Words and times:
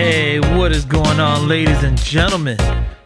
Hey, 0.00 0.38
what 0.56 0.70
is 0.70 0.84
going 0.84 1.18
on, 1.18 1.48
ladies 1.48 1.82
and 1.82 1.98
gentlemen? 1.98 2.56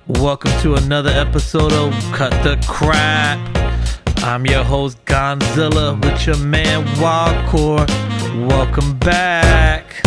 Welcome 0.08 0.51
to 0.61 0.74
another 0.74 1.08
episode 1.08 1.72
of 1.72 1.90
Cut 2.12 2.33
the 2.45 2.62
Crap. 2.69 3.38
I'm 4.19 4.45
your 4.45 4.62
host, 4.62 5.03
Gonzilla, 5.06 5.99
with 6.04 6.26
your 6.26 6.37
man, 6.37 6.85
Wildcore. 6.97 7.88
Welcome 8.47 8.99
back. 8.99 10.04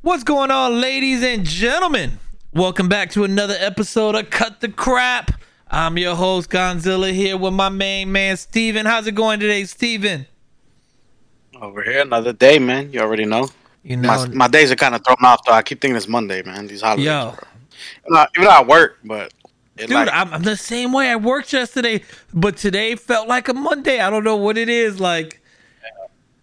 What's 0.00 0.24
going 0.24 0.50
on, 0.50 0.80
ladies 0.80 1.22
and 1.22 1.44
gentlemen? 1.44 2.18
Welcome 2.52 2.88
back 2.88 3.12
to 3.12 3.22
another 3.22 3.54
episode 3.56 4.16
of 4.16 4.30
Cut 4.30 4.60
the 4.60 4.68
Crap. 4.68 5.30
I'm 5.70 5.96
your 5.96 6.16
host, 6.16 6.50
Gonzilla, 6.50 7.12
here 7.12 7.36
with 7.36 7.54
my 7.54 7.68
main 7.68 8.10
man, 8.10 8.36
Steven. 8.36 8.84
How's 8.84 9.06
it 9.06 9.14
going 9.14 9.38
today, 9.38 9.64
Steven? 9.64 10.26
Over 11.62 11.80
here, 11.84 12.00
another 12.00 12.32
day, 12.32 12.58
man. 12.58 12.92
You 12.92 12.98
already 12.98 13.24
know. 13.24 13.48
You 13.84 13.96
My, 13.96 14.26
my 14.28 14.48
days 14.48 14.72
are 14.72 14.76
kind 14.76 14.96
of 14.96 15.04
thrown 15.04 15.16
off, 15.22 15.44
though. 15.46 15.52
I 15.52 15.62
keep 15.62 15.80
thinking 15.80 15.96
it's 15.96 16.08
Monday, 16.08 16.42
man. 16.42 16.66
These 16.66 16.80
holidays. 16.80 17.06
Yo. 17.06 17.36
Even 18.00 18.12
though, 18.14 18.26
even 18.34 18.44
though 18.44 18.50
I 18.50 18.64
work, 18.64 18.98
but 19.04 19.32
it 19.76 19.86
Dude, 19.86 19.90
like, 19.90 20.08
I'm, 20.12 20.34
I'm 20.34 20.42
the 20.42 20.56
same 20.56 20.92
way. 20.92 21.08
I 21.08 21.14
worked 21.14 21.52
yesterday, 21.52 22.02
but 22.34 22.56
today 22.56 22.96
felt 22.96 23.28
like 23.28 23.48
a 23.48 23.54
Monday. 23.54 24.00
I 24.00 24.10
don't 24.10 24.24
know 24.24 24.34
what 24.34 24.58
it 24.58 24.68
is. 24.68 24.98
Like, 24.98 25.40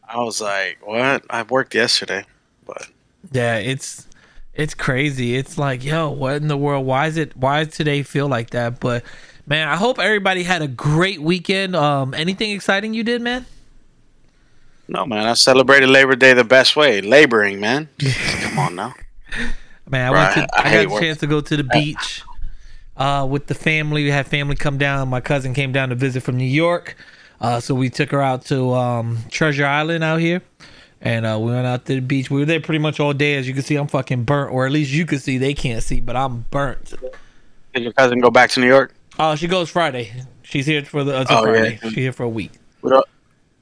I 0.08 0.22
was 0.22 0.40
like, 0.40 0.80
what? 0.88 1.26
I 1.30 1.44
worked 1.44 1.76
yesterday, 1.76 2.24
but 2.66 2.88
yeah, 3.34 3.58
it's 3.58 4.08
it's 4.54 4.74
crazy. 4.74 5.36
It's 5.36 5.58
like, 5.58 5.84
yo, 5.84 6.12
what 6.12 6.38
in 6.38 6.48
the 6.48 6.58
world? 6.58 6.86
Why 6.86 7.08
is 7.08 7.18
it? 7.18 7.36
Why 7.36 7.66
does 7.66 7.76
today 7.76 8.04
feel 8.04 8.30
like 8.30 8.52
that? 8.52 8.80
But 8.80 9.04
man, 9.46 9.68
I 9.68 9.76
hope 9.76 10.00
everybody 10.00 10.44
had 10.44 10.62
a 10.62 10.68
great 10.68 11.22
weekend. 11.22 11.76
Um, 11.76 12.14
anything 12.14 12.52
exciting 12.52 12.94
you 12.94 13.04
did, 13.04 13.22
man? 13.22 13.46
No, 14.90 15.06
man. 15.06 15.26
I 15.26 15.34
celebrated 15.34 15.88
Labor 15.90 16.16
Day 16.16 16.34
the 16.34 16.44
best 16.44 16.76
way, 16.76 17.02
laboring, 17.02 17.60
man. 17.60 17.88
Come 18.42 18.60
on 18.60 18.76
now. 18.76 18.94
Man, 19.90 20.08
I 20.08 20.10
Bro, 20.12 20.20
went 20.20 20.34
to. 20.52 20.56
I- 20.58 20.62
I, 20.62 20.66
I 20.66 20.68
had 20.70 20.78
hate 20.80 20.86
a 20.86 20.90
work. 20.90 21.02
chance 21.02 21.18
to 21.20 21.28
go 21.28 21.42
to 21.42 21.58
the 21.58 21.64
beach 21.64 22.24
uh, 22.98 23.28
with 23.30 23.48
the 23.48 23.56
family. 23.56 24.04
We 24.04 24.10
had 24.12 24.28
family 24.28 24.56
come 24.56 24.78
down. 24.78 25.08
My 25.10 25.22
cousin 25.22 25.54
came 25.54 25.72
down 25.72 25.90
to 25.90 25.96
visit 25.96 26.22
from 26.24 26.38
New 26.38 26.44
York, 26.46 26.96
uh, 27.42 27.60
so 27.60 27.74
we 27.76 27.90
took 27.90 28.12
her 28.12 28.22
out 28.22 28.46
to 28.46 28.74
um, 28.74 29.20
Treasure 29.32 29.66
Island 29.66 30.04
out 30.04 30.20
here, 30.20 30.42
and 31.02 31.26
uh, 31.26 31.38
we 31.40 31.52
went 31.52 31.66
out 31.68 31.86
to 31.86 31.96
the 31.96 32.02
beach. 32.02 32.30
We 32.30 32.40
were 32.40 32.46
there 32.46 32.60
pretty 32.60 32.80
much 32.80 33.00
all 33.00 33.14
day. 33.14 33.36
As 33.36 33.48
you 33.48 33.54
can 33.54 33.64
see, 33.64 33.76
I'm 33.76 33.88
fucking 33.88 34.24
burnt, 34.24 34.52
or 34.52 34.66
at 34.66 34.72
least 34.72 34.92
you 34.92 35.06
can 35.06 35.20
see. 35.20 35.38
They 35.38 35.54
can't 35.54 35.82
see, 35.84 36.00
but 36.02 36.16
I'm 36.16 36.46
burnt. 36.52 36.94
Did 37.74 37.84
your 37.84 37.94
cousin 37.94 38.20
go 38.20 38.30
back 38.32 38.50
to 38.52 38.60
New 38.60 38.68
York? 38.68 38.94
Oh, 39.20 39.36
she 39.36 39.48
goes 39.48 39.70
Friday. 39.70 40.12
She's 40.44 40.66
here 40.66 40.84
for 40.84 41.04
the 41.04 41.20
until 41.22 41.38
Oh, 41.40 41.54
yeah. 41.54 41.76
She's 41.84 41.94
here 41.94 42.12
for 42.14 42.24
a 42.24 42.30
week. 42.30 42.52
We 42.82 42.90
don't. 42.90 43.06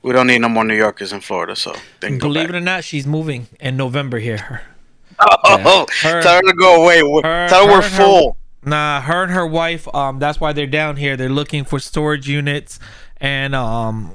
We 0.01 0.13
don't 0.13 0.27
need 0.27 0.39
no 0.39 0.49
more 0.49 0.63
New 0.63 0.75
Yorkers 0.75 1.11
in 1.11 1.21
Florida, 1.21 1.55
so 1.55 1.75
Believe 1.99 2.49
it 2.49 2.55
or 2.55 2.59
not, 2.61 2.83
she's 2.83 3.05
moving 3.05 3.47
in 3.59 3.75
November 3.77 4.19
here. 4.19 4.61
Oh, 5.19 5.85
Her- 6.01 6.21
tell 6.21 6.35
her 6.35 6.41
to 6.41 6.53
go 6.53 6.83
away. 6.83 6.99
Her- 6.99 7.47
tell 7.49 7.65
her 7.67 7.71
we're 7.73 7.81
her- 7.81 7.89
her- 7.89 7.97
full. 8.03 8.37
Nah, 8.63 9.01
her 9.01 9.23
and 9.23 9.31
her 9.31 9.45
wife. 9.47 9.87
Um, 9.95 10.19
that's 10.19 10.39
why 10.39 10.53
they're 10.53 10.67
down 10.67 10.97
here. 10.97 11.17
They're 11.17 11.29
looking 11.29 11.63
for 11.63 11.79
storage 11.79 12.27
units 12.29 12.79
and 13.19 13.55
um 13.55 14.11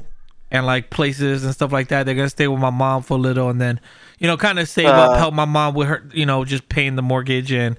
and 0.51 0.67
like 0.67 0.91
places 0.91 1.45
and 1.45 1.53
stuff 1.55 1.73
like 1.73 1.89
that. 1.89 2.05
They're 2.07 2.15
gonna 2.15 2.29
stay 2.29 2.47
with 2.47 2.61
my 2.61 2.71
mom 2.71 3.03
for 3.03 3.15
a 3.15 3.21
little 3.21 3.49
and 3.49 3.61
then, 3.61 3.81
you 4.19 4.27
know, 4.29 4.37
kind 4.37 4.59
of 4.59 4.69
save 4.69 4.87
up, 4.87 5.11
Uh, 5.13 5.15
help 5.19 5.35
my 5.35 5.45
mom 5.47 5.75
with 5.75 5.89
her, 5.89 6.05
you 6.13 6.27
know, 6.27 6.45
just 6.45 6.69
paying 6.69 6.97
the 6.97 7.03
mortgage 7.03 7.51
and 7.51 7.77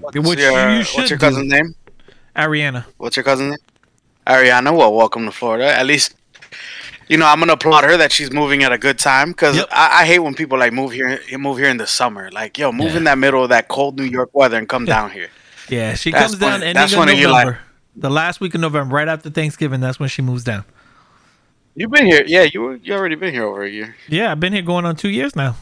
What's 0.00 0.16
which 0.18 0.38
your, 0.38 0.70
you 0.70 0.84
should 0.84 0.98
what's 0.98 1.10
your 1.10 1.18
do. 1.18 1.26
cousin's 1.26 1.50
name? 1.52 1.74
Ariana. 2.36 2.84
What's 2.98 3.16
your 3.16 3.24
cousin's 3.24 3.50
name? 3.50 3.58
Ariana. 4.26 4.76
Well, 4.76 4.92
welcome 4.94 5.24
to 5.24 5.32
Florida. 5.32 5.66
At 5.72 5.86
least, 5.86 6.14
you 7.08 7.16
know, 7.16 7.26
I'm 7.26 7.38
gonna 7.38 7.52
applaud 7.54 7.84
her 7.84 7.96
that 7.96 8.12
she's 8.12 8.32
moving 8.32 8.62
at 8.62 8.72
a 8.72 8.78
good 8.78 8.98
time 8.98 9.30
because 9.30 9.56
Yep. 9.56 9.68
I, 9.70 10.02
I 10.02 10.06
hate 10.06 10.18
when 10.20 10.34
people 10.34 10.58
like 10.58 10.72
move 10.72 10.92
here, 10.92 11.20
move 11.38 11.58
here 11.58 11.68
in 11.68 11.76
the 11.76 11.86
summer. 11.86 12.30
Like, 12.32 12.58
yo, 12.58 12.72
move 12.72 12.92
Yeah. 12.92 12.96
in 12.98 13.04
that 13.04 13.18
middle 13.18 13.42
of 13.42 13.48
that 13.50 13.68
cold 13.68 13.96
New 13.98 14.04
York 14.04 14.30
weather 14.32 14.56
and 14.58 14.68
come 14.68 14.84
down 14.84 15.10
here. 15.10 15.28
Yeah, 15.68 15.94
she 15.94 16.10
That's 16.10 16.26
comes 16.26 16.38
down 16.38 16.60
when- 16.60 16.62
ending 16.76 16.82
of 16.84 16.92
when 16.98 17.16
you 17.16 17.28
like- 17.28 17.46
November. 17.46 17.58
the 17.96 18.10
last 18.10 18.40
week 18.40 18.54
of 18.54 18.60
November, 18.60 18.94
right 18.94 19.08
after 19.08 19.30
Thanksgiving. 19.30 19.80
That's 19.80 19.98
when 19.98 20.08
she 20.08 20.22
moves 20.22 20.44
down. 20.44 20.64
You've 21.74 21.90
been 21.90 22.06
here, 22.06 22.22
yeah. 22.26 22.42
You 22.52 22.62
were- 22.62 22.76
you 22.76 22.94
already 22.94 23.16
been 23.16 23.32
here 23.34 23.44
over 23.44 23.62
a 23.64 23.68
year. 23.70 23.96
Yeah, 24.08 24.32
I've 24.32 24.40
been 24.40 24.52
here 24.52 24.62
going 24.62 24.84
on 24.86 24.96
two 24.96 25.10
years 25.10 25.34
now. 25.36 25.56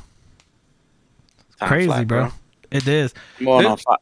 Time 1.61 1.69
Crazy, 1.69 1.87
fly, 1.87 2.05
bro. 2.05 2.33
It 2.71 2.87
is. 2.89 3.15
Going 3.43 3.63
This- 3.63 3.71
on 3.71 3.77
five. 3.79 3.99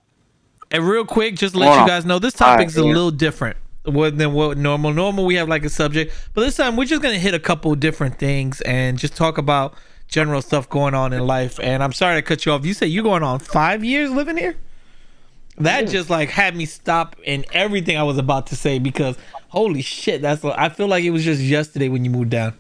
And 0.71 0.89
real 0.89 1.05
quick, 1.05 1.37
just 1.37 1.53
to 1.55 1.61
let 1.61 1.81
you 1.81 1.87
guys 1.87 2.05
know, 2.07 2.19
this 2.19 2.33
topic 2.33 2.69
is 2.69 2.77
a 2.79 2.85
little 2.85 3.11
different 3.11 3.57
what- 3.85 4.17
than 4.19 4.33
what 4.33 4.57
normal. 4.59 4.93
Normal, 4.93 5.25
we 5.25 5.35
have 5.37 5.49
like 5.49 5.65
a 5.65 5.69
subject, 5.69 6.15
but 6.35 6.43
this 6.43 6.57
time 6.57 6.77
we're 6.77 6.85
just 6.85 7.03
gonna 7.03 7.19
hit 7.19 7.35
a 7.35 7.39
couple 7.39 7.75
different 7.75 8.19
things 8.19 8.61
and 8.63 8.99
just 8.99 9.17
talk 9.17 9.39
about 9.39 9.75
general 10.09 10.43
stuff 10.43 10.69
going 10.69 10.95
on 10.95 11.13
in 11.13 11.27
life. 11.27 11.59
And 11.63 11.83
I'm 11.83 11.93
sorry 11.93 12.17
to 12.17 12.23
cut 12.23 12.45
you 12.45 12.53
off. 12.53 12.65
You 12.65 12.75
said 12.75 12.87
you're 12.87 13.05
going 13.05 13.23
on 13.23 13.39
five 13.39 13.83
years 13.83 14.11
living 14.11 14.37
here. 14.37 14.57
That 15.59 15.89
just 15.89 16.09
like 16.09 16.31
had 16.31 16.57
me 16.57 16.65
stop 16.65 17.17
in 17.25 17.45
everything 17.53 17.97
I 17.99 18.03
was 18.03 18.19
about 18.19 18.47
to 18.49 18.57
say 18.57 18.79
because 18.79 19.17
holy 19.49 19.83
shit, 19.83 20.23
that's 20.23 20.45
I 20.45 20.69
feel 20.71 20.89
like 20.89 21.05
it 21.05 21.11
was 21.11 21.25
just 21.25 21.41
yesterday 21.41 21.89
when 21.89 22.05
you 22.05 22.11
moved 22.11 22.31
down. 22.31 22.55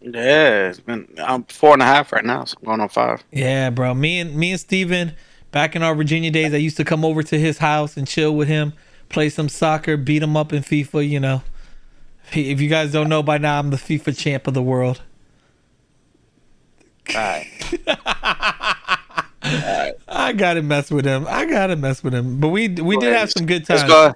Yeah, 0.00 0.68
it's 0.68 0.80
been. 0.80 1.08
I'm 1.18 1.44
four 1.44 1.72
and 1.72 1.82
a 1.82 1.86
half 1.86 2.12
right 2.12 2.24
now, 2.24 2.44
so 2.44 2.56
I'm 2.60 2.66
going 2.66 2.80
on 2.80 2.88
five. 2.88 3.24
Yeah, 3.32 3.70
bro. 3.70 3.94
Me 3.94 4.20
and 4.20 4.36
me 4.36 4.52
and 4.52 4.60
Steven, 4.60 5.12
back 5.50 5.74
in 5.74 5.82
our 5.82 5.94
Virginia 5.94 6.30
days, 6.30 6.52
I 6.54 6.58
used 6.58 6.76
to 6.76 6.84
come 6.84 7.04
over 7.04 7.22
to 7.24 7.38
his 7.38 7.58
house 7.58 7.96
and 7.96 8.06
chill 8.06 8.34
with 8.36 8.46
him, 8.46 8.72
play 9.08 9.28
some 9.28 9.48
soccer, 9.48 9.96
beat 9.96 10.22
him 10.22 10.36
up 10.36 10.52
in 10.52 10.62
FIFA. 10.62 11.08
You 11.08 11.20
know, 11.20 11.42
if 12.32 12.60
you 12.60 12.68
guys 12.68 12.92
don't 12.92 13.08
know 13.08 13.22
by 13.22 13.38
now, 13.38 13.58
I'm 13.58 13.70
the 13.70 13.76
FIFA 13.76 14.16
champ 14.16 14.46
of 14.46 14.54
the 14.54 14.62
world. 14.62 15.02
All 17.10 17.14
right. 17.14 17.46
I 20.08 20.32
gotta 20.32 20.62
mess 20.62 20.90
with 20.90 21.04
him. 21.04 21.26
I 21.28 21.44
gotta 21.44 21.76
mess 21.76 22.02
with 22.02 22.14
him. 22.14 22.40
But 22.40 22.48
we 22.48 22.68
we 22.68 22.96
did 22.96 23.14
have 23.14 23.30
some 23.30 23.46
good 23.46 23.64
times. 23.64 23.82
Let's 23.82 23.92
go. 23.92 24.14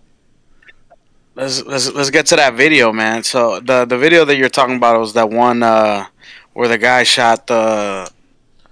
Let's 1.37 1.65
let's 1.65 1.93
let's 1.93 2.11
get 2.11 2.27
to 2.27 2.37
that 2.37 2.55
video, 2.55 2.93
man. 2.93 3.23
So 3.23 3.61
the 3.61 3.85
the 3.85 3.97
video 3.97 4.25
that 4.25 4.37
you're 4.37 4.49
talking 4.49 4.77
about 4.77 4.99
was 4.99 5.13
that 5.13 5.31
one 5.31 5.63
uh, 5.63 6.07
where 6.55 6.69
the 6.69 6.79
guy 6.79 7.05
shot 7.05 7.47
the 7.47 8.11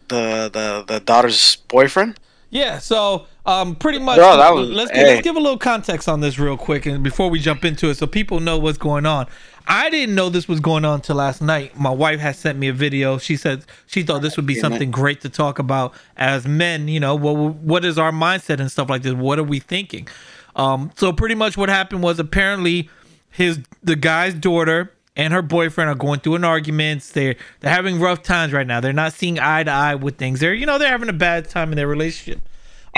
the 0.08 0.50
the 0.52 0.84
the 0.86 1.00
daughter's 1.00 1.56
boyfriend. 1.68 2.18
Yeah, 2.50 2.78
so 2.78 3.26
um, 3.48 3.76
pretty 3.76 3.98
much. 3.98 4.16
Bro, 4.16 4.36
was- 4.54 4.68
let's, 4.68 4.90
hey. 4.90 5.04
let's 5.04 5.22
give 5.22 5.34
a 5.34 5.40
little 5.40 5.58
context 5.58 6.08
on 6.08 6.20
this 6.20 6.38
real 6.38 6.58
quick, 6.58 6.84
and 6.84 7.02
before 7.02 7.30
we 7.30 7.38
jump 7.38 7.64
into 7.64 7.88
it, 7.88 7.94
so 7.96 8.06
people 8.06 8.40
know 8.40 8.58
what's 8.58 8.78
going 8.78 9.06
on. 9.06 9.26
I 9.66 9.88
didn't 9.90 10.14
know 10.14 10.28
this 10.28 10.48
was 10.48 10.60
going 10.60 10.84
on 10.84 10.96
until 10.96 11.16
last 11.16 11.40
night. 11.40 11.78
My 11.78 11.90
wife 11.90 12.20
had 12.20 12.36
sent 12.36 12.58
me 12.58 12.68
a 12.68 12.72
video. 12.72 13.18
She 13.18 13.36
said 13.36 13.64
she 13.86 14.02
thought 14.02 14.22
this 14.22 14.36
would 14.36 14.46
be 14.46 14.54
something 14.54 14.90
great 14.90 15.20
to 15.22 15.28
talk 15.28 15.58
about 15.58 15.94
as 16.16 16.46
men. 16.46 16.88
You 16.88 17.00
know, 17.00 17.14
what 17.14 17.36
what 17.56 17.84
is 17.84 17.98
our 17.98 18.12
mindset 18.12 18.60
and 18.60 18.70
stuff 18.70 18.88
like 18.90 19.02
this? 19.02 19.14
What 19.14 19.38
are 19.38 19.44
we 19.44 19.60
thinking? 19.60 20.08
Um, 20.56 20.90
so 20.96 21.12
pretty 21.12 21.34
much 21.34 21.56
what 21.56 21.68
happened 21.68 22.02
was 22.02 22.18
apparently 22.18 22.90
his 23.30 23.60
the 23.82 23.96
guy's 23.96 24.34
daughter 24.34 24.92
and 25.16 25.32
her 25.32 25.42
boyfriend 25.42 25.90
are 25.90 25.94
going 25.94 26.20
through 26.20 26.36
an 26.36 26.44
argument. 26.44 27.02
They're 27.12 27.36
they're 27.60 27.72
having 27.72 28.00
rough 28.00 28.22
times 28.22 28.52
right 28.52 28.66
now. 28.66 28.80
They're 28.80 28.92
not 28.92 29.12
seeing 29.12 29.38
eye 29.38 29.64
to 29.64 29.70
eye 29.70 29.94
with 29.96 30.16
things. 30.16 30.40
They're 30.40 30.54
you 30.54 30.66
know 30.66 30.78
they're 30.78 30.88
having 30.88 31.08
a 31.08 31.14
bad 31.14 31.48
time 31.48 31.72
in 31.72 31.76
their 31.76 31.88
relationship. 31.88 32.40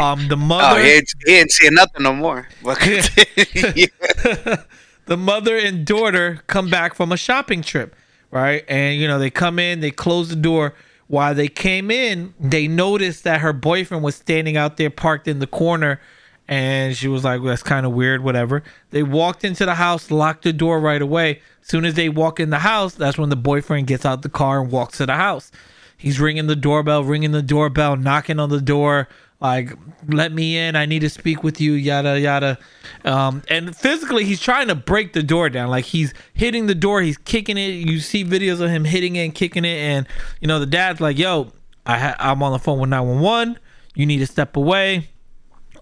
Um, 0.00 0.28
the 0.28 0.34
Oh, 0.34 0.38
mother, 0.38 0.83
he 0.83 0.91
ain't, 0.91 1.15
he 1.27 1.37
ain't 1.38 1.50
seeing 1.50 1.75
nothing 1.75 2.03
no 2.03 2.15
more. 2.15 2.49
The 5.06 5.16
mother 5.16 5.56
and 5.56 5.84
daughter 5.84 6.41
come 6.47 6.71
back 6.71 6.94
from 6.94 7.11
a 7.11 7.16
shopping 7.16 7.62
trip, 7.62 7.97
right? 8.31 8.65
And 8.69 9.00
you 9.00 9.09
know 9.09 9.19
they 9.19 9.31
come 9.31 9.59
in, 9.59 9.81
they 9.81 9.91
close 9.91 10.28
the 10.28 10.37
door. 10.37 10.75
While 11.09 11.34
they 11.34 11.49
came 11.49 11.91
in, 11.91 12.33
they 12.39 12.69
noticed 12.69 13.25
that 13.25 13.41
her 13.41 13.53
boyfriend 13.53 14.05
was 14.05 14.15
standing 14.15 14.56
out 14.56 14.77
there 14.77 14.89
parked 14.89 15.27
in 15.27 15.41
the 15.41 15.49
corner. 15.49 16.00
And 16.47 16.97
she 16.97 17.09
was 17.09 17.25
like, 17.25 17.41
well, 17.41 17.49
that's 17.49 17.65
kind 17.65 17.87
of 17.87 17.93
weird, 17.93 18.22
whatever. 18.22 18.62
They 18.91 19.03
walked 19.03 19.44
into 19.44 19.65
the 19.65 19.75
house, 19.75 20.13
locked 20.13 20.45
the 20.45 20.53
door 20.53 20.78
right 20.78 21.03
away. 21.03 21.41
soon 21.63 21.84
as 21.84 21.95
they 21.95 22.09
walk 22.09 22.39
in 22.39 22.51
the 22.51 22.60
house, 22.60 22.95
that's 22.95 23.19
when 23.19 23.30
the 23.30 23.36
boyfriend 23.36 23.89
gets 23.89 24.07
out 24.07 24.22
the 24.22 24.28
car 24.28 24.60
and 24.60 24.71
walks 24.71 24.98
to 24.98 25.07
the 25.07 25.15
house. 25.15 25.51
He's 25.97 26.21
ringing 26.21 26.47
the 26.47 26.54
doorbell, 26.54 27.03
ringing 27.03 27.33
the 27.33 27.42
doorbell, 27.42 27.97
knocking 27.97 28.39
on 28.39 28.48
the 28.48 28.60
door, 28.60 29.09
like, 29.41 29.72
let 30.07 30.33
me 30.33 30.57
in. 30.57 30.77
I 30.77 30.87
need 30.87 31.01
to 31.01 31.10
speak 31.10 31.42
with 31.42 31.60
you, 31.60 31.72
yada, 31.72 32.21
yada. 32.21 32.59
Um, 33.04 33.42
and 33.48 33.75
physically, 33.75 34.25
he's 34.25 34.41
trying 34.41 34.69
to 34.69 34.75
break 34.75 35.15
the 35.15 35.22
door 35.22 35.48
down. 35.48 35.71
Like, 35.71 35.87
he's 35.87 36.13
hitting 36.34 36.66
the 36.66 36.75
door, 36.75 37.01
he's 37.01 37.16
kicking 37.16 37.57
it. 37.57 37.71
You 37.71 38.01
see 38.01 38.25
videos 38.25 38.60
of 38.60 38.71
him 38.71 38.84
hitting 38.84 39.16
it 39.16 39.25
and 39.25 39.34
kicking 39.34 39.65
it. 39.65 39.78
And, 39.78 40.07
you 40.41 40.48
know, 40.48 40.59
the 40.59 40.66
dad's 40.66 41.01
like, 41.01 41.19
yo, 41.19 41.53
I 41.87 41.98
ha- 41.98 42.16
I'm 42.19 42.42
on 42.42 42.53
the 42.53 42.59
phone 42.59 42.78
with 42.78 42.91
911. 42.91 43.59
You 43.95 44.07
need 44.07 44.19
to 44.19 44.27
step 44.27 44.57
away. 44.57 45.09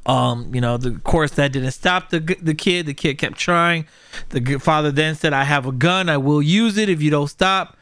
Um, 0.07 0.55
you 0.55 0.61
know, 0.61 0.79
the 0.79 0.89
of 0.91 1.05
course 1.05 1.33
that 1.33 1.53
didn't 1.53 1.73
stop 1.73 2.09
the 2.09 2.21
the 2.41 2.55
kid. 2.55 2.87
The 2.87 2.95
kid 2.95 3.19
kept 3.19 3.37
trying. 3.37 3.87
The 4.31 4.59
father 4.59 4.91
then 4.91 5.15
said, 5.15 5.35
"I 5.35 5.45
have 5.45 5.67
a 5.67 5.73
gun. 5.73 6.09
I 6.09 6.17
will 6.17 6.41
use 6.41 6.79
it 6.79 6.89
if 6.89 7.03
you 7.03 7.11
don't 7.11 7.29
stop." 7.29 7.77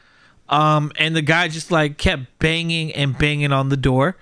Um, 0.48 0.90
and 0.98 1.14
the 1.14 1.22
guy 1.22 1.46
just 1.46 1.70
like 1.70 1.98
kept 1.98 2.38
banging 2.40 2.92
and 2.92 3.16
banging 3.16 3.52
on 3.52 3.68
the 3.68 3.76
door. 3.76 4.16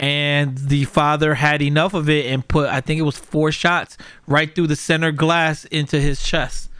And 0.00 0.56
the 0.56 0.84
father 0.84 1.34
had 1.34 1.60
enough 1.60 1.92
of 1.92 2.08
it 2.08 2.26
and 2.26 2.46
put, 2.46 2.68
I 2.68 2.80
think 2.80 3.00
it 3.00 3.02
was 3.02 3.16
four 3.18 3.50
shots 3.50 3.96
right 4.28 4.54
through 4.54 4.68
the 4.68 4.76
center 4.76 5.10
glass 5.10 5.64
into 5.66 6.00
his 6.00 6.22
chest. 6.22 6.70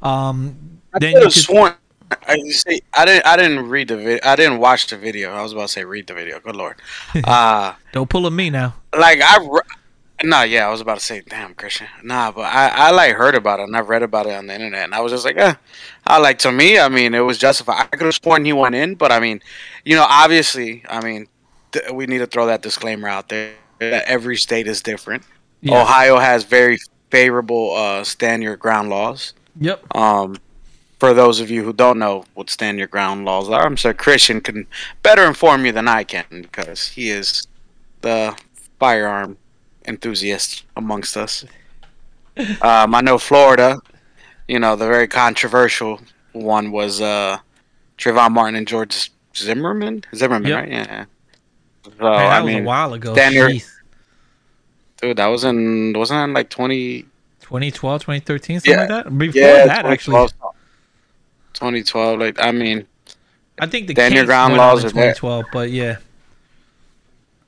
Um, 0.00 0.80
I 0.94 0.98
then 1.00 1.12
you 1.16 1.22
could, 1.22 1.32
sworn. 1.32 1.74
I 2.26 2.38
see. 2.50 2.80
I 2.94 3.04
didn't. 3.04 3.26
I 3.26 3.36
didn't 3.36 3.68
read 3.68 3.88
the 3.88 3.96
video. 3.96 4.18
I 4.24 4.36
didn't 4.36 4.58
watch 4.60 4.86
the 4.86 4.96
video. 4.96 5.32
I 5.32 5.42
was 5.42 5.52
about 5.52 5.62
to 5.62 5.68
say 5.68 5.84
read 5.84 6.06
the 6.06 6.14
video. 6.14 6.40
Good 6.40 6.56
lord. 6.56 6.76
Uh 7.24 7.74
Don't 7.92 8.08
pull 8.08 8.26
a 8.26 8.30
me 8.30 8.48
now. 8.48 8.76
like 8.96 9.20
I. 9.22 9.38
Nah, 10.24 10.42
yeah, 10.42 10.66
I 10.66 10.70
was 10.70 10.80
about 10.80 10.98
to 10.98 11.04
say, 11.04 11.22
damn, 11.28 11.54
Christian. 11.54 11.86
Nah, 12.02 12.32
but 12.32 12.40
I, 12.42 12.68
I 12.88 12.90
like 12.90 13.14
heard 13.14 13.36
about 13.36 13.60
it 13.60 13.64
and 13.64 13.76
I 13.76 13.80
read 13.82 14.02
about 14.02 14.26
it 14.26 14.32
on 14.34 14.48
the 14.48 14.54
internet, 14.54 14.82
and 14.84 14.94
I 14.94 15.00
was 15.00 15.12
just 15.12 15.24
like, 15.24 15.36
eh. 15.36 15.54
I 16.08 16.18
like 16.18 16.38
to 16.40 16.50
me, 16.50 16.76
I 16.76 16.88
mean, 16.88 17.14
it 17.14 17.20
was 17.20 17.38
justified. 17.38 17.82
I 17.92 17.96
could 17.96 18.06
have 18.06 18.14
sworn 18.14 18.44
he 18.44 18.52
went 18.52 18.74
in, 18.74 18.96
but 18.96 19.12
I 19.12 19.20
mean, 19.20 19.40
you 19.84 19.94
know, 19.94 20.04
obviously, 20.08 20.82
I 20.88 21.04
mean, 21.04 21.28
th- 21.72 21.90
we 21.92 22.06
need 22.06 22.18
to 22.18 22.26
throw 22.26 22.46
that 22.46 22.62
disclaimer 22.62 23.08
out 23.08 23.28
there 23.28 23.52
that 23.78 24.04
every 24.06 24.36
state 24.36 24.66
is 24.66 24.82
different. 24.82 25.22
Yeah. 25.60 25.80
Ohio 25.82 26.18
has 26.18 26.44
very 26.44 26.78
favorable 27.10 27.74
uh, 27.74 28.04
stand 28.04 28.42
your 28.42 28.56
ground 28.56 28.90
laws. 28.90 29.34
Yep. 29.60 29.94
Um, 29.96 30.36
for 30.98 31.14
those 31.14 31.40
of 31.40 31.50
you 31.50 31.62
who 31.64 31.72
don't 31.72 31.98
know 31.98 32.24
what 32.34 32.50
stand 32.50 32.78
your 32.78 32.88
ground 32.88 33.24
laws 33.24 33.48
are, 33.48 33.64
I'm 33.64 33.76
sure 33.76 33.94
Christian 33.94 34.40
can 34.40 34.66
better 35.02 35.24
inform 35.24 35.64
you 35.64 35.72
than 35.72 35.86
I 35.88 36.04
can 36.04 36.24
because 36.30 36.88
he 36.88 37.10
is 37.10 37.46
the 38.00 38.36
firearm 38.78 39.36
enthusiast 39.86 40.64
amongst 40.76 41.16
us. 41.16 41.44
um, 42.62 42.94
I 42.94 43.00
know 43.00 43.18
Florida, 43.18 43.80
you 44.48 44.58
know, 44.58 44.76
the 44.76 44.86
very 44.86 45.08
controversial 45.08 46.00
one 46.32 46.70
was 46.72 47.00
uh, 47.00 47.38
Trayvon 47.96 48.32
Martin 48.32 48.54
and 48.56 48.66
George 48.68 49.10
Zimmerman. 49.36 50.04
Zimmerman, 50.14 50.48
Yep. 50.50 50.58
right? 50.60 50.68
Yeah. 50.70 51.04
So, 51.98 52.04
Man, 52.04 52.12
that 52.12 52.32
I 52.32 52.40
was 52.40 52.52
mean, 52.54 52.62
a 52.62 52.66
while 52.66 52.92
ago. 52.94 53.14
Jeez. 53.14 53.68
dude, 55.00 55.16
that 55.16 55.26
was 55.26 55.44
in 55.44 55.92
wasn't 55.96 56.18
that 56.18 56.24
in 56.24 56.34
like 56.34 56.50
20, 56.50 57.02
2012, 57.40 58.00
2013, 58.02 58.60
something 58.60 58.72
Yeah. 58.72 58.78
like 58.80 58.88
that. 58.88 59.18
Before 59.18 59.40
yeah, 59.40 59.66
that, 59.66 59.86
actually, 59.86 60.14
2012. 60.28 60.54
2012, 61.54 62.18
like 62.20 62.40
I 62.42 62.52
mean, 62.52 62.86
I 63.58 63.66
think 63.66 63.88
the 63.88 64.10
your 64.12 64.24
ground 64.26 64.54
laws 64.56 64.80
are 64.84 64.90
there. 64.90 65.14
2012, 65.14 65.44
but 65.52 65.70
yeah, 65.70 65.96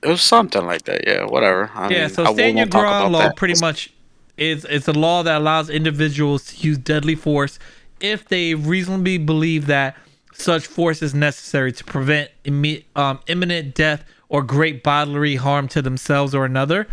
it 0.02 0.08
was 0.08 0.22
something 0.22 0.64
like 0.64 0.82
that. 0.82 1.06
Yeah, 1.06 1.24
whatever. 1.24 1.70
I 1.74 1.90
yeah. 1.90 2.00
mean, 2.06 2.08
So 2.10 2.24
stand 2.34 2.56
your 2.58 2.66
ground 2.66 3.12
law 3.12 3.20
that. 3.20 3.36
pretty 3.36 3.60
much 3.60 3.92
is 4.36 4.64
it's 4.68 4.88
a 4.88 4.92
law 4.92 5.22
that 5.22 5.36
allows 5.40 5.68
individuals 5.70 6.46
to 6.46 6.56
use 6.66 6.78
deadly 6.78 7.14
force 7.14 7.58
if 8.00 8.26
they 8.28 8.54
reasonably 8.54 9.18
believe 9.18 9.66
that 9.66 9.94
such 10.32 10.66
force 10.66 11.02
is 11.02 11.14
necessary 11.14 11.70
to 11.70 11.84
prevent 11.84 12.30
imme- 12.46 12.82
um, 12.96 13.20
imminent 13.26 13.74
death 13.74 14.02
or 14.30 14.42
great 14.42 14.82
bodily 14.82 15.36
harm 15.36 15.68
to 15.68 15.82
themselves 15.82 16.34
or 16.34 16.46
another. 16.46 16.86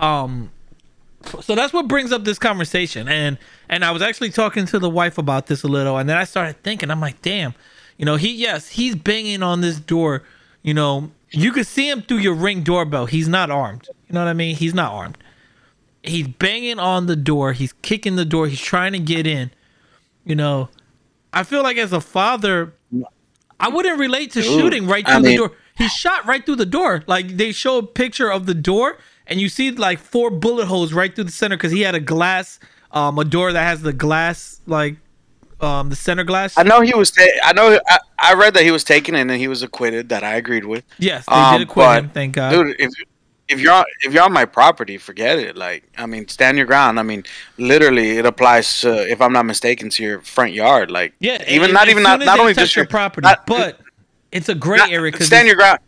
Um, 0.00 0.50
so 1.42 1.54
that's 1.54 1.74
what 1.74 1.88
brings 1.88 2.12
up 2.12 2.24
this 2.24 2.38
conversation. 2.38 3.08
And 3.08 3.36
and 3.68 3.84
i 3.84 3.90
was 3.90 4.02
actually 4.02 4.30
talking 4.30 4.64
to 4.66 4.78
the 4.78 4.88
wife 4.88 5.18
about 5.18 5.46
this 5.46 5.62
a 5.62 5.68
little 5.68 5.98
and 5.98 6.08
then 6.08 6.16
i 6.16 6.24
started 6.24 6.62
thinking 6.62 6.90
i'm 6.90 7.00
like 7.00 7.20
damn 7.22 7.54
you 7.96 8.04
know 8.04 8.16
he 8.16 8.32
yes 8.32 8.68
he's 8.68 8.94
banging 8.94 9.42
on 9.42 9.60
this 9.60 9.78
door 9.78 10.22
you 10.62 10.74
know 10.74 11.10
you 11.30 11.52
could 11.52 11.66
see 11.66 11.90
him 11.90 12.02
through 12.02 12.18
your 12.18 12.34
ring 12.34 12.62
doorbell. 12.62 13.06
He's 13.06 13.26
not 13.26 13.50
armed. 13.50 13.88
You 14.06 14.14
know 14.14 14.20
what 14.20 14.30
i 14.30 14.32
mean? 14.32 14.54
He's 14.56 14.74
not 14.74 14.92
armed. 14.92 15.18
He's 16.02 16.28
banging 16.28 16.78
on 16.78 17.06
the 17.06 17.16
door. 17.16 17.52
He's 17.52 17.72
kicking 17.72 18.14
the 18.14 18.24
door. 18.24 18.46
He's 18.46 18.60
trying 18.60 18.92
to 18.92 19.00
get 19.00 19.26
in. 19.26 19.50
You 20.24 20.36
know 20.36 20.68
i 21.32 21.42
feel 21.42 21.62
like 21.62 21.76
as 21.76 21.92
a 21.92 22.00
father 22.00 22.72
i 23.60 23.68
wouldn't 23.68 23.98
relate 23.98 24.32
to 24.32 24.42
shooting 24.42 24.86
right 24.86 25.06
I 25.08 25.14
through 25.14 25.22
the 25.30 25.36
door 25.36 25.52
he 25.76 25.88
shot 25.88 26.26
right 26.26 26.44
through 26.44 26.56
the 26.56 26.66
door 26.66 27.02
like 27.06 27.36
they 27.36 27.52
show 27.52 27.78
a 27.78 27.82
picture 27.86 28.30
of 28.30 28.46
the 28.46 28.54
door 28.54 28.98
and 29.26 29.40
you 29.40 29.48
see 29.48 29.70
like 29.70 29.98
four 29.98 30.30
bullet 30.30 30.66
holes 30.66 30.92
right 30.92 31.14
through 31.14 31.24
the 31.24 31.32
center 31.32 31.56
because 31.56 31.72
he 31.72 31.82
had 31.82 31.94
a 31.94 32.00
glass 32.00 32.58
um 32.92 33.18
a 33.18 33.24
door 33.24 33.52
that 33.52 33.62
has 33.64 33.82
the 33.82 33.92
glass 33.92 34.60
like 34.66 34.96
um 35.60 35.88
the 35.90 35.96
center 35.96 36.22
glass 36.24 36.56
I 36.58 36.62
know 36.64 36.82
he 36.82 36.94
was. 36.94 37.10
Ta- 37.10 37.24
I 37.42 37.52
know. 37.54 37.80
I, 37.88 37.98
I 38.18 38.34
read 38.34 38.52
that 38.54 38.62
he 38.62 38.70
was 38.70 38.84
taken 38.84 39.14
and 39.14 39.30
then 39.30 39.38
he 39.38 39.48
was 39.48 39.62
acquitted. 39.62 40.10
That 40.10 40.22
I 40.22 40.34
agreed 40.34 40.66
with. 40.66 40.84
yes 40.98 41.24
they 41.26 41.32
Um, 41.34 41.58
did 41.58 41.68
acquit 41.68 41.86
but, 41.86 42.04
him 42.04 42.10
thank 42.10 42.34
god 42.34 42.50
Dude, 42.50 42.76
if 42.78 42.90
if 43.48 43.60
you're 43.60 43.72
on, 43.72 43.84
if 44.02 44.12
you're 44.12 44.22
on 44.22 44.32
my 44.32 44.44
property, 44.44 44.98
forget 44.98 45.38
it. 45.38 45.56
Like, 45.56 45.88
I 45.96 46.06
mean, 46.06 46.26
stand 46.28 46.56
your 46.56 46.66
ground. 46.66 46.98
I 46.98 47.02
mean, 47.02 47.24
literally, 47.58 48.18
it 48.18 48.26
applies 48.26 48.80
to, 48.80 49.08
if 49.08 49.20
I'm 49.20 49.32
not 49.32 49.46
mistaken, 49.46 49.88
to 49.90 50.02
your 50.02 50.20
front 50.20 50.52
yard. 50.52 50.90
Like, 50.90 51.14
yeah 51.20 51.42
even 51.48 51.72
not 51.72 51.88
even 51.88 52.02
not, 52.02 52.20
not 52.20 52.40
only 52.40 52.54
just 52.54 52.74
your 52.74 52.86
property 52.86 53.26
not- 53.26 53.46
but 53.46 53.80
it's 54.32 54.48
a 54.48 54.54
gray 54.54 54.78
not- 54.78 54.90
area 54.90 55.12
because 55.12 55.26
stand 55.26 55.46
your 55.46 55.56
ground. 55.56 55.78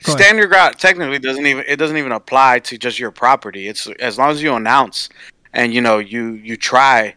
Stand 0.00 0.38
your 0.38 0.46
ground 0.46 0.78
technically 0.78 1.18
doesn't 1.18 1.44
even 1.44 1.64
it 1.66 1.76
doesn't 1.76 1.96
even 1.96 2.12
apply 2.12 2.60
to 2.60 2.78
just 2.78 3.00
your 3.00 3.10
property. 3.10 3.66
It's 3.66 3.88
as 3.98 4.16
long 4.16 4.30
as 4.30 4.40
you 4.40 4.54
announce 4.54 5.08
and 5.52 5.74
you 5.74 5.80
know 5.80 5.98
you 5.98 6.34
you 6.34 6.56
try 6.56 7.16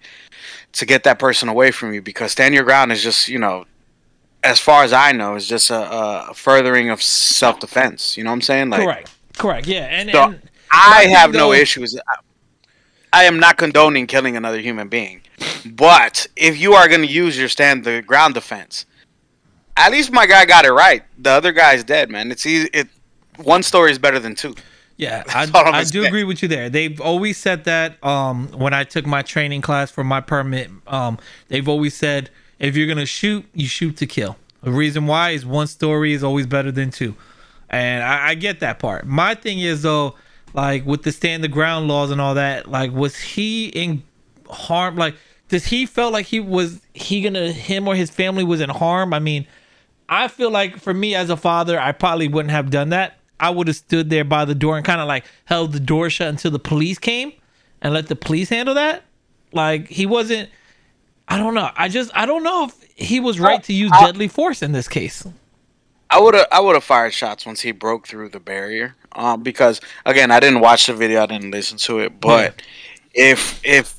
to 0.71 0.85
get 0.87 1.03
that 1.03 1.19
person 1.19 1.47
away 1.47 1.69
from 1.69 1.93
you 1.93 2.01
because 2.01 2.31
stand 2.31 2.55
your 2.55 2.63
ground 2.63 2.91
is 2.91 3.03
just 3.03 3.27
you 3.27 3.37
know 3.37 3.65
as 4.43 4.59
far 4.59 4.83
as 4.83 4.93
I 4.93 5.11
know 5.11 5.35
is 5.35 5.47
just 5.47 5.69
a, 5.69 6.29
a 6.29 6.33
furthering 6.33 6.89
of 6.89 7.03
self 7.03 7.59
defense. 7.59 8.17
You 8.17 8.23
know 8.23 8.31
what 8.31 8.37
I'm 8.37 8.41
saying? 8.41 8.71
Like 8.71 8.81
correct 8.81 9.11
correct 9.37 9.67
yeah 9.67 9.85
and, 9.85 10.09
So, 10.11 10.23
and 10.23 10.41
I 10.71 11.05
have 11.05 11.31
no 11.31 11.47
though- 11.47 11.53
issues. 11.53 11.97
I 13.13 13.25
am 13.25 13.39
not 13.39 13.57
condoning 13.57 14.07
killing 14.07 14.37
another 14.37 14.59
human 14.59 14.87
being, 14.87 15.21
but 15.65 16.27
if 16.37 16.57
you 16.57 16.73
are 16.73 16.87
going 16.87 17.01
to 17.01 17.11
use 17.11 17.37
your 17.37 17.49
stand 17.49 17.83
the 17.83 18.01
ground 18.01 18.35
defense, 18.35 18.85
at 19.75 19.91
least 19.91 20.13
my 20.13 20.25
guy 20.25 20.45
got 20.45 20.63
it 20.63 20.71
right. 20.71 21.03
The 21.17 21.31
other 21.31 21.51
guy's 21.51 21.83
dead, 21.83 22.09
man. 22.09 22.31
It's 22.31 22.45
easy. 22.45 22.69
It 22.73 22.87
one 23.43 23.63
story 23.63 23.91
is 23.91 23.99
better 23.99 24.17
than 24.19 24.35
two. 24.35 24.55
Yeah, 24.95 25.23
I, 25.33 25.45
That's 25.47 25.89
I 25.89 25.91
do 25.91 26.05
agree 26.05 26.23
with 26.23 26.41
you 26.41 26.47
there. 26.47 26.69
They've 26.69 27.01
always 27.01 27.37
said 27.37 27.65
that 27.65 28.01
um, 28.01 28.47
when 28.49 28.73
I 28.73 28.85
took 28.85 29.05
my 29.05 29.23
training 29.23 29.61
class 29.61 29.91
for 29.91 30.03
my 30.05 30.21
permit, 30.21 30.69
um, 30.87 31.17
they've 31.49 31.67
always 31.67 31.95
said 31.95 32.29
if 32.59 32.77
you're 32.77 32.87
gonna 32.87 33.05
shoot, 33.05 33.45
you 33.53 33.67
shoot 33.67 33.97
to 33.97 34.05
kill. 34.05 34.37
The 34.63 34.71
reason 34.71 35.05
why 35.07 35.31
is 35.31 35.45
one 35.45 35.67
story 35.67 36.13
is 36.13 36.23
always 36.23 36.45
better 36.45 36.71
than 36.71 36.91
two, 36.91 37.15
and 37.71 38.03
I, 38.03 38.29
I 38.29 38.35
get 38.35 38.59
that 38.59 38.77
part. 38.79 39.07
My 39.07 39.33
thing 39.33 39.59
is 39.59 39.81
though, 39.81 40.15
like 40.53 40.85
with 40.85 41.03
the 41.03 41.11
stand 41.11 41.43
the 41.43 41.47
ground 41.47 41.87
laws 41.87 42.11
and 42.11 42.21
all 42.21 42.35
that, 42.35 42.69
like 42.69 42.91
was 42.91 43.17
he 43.17 43.69
in 43.69 44.03
harm? 44.47 44.97
Like 44.97 45.15
does 45.47 45.65
he 45.65 45.85
felt 45.85 46.13
like 46.13 46.27
he 46.27 46.39
was 46.39 46.81
he 46.93 47.21
gonna 47.21 47.51
him 47.51 47.87
or 47.87 47.95
his 47.95 48.11
family 48.11 48.43
was 48.43 48.61
in 48.61 48.69
harm? 48.69 49.13
I 49.13 49.19
mean, 49.19 49.47
I 50.09 50.27
feel 50.27 50.51
like 50.51 50.77
for 50.77 50.93
me 50.93 51.15
as 51.15 51.29
a 51.29 51.37
father, 51.37 51.79
I 51.79 51.93
probably 51.93 52.27
wouldn't 52.27 52.51
have 52.51 52.69
done 52.69 52.89
that. 52.89 53.17
I 53.39 53.49
would 53.49 53.67
have 53.67 53.77
stood 53.77 54.09
there 54.09 54.25
by 54.25 54.45
the 54.45 54.53
door 54.53 54.77
and 54.77 54.85
kind 54.85 55.01
of 55.01 55.07
like 55.07 55.25
held 55.45 55.71
the 55.71 55.79
door 55.79 56.09
shut 56.09 56.27
until 56.27 56.51
the 56.51 56.59
police 56.59 56.99
came 56.99 57.33
and 57.81 57.93
let 57.93 58.07
the 58.07 58.15
police 58.15 58.49
handle 58.49 58.75
that. 58.75 59.03
Like 59.53 59.87
he 59.87 60.05
wasn't 60.05 60.49
I 61.27 61.37
don't 61.37 61.53
know. 61.53 61.69
I 61.75 61.87
just 61.87 62.11
I 62.13 62.25
don't 62.25 62.43
know 62.43 62.65
if 62.65 62.91
he 62.95 63.21
was 63.21 63.39
right 63.39 63.59
oh, 63.59 63.63
to 63.63 63.73
use 63.73 63.91
deadly 64.01 64.27
force 64.27 64.61
in 64.61 64.73
this 64.73 64.89
case. 64.89 65.25
I 66.11 66.19
would 66.19 66.33
have 66.35 66.47
I 66.51 66.59
would 66.59 66.75
have 66.75 66.83
fired 66.83 67.13
shots 67.13 67.45
once 67.45 67.61
he 67.61 67.71
broke 67.71 68.07
through 68.07 68.29
the 68.29 68.39
barrier. 68.39 68.95
Um, 69.13 69.41
because 69.43 69.81
again, 70.05 70.29
I 70.31 70.39
didn't 70.39 70.59
watch 70.59 70.85
the 70.87 70.93
video, 70.93 71.23
I 71.23 71.25
didn't 71.25 71.51
listen 71.51 71.77
to 71.79 71.99
it. 71.99 72.19
But 72.19 72.61
if 73.13 73.59
if 73.63 73.95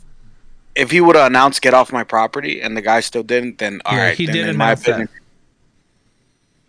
if 0.76 0.90
he 0.90 1.00
would 1.00 1.16
have 1.16 1.26
announced 1.26 1.60
"get 1.62 1.74
off 1.74 1.90
my 1.92 2.04
property" 2.04 2.60
and 2.62 2.76
the 2.76 2.82
guy 2.82 3.00
still 3.00 3.22
didn't, 3.22 3.58
then 3.58 3.80
all 3.84 3.96
Yeah, 3.96 4.04
right. 4.08 4.16
he 4.16 4.26
then 4.26 4.34
did 4.36 4.48
in 4.48 4.56
my 4.56 4.66
announce 4.66 4.80
that. 4.84 4.90
opinion- 4.90 5.08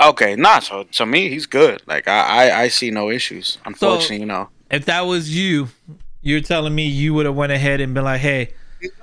Okay, 0.02 0.36
nah. 0.36 0.60
So 0.60 0.84
to 0.84 1.06
me, 1.06 1.30
he's 1.30 1.46
good. 1.46 1.82
Like 1.86 2.08
I 2.08 2.50
I, 2.50 2.62
I 2.64 2.68
see 2.68 2.92
no 2.92 3.10
issues. 3.10 3.58
Unfortunately, 3.66 4.20
you 4.20 4.26
know. 4.26 4.50
If 4.72 4.86
that 4.86 5.02
was 5.02 5.36
you, 5.36 5.70
you're 6.22 6.42
telling 6.42 6.74
me 6.76 6.88
you 6.88 7.14
would 7.14 7.26
have 7.26 7.36
went 7.36 7.52
ahead 7.52 7.80
and 7.80 7.94
been 7.94 8.04
like, 8.04 8.20
"Hey, 8.22 8.54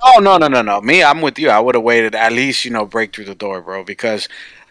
Oh 0.03 0.19
no 0.19 0.37
no 0.37 0.47
no 0.47 0.61
no! 0.61 0.79
Me, 0.81 1.01
I'm 1.01 1.21
with 1.21 1.39
you. 1.39 1.49
I 1.49 1.59
would 1.59 1.73
have 1.73 1.83
waited 1.83 2.13
at 2.13 2.33
least 2.33 2.65
you 2.65 2.71
know 2.71 2.85
break 2.85 3.15
through 3.15 3.25
the 3.25 3.33
door, 3.35 3.61
bro, 3.61 3.83
because 3.83 4.27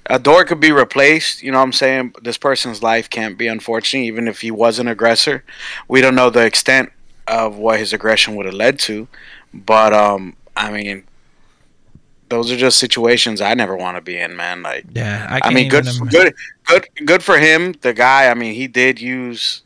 a 0.06 0.18
door 0.18 0.44
could 0.44 0.60
be 0.60 0.72
replaced. 0.72 1.42
You 1.42 1.52
know 1.52 1.58
what 1.58 1.64
I'm 1.64 1.72
saying? 1.72 2.14
This 2.22 2.38
person's 2.38 2.82
life 2.82 3.08
can't 3.08 3.36
be 3.38 3.46
unfortunate, 3.46 4.04
even 4.04 4.28
if 4.28 4.40
he 4.40 4.50
was 4.50 4.78
an 4.78 4.88
aggressor. 4.88 5.44
We 5.88 6.00
don't 6.00 6.14
know 6.14 6.30
the 6.30 6.44
extent 6.44 6.90
of 7.26 7.56
what 7.56 7.78
his 7.78 7.92
aggression 7.92 8.34
would 8.36 8.46
have 8.46 8.54
led 8.54 8.78
to, 8.80 9.06
but 9.52 9.92
um, 9.92 10.36
I 10.56 10.70
mean, 10.70 11.04
those 12.30 12.50
are 12.50 12.56
just 12.56 12.78
situations 12.78 13.40
I 13.40 13.54
never 13.54 13.76
want 13.76 13.96
to 13.96 14.00
be 14.00 14.16
in, 14.16 14.36
man. 14.36 14.62
Like, 14.62 14.86
yeah, 14.92 15.26
I 15.28 15.48
I, 15.48 15.52
mean, 15.52 15.68
good, 15.68 15.86
good, 16.10 16.34
good, 16.64 16.88
good 17.04 17.22
for 17.22 17.38
him. 17.38 17.74
The 17.80 17.92
guy. 17.92 18.30
I 18.30 18.34
mean, 18.34 18.54
he 18.54 18.66
did 18.66 19.00
use 19.00 19.62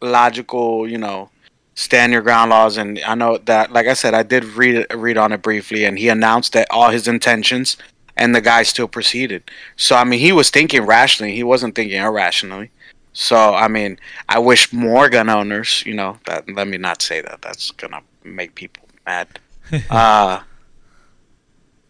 logical, 0.00 0.88
you 0.88 0.98
know, 0.98 1.30
stand 1.74 2.12
your 2.12 2.22
ground 2.22 2.50
laws, 2.50 2.76
and 2.76 3.00
I 3.00 3.14
know 3.14 3.38
that. 3.38 3.72
Like 3.72 3.86
I 3.86 3.94
said, 3.94 4.14
I 4.14 4.22
did 4.22 4.44
read 4.44 4.86
read 4.94 5.18
on 5.18 5.32
it 5.32 5.42
briefly, 5.42 5.84
and 5.84 5.98
he 5.98 6.08
announced 6.08 6.52
that 6.54 6.68
all 6.70 6.90
his 6.90 7.08
intentions, 7.08 7.76
and 8.16 8.34
the 8.34 8.40
guy 8.40 8.62
still 8.62 8.88
proceeded. 8.88 9.50
So 9.76 9.96
I 9.96 10.04
mean, 10.04 10.20
he 10.20 10.32
was 10.32 10.50
thinking 10.50 10.82
rationally. 10.82 11.34
He 11.34 11.42
wasn't 11.42 11.74
thinking 11.74 11.98
irrationally. 11.98 12.70
So 13.12 13.36
I 13.54 13.68
mean, 13.68 13.98
I 14.28 14.38
wish 14.38 14.72
more 14.72 15.08
gun 15.08 15.28
owners, 15.28 15.82
you 15.86 15.94
know, 15.94 16.18
that 16.26 16.48
let 16.50 16.68
me 16.68 16.78
not 16.78 17.02
say 17.02 17.20
that. 17.20 17.42
That's 17.42 17.70
gonna 17.72 18.02
make 18.24 18.54
people 18.54 18.84
mad. 19.06 19.38
uh 19.90 20.40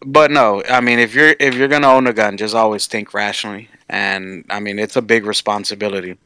but 0.05 0.31
no, 0.31 0.63
I 0.69 0.81
mean, 0.81 0.99
if 0.99 1.15
you're 1.15 1.35
if 1.41 1.55
you're 1.55 1.69
gonna 1.69 1.89
own 1.89 2.07
a 2.07 2.13
gun, 2.13 2.37
just 2.37 2.55
always 2.55 2.87
think 2.87 3.13
rationally. 3.15 3.69
And 3.89 4.45
I 4.51 4.61
mean, 4.61 4.79
it's 4.79 4.97
a 4.97 5.03
big 5.03 5.25
responsibility 5.27 6.17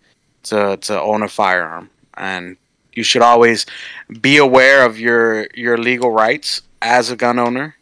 to 0.45 0.76
to 0.76 1.00
own 1.00 1.23
a 1.23 1.28
firearm, 1.28 1.90
and 2.14 2.57
you 2.92 3.02
should 3.02 3.23
always 3.23 3.66
be 4.21 4.37
aware 4.37 4.85
of 4.85 4.99
your 4.99 5.47
your 5.54 5.78
legal 5.78 6.11
rights 6.11 6.62
as 6.83 7.11
a 7.11 7.16
gun 7.16 7.38
owner. 7.38 7.76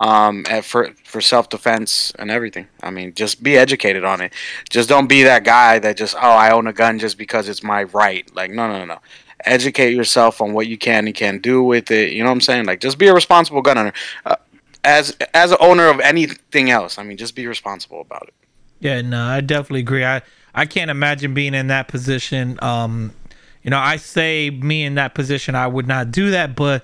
Um, 0.00 0.44
for 0.62 0.90
for 1.04 1.20
self 1.20 1.48
defense 1.48 2.12
and 2.18 2.30
everything. 2.30 2.66
I 2.82 2.90
mean, 2.90 3.14
just 3.14 3.42
be 3.42 3.56
educated 3.56 4.04
on 4.04 4.20
it. 4.20 4.32
Just 4.68 4.88
don't 4.88 5.06
be 5.06 5.22
that 5.22 5.44
guy 5.44 5.78
that 5.78 5.96
just 5.96 6.16
oh 6.16 6.18
I 6.18 6.50
own 6.50 6.66
a 6.66 6.72
gun 6.72 6.98
just 6.98 7.18
because 7.18 7.48
it's 7.48 7.62
my 7.62 7.84
right. 7.84 8.28
Like 8.34 8.50
no 8.50 8.66
no 8.66 8.84
no. 8.84 8.98
Educate 9.44 9.94
yourself 9.94 10.40
on 10.40 10.52
what 10.52 10.66
you 10.66 10.76
can 10.76 11.06
and 11.06 11.14
can't 11.14 11.40
do 11.40 11.62
with 11.62 11.90
it. 11.90 12.12
You 12.12 12.22
know 12.22 12.28
what 12.28 12.34
I'm 12.34 12.40
saying? 12.40 12.64
Like 12.64 12.80
just 12.80 12.98
be 12.98 13.08
a 13.08 13.14
responsible 13.14 13.62
gun 13.62 13.78
owner. 13.78 13.92
Uh, 14.24 14.36
as 14.82 15.16
as 15.34 15.52
an 15.52 15.58
owner 15.60 15.88
of 15.88 16.00
anything 16.00 16.70
else, 16.70 16.98
I 16.98 17.02
mean, 17.02 17.18
just 17.18 17.34
be 17.34 17.46
responsible 17.46 18.00
about 18.00 18.24
it. 18.28 18.34
Yeah, 18.80 19.02
no, 19.02 19.22
I 19.22 19.42
definitely 19.42 19.80
agree. 19.80 20.04
I 20.04 20.22
I 20.54 20.64
can't 20.64 20.90
imagine 20.90 21.34
being 21.34 21.54
in 21.54 21.66
that 21.66 21.88
position. 21.88 22.58
Um, 22.62 23.12
you 23.62 23.70
know, 23.70 23.78
I 23.78 23.96
say 23.96 24.48
me 24.48 24.84
in 24.84 24.94
that 24.94 25.14
position, 25.14 25.54
I 25.54 25.66
would 25.66 25.86
not 25.86 26.10
do 26.10 26.30
that, 26.30 26.56
but 26.56 26.82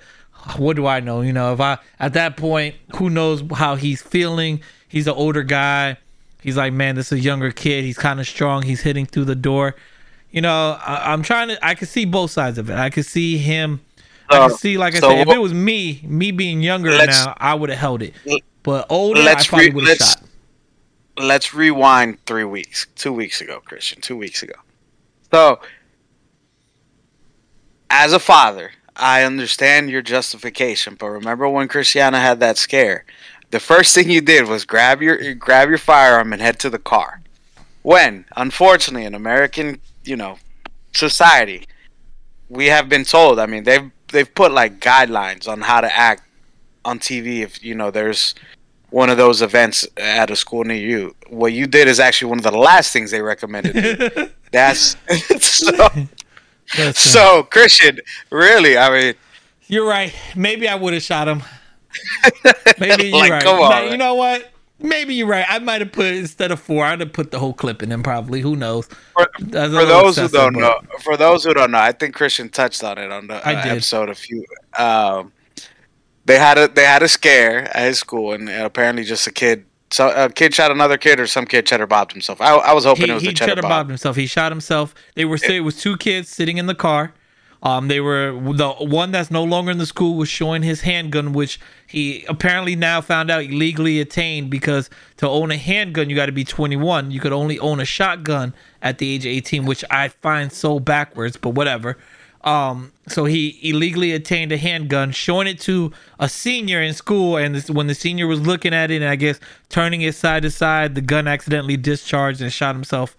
what 0.56 0.76
do 0.76 0.86
I 0.86 1.00
know? 1.00 1.20
You 1.20 1.32
know, 1.32 1.52
if 1.52 1.60
I 1.60 1.78
at 1.98 2.12
that 2.14 2.36
point, 2.36 2.76
who 2.96 3.10
knows 3.10 3.42
how 3.54 3.74
he's 3.74 4.02
feeling? 4.02 4.60
He's 4.88 5.06
an 5.06 5.14
older 5.14 5.42
guy. 5.42 5.96
He's 6.42 6.56
like, 6.56 6.72
man, 6.72 6.94
this 6.94 7.06
is 7.06 7.18
a 7.18 7.20
younger 7.20 7.50
kid. 7.50 7.84
He's 7.84 7.98
kind 7.98 8.20
of 8.20 8.26
strong. 8.26 8.62
He's 8.62 8.82
hitting 8.82 9.06
through 9.06 9.24
the 9.24 9.34
door. 9.34 9.74
You 10.30 10.42
know, 10.42 10.78
I, 10.80 11.12
am 11.12 11.22
trying 11.22 11.48
to. 11.48 11.66
I 11.66 11.74
can 11.74 11.88
see 11.88 12.04
both 12.04 12.30
sides 12.30 12.58
of 12.58 12.70
it. 12.70 12.76
I 12.76 12.90
could 12.90 13.06
see 13.06 13.38
him. 13.38 13.80
I 14.28 14.34
can 14.34 14.50
uh, 14.52 14.54
see, 14.54 14.76
like 14.78 14.94
I 14.94 15.00
so 15.00 15.10
said, 15.10 15.28
if 15.28 15.34
it 15.34 15.38
was 15.38 15.54
me, 15.54 16.02
me 16.04 16.30
being 16.32 16.62
younger 16.62 16.90
now, 16.90 17.34
I 17.36 17.54
would 17.54 17.70
have 17.70 17.78
held 17.78 18.02
it. 18.02 18.14
But 18.62 18.86
older, 18.90 19.20
I 19.20 19.34
probably 19.44 19.70
would 19.70 19.88
have 19.88 19.98
shot. 19.98 20.22
Let's 21.16 21.54
rewind 21.54 22.24
three 22.26 22.44
weeks, 22.44 22.86
two 22.96 23.12
weeks 23.12 23.40
ago, 23.40 23.60
Christian, 23.64 24.02
two 24.02 24.16
weeks 24.16 24.42
ago. 24.42 24.54
So, 25.30 25.60
as 27.88 28.12
a 28.12 28.18
father, 28.18 28.72
I 28.98 29.24
understand 29.24 29.90
your 29.90 30.02
justification, 30.02 30.96
but 30.98 31.08
remember 31.08 31.48
when 31.48 31.68
Cristiano 31.68 32.18
had 32.18 32.40
that 32.40 32.56
scare? 32.56 33.04
The 33.50 33.60
first 33.60 33.94
thing 33.94 34.10
you 34.10 34.20
did 34.20 34.48
was 34.48 34.64
grab 34.64 35.02
your 35.02 35.34
grab 35.34 35.68
your 35.68 35.78
firearm 35.78 36.32
and 36.32 36.42
head 36.42 36.58
to 36.60 36.70
the 36.70 36.78
car. 36.78 37.20
When, 37.82 38.24
unfortunately, 38.36 39.04
in 39.04 39.14
American, 39.14 39.80
you 40.04 40.16
know, 40.16 40.38
society, 40.92 41.68
we 42.48 42.66
have 42.66 42.88
been 42.88 43.04
told. 43.04 43.38
I 43.38 43.46
mean, 43.46 43.64
they've 43.64 43.90
they've 44.08 44.34
put 44.34 44.52
like 44.52 44.80
guidelines 44.80 45.46
on 45.46 45.60
how 45.60 45.80
to 45.80 45.96
act 45.96 46.22
on 46.84 46.98
TV 46.98 47.40
if 47.40 47.62
you 47.62 47.74
know 47.74 47.90
there's 47.90 48.34
one 48.90 49.10
of 49.10 49.16
those 49.16 49.42
events 49.42 49.86
at 49.96 50.30
a 50.30 50.36
school 50.36 50.64
near 50.64 50.76
you. 50.76 51.14
What 51.28 51.52
you 51.52 51.66
did 51.66 51.88
is 51.88 52.00
actually 52.00 52.30
one 52.30 52.38
of 52.38 52.44
the 52.44 52.56
last 52.56 52.92
things 52.92 53.10
they 53.10 53.20
recommended. 53.20 54.32
That's 54.52 54.96
so 55.40 55.88
so 56.92 57.44
Christian, 57.44 58.00
really, 58.30 58.76
I 58.76 58.90
mean, 58.90 59.14
you're 59.68 59.86
right. 59.86 60.14
Maybe 60.34 60.68
I 60.68 60.74
would 60.74 60.94
have 60.94 61.02
shot 61.02 61.28
him. 61.28 61.42
Maybe 62.78 63.04
you're 63.08 63.18
like, 63.18 63.32
right. 63.32 63.42
Come 63.42 63.60
on, 63.60 63.70
now, 63.70 63.90
you 63.90 63.96
know 63.96 64.14
what? 64.14 64.52
Maybe 64.78 65.14
you're 65.14 65.26
right. 65.26 65.46
I 65.48 65.58
might 65.58 65.80
have 65.80 65.92
put 65.92 66.06
instead 66.06 66.50
of 66.50 66.60
four, 66.60 66.84
I'd 66.84 67.00
have 67.00 67.12
put 67.12 67.30
the 67.30 67.38
whole 67.38 67.54
clip 67.54 67.82
in 67.82 67.90
him. 67.90 68.02
Probably. 68.02 68.42
Who 68.42 68.56
knows? 68.56 68.86
For, 69.14 69.28
for 69.38 69.58
those 69.58 70.16
who 70.18 70.28
don't 70.28 70.52
but... 70.52 70.60
know, 70.60 70.80
for 71.00 71.16
those 71.16 71.44
who 71.44 71.54
don't 71.54 71.70
know, 71.70 71.78
I 71.78 71.92
think 71.92 72.14
Christian 72.14 72.50
touched 72.50 72.84
on 72.84 72.98
it 72.98 73.10
on 73.10 73.26
the 73.26 73.36
uh, 73.36 73.50
episode. 73.50 74.10
A 74.10 74.14
few. 74.14 74.44
Um, 74.78 75.32
they 76.26 76.38
had 76.38 76.58
a 76.58 76.68
they 76.68 76.84
had 76.84 77.02
a 77.02 77.08
scare 77.08 77.74
at 77.74 77.86
his 77.86 77.98
school, 77.98 78.34
and 78.34 78.50
apparently 78.50 79.04
just 79.04 79.26
a 79.26 79.32
kid 79.32 79.64
so 79.90 80.10
a 80.10 80.30
kid 80.30 80.54
shot 80.54 80.70
another 80.70 80.98
kid, 80.98 81.20
or 81.20 81.26
some 81.26 81.46
kid 81.46 81.66
cheddar 81.66 81.86
bobbed 81.86 82.12
himself. 82.12 82.40
I, 82.40 82.54
I 82.54 82.72
was 82.72 82.84
hoping 82.84 83.06
he, 83.06 83.10
it 83.10 83.14
was 83.14 83.22
he 83.22 83.28
the 83.28 83.34
cheddar, 83.34 83.50
cheddar 83.52 83.62
bobbed. 83.62 83.70
bobbed 83.70 83.90
himself. 83.90 84.16
He 84.16 84.26
shot 84.26 84.52
himself. 84.52 84.94
They 85.14 85.24
were 85.24 85.36
it, 85.36 85.50
it 85.50 85.60
was 85.60 85.80
two 85.80 85.96
kids 85.96 86.28
sitting 86.28 86.58
in 86.58 86.66
the 86.66 86.74
car. 86.74 87.12
Um, 87.62 87.88
they 87.88 88.00
were 88.00 88.32
the 88.32 88.70
one 88.78 89.10
that's 89.12 89.30
no 89.30 89.42
longer 89.42 89.70
in 89.70 89.78
the 89.78 89.86
school 89.86 90.16
was 90.16 90.28
showing 90.28 90.62
his 90.62 90.82
handgun, 90.82 91.32
which 91.32 91.58
he 91.86 92.24
apparently 92.28 92.76
now 92.76 93.00
found 93.00 93.30
out 93.30 93.44
illegally 93.44 94.00
attained 94.00 94.50
because 94.50 94.90
to 95.16 95.28
own 95.28 95.50
a 95.50 95.56
handgun 95.56 96.10
you 96.10 96.16
got 96.16 96.26
to 96.26 96.32
be 96.32 96.44
21. 96.44 97.10
You 97.10 97.18
could 97.18 97.32
only 97.32 97.58
own 97.58 97.80
a 97.80 97.84
shotgun 97.84 98.54
at 98.82 98.98
the 98.98 99.14
age 99.14 99.24
of 99.24 99.30
18, 99.30 99.64
which 99.64 99.84
I 99.90 100.08
find 100.08 100.52
so 100.52 100.78
backwards, 100.78 101.36
but 101.36 101.50
whatever. 101.50 101.96
Um, 102.46 102.92
so 103.08 103.24
he 103.24 103.58
illegally 103.68 104.12
attained 104.12 104.52
a 104.52 104.56
handgun, 104.56 105.10
showing 105.10 105.48
it 105.48 105.58
to 105.62 105.92
a 106.20 106.28
senior 106.28 106.80
in 106.80 106.94
school, 106.94 107.36
and 107.36 107.56
this, 107.56 107.68
when 107.68 107.88
the 107.88 107.94
senior 107.94 108.28
was 108.28 108.40
looking 108.40 108.72
at 108.72 108.92
it 108.92 109.02
and 109.02 109.10
I 109.10 109.16
guess 109.16 109.40
turning 109.68 110.02
it 110.02 110.14
side 110.14 110.44
to 110.44 110.50
side, 110.52 110.94
the 110.94 111.00
gun 111.00 111.26
accidentally 111.26 111.76
discharged 111.76 112.40
and 112.40 112.52
shot 112.52 112.76
himself 112.76 113.16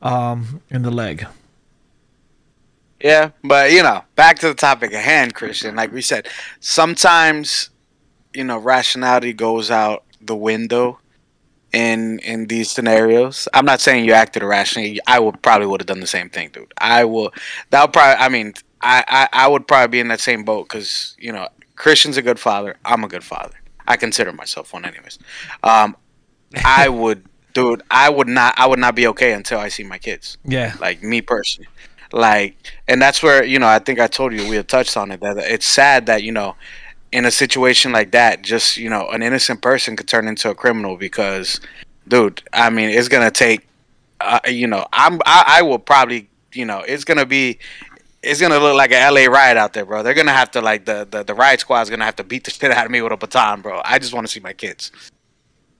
um, 0.00 0.62
in 0.70 0.82
the 0.82 0.92
leg. 0.92 1.26
Yeah, 3.00 3.30
but 3.42 3.72
you 3.72 3.82
know, 3.82 4.02
back 4.14 4.38
to 4.40 4.48
the 4.48 4.54
topic 4.54 4.92
at 4.92 5.04
hand, 5.04 5.34
Christian. 5.34 5.74
Like 5.74 5.92
we 5.92 6.00
said, 6.00 6.28
sometimes 6.60 7.70
you 8.32 8.44
know 8.44 8.58
rationality 8.58 9.32
goes 9.32 9.72
out 9.72 10.04
the 10.20 10.36
window 10.36 11.00
in 11.72 12.18
in 12.20 12.46
these 12.46 12.70
scenarios. 12.70 13.48
I'm 13.54 13.64
not 13.64 13.80
saying 13.80 14.04
you 14.04 14.12
acted 14.12 14.42
irrationally. 14.42 15.00
I 15.06 15.18
would 15.18 15.42
probably 15.42 15.66
would 15.66 15.80
have 15.80 15.86
done 15.86 16.00
the 16.00 16.06
same 16.06 16.30
thing, 16.30 16.50
dude. 16.50 16.72
I 16.78 17.04
will. 17.04 17.32
That 17.70 17.82
would 17.82 17.92
probably. 17.92 18.24
I 18.24 18.28
mean, 18.28 18.54
I, 18.80 19.04
I, 19.08 19.44
I 19.44 19.48
would 19.48 19.66
probably 19.66 19.88
be 19.88 20.00
in 20.00 20.08
that 20.08 20.20
same 20.20 20.44
boat 20.44 20.68
because 20.68 21.16
you 21.18 21.32
know 21.32 21.48
Christian's 21.76 22.16
a 22.16 22.22
good 22.22 22.38
father. 22.38 22.76
I'm 22.84 23.04
a 23.04 23.08
good 23.08 23.24
father. 23.24 23.54
I 23.86 23.96
consider 23.96 24.32
myself 24.32 24.72
one, 24.72 24.84
anyways. 24.84 25.18
Um, 25.62 25.96
I 26.64 26.88
would, 26.88 27.24
dude. 27.54 27.82
I 27.90 28.10
would 28.10 28.28
not. 28.28 28.54
I 28.58 28.66
would 28.66 28.78
not 28.78 28.94
be 28.94 29.06
okay 29.08 29.32
until 29.32 29.58
I 29.58 29.68
see 29.68 29.84
my 29.84 29.98
kids. 29.98 30.38
Yeah. 30.44 30.74
Like 30.80 31.02
me 31.02 31.20
personally. 31.22 31.68
Like, 32.10 32.56
and 32.86 33.02
that's 33.02 33.22
where 33.22 33.44
you 33.44 33.58
know 33.58 33.66
I 33.66 33.78
think 33.78 34.00
I 34.00 34.06
told 34.06 34.32
you 34.32 34.48
we 34.48 34.56
had 34.56 34.68
touched 34.68 34.96
on 34.96 35.10
it 35.10 35.20
that 35.20 35.36
it's 35.38 35.66
sad 35.66 36.06
that 36.06 36.22
you 36.22 36.32
know 36.32 36.56
in 37.12 37.24
a 37.24 37.30
situation 37.30 37.92
like 37.92 38.12
that, 38.12 38.42
just 38.42 38.76
you 38.76 38.90
know, 38.90 39.08
an 39.08 39.22
innocent 39.22 39.62
person 39.62 39.96
could 39.96 40.08
turn 40.08 40.28
into 40.28 40.50
a 40.50 40.54
criminal 40.54 40.96
because, 40.96 41.60
dude, 42.06 42.42
I 42.52 42.70
mean, 42.70 42.90
it's 42.90 43.08
gonna 43.08 43.30
take, 43.30 43.66
uh, 44.20 44.40
you 44.48 44.66
know, 44.66 44.86
I'm 44.92 45.20
I, 45.24 45.44
I 45.58 45.62
will 45.62 45.78
probably, 45.78 46.28
you 46.52 46.64
know, 46.64 46.80
it's 46.80 47.04
gonna 47.04 47.26
be 47.26 47.58
it's 48.22 48.40
gonna 48.40 48.58
look 48.58 48.76
like 48.76 48.90
a 48.92 49.10
LA 49.10 49.26
riot 49.26 49.56
out 49.56 49.72
there, 49.72 49.84
bro. 49.84 50.02
They're 50.02 50.14
gonna 50.14 50.32
have 50.32 50.50
to 50.52 50.60
like 50.60 50.84
the 50.84 51.06
the, 51.08 51.22
the 51.22 51.34
riot 51.34 51.60
squad's 51.60 51.90
gonna 51.90 52.04
have 52.04 52.16
to 52.16 52.24
beat 52.24 52.44
the 52.44 52.50
shit 52.52 52.70
out 52.70 52.84
of 52.84 52.90
me 52.90 53.00
with 53.00 53.12
a 53.12 53.16
baton, 53.16 53.60
bro. 53.60 53.80
I 53.84 53.98
just 53.98 54.12
want 54.12 54.26
to 54.26 54.32
see 54.32 54.40
my 54.40 54.52
kids. 54.52 54.92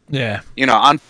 Yeah. 0.08 0.40
You 0.56 0.66
know, 0.66 0.76
I'm. 0.76 1.00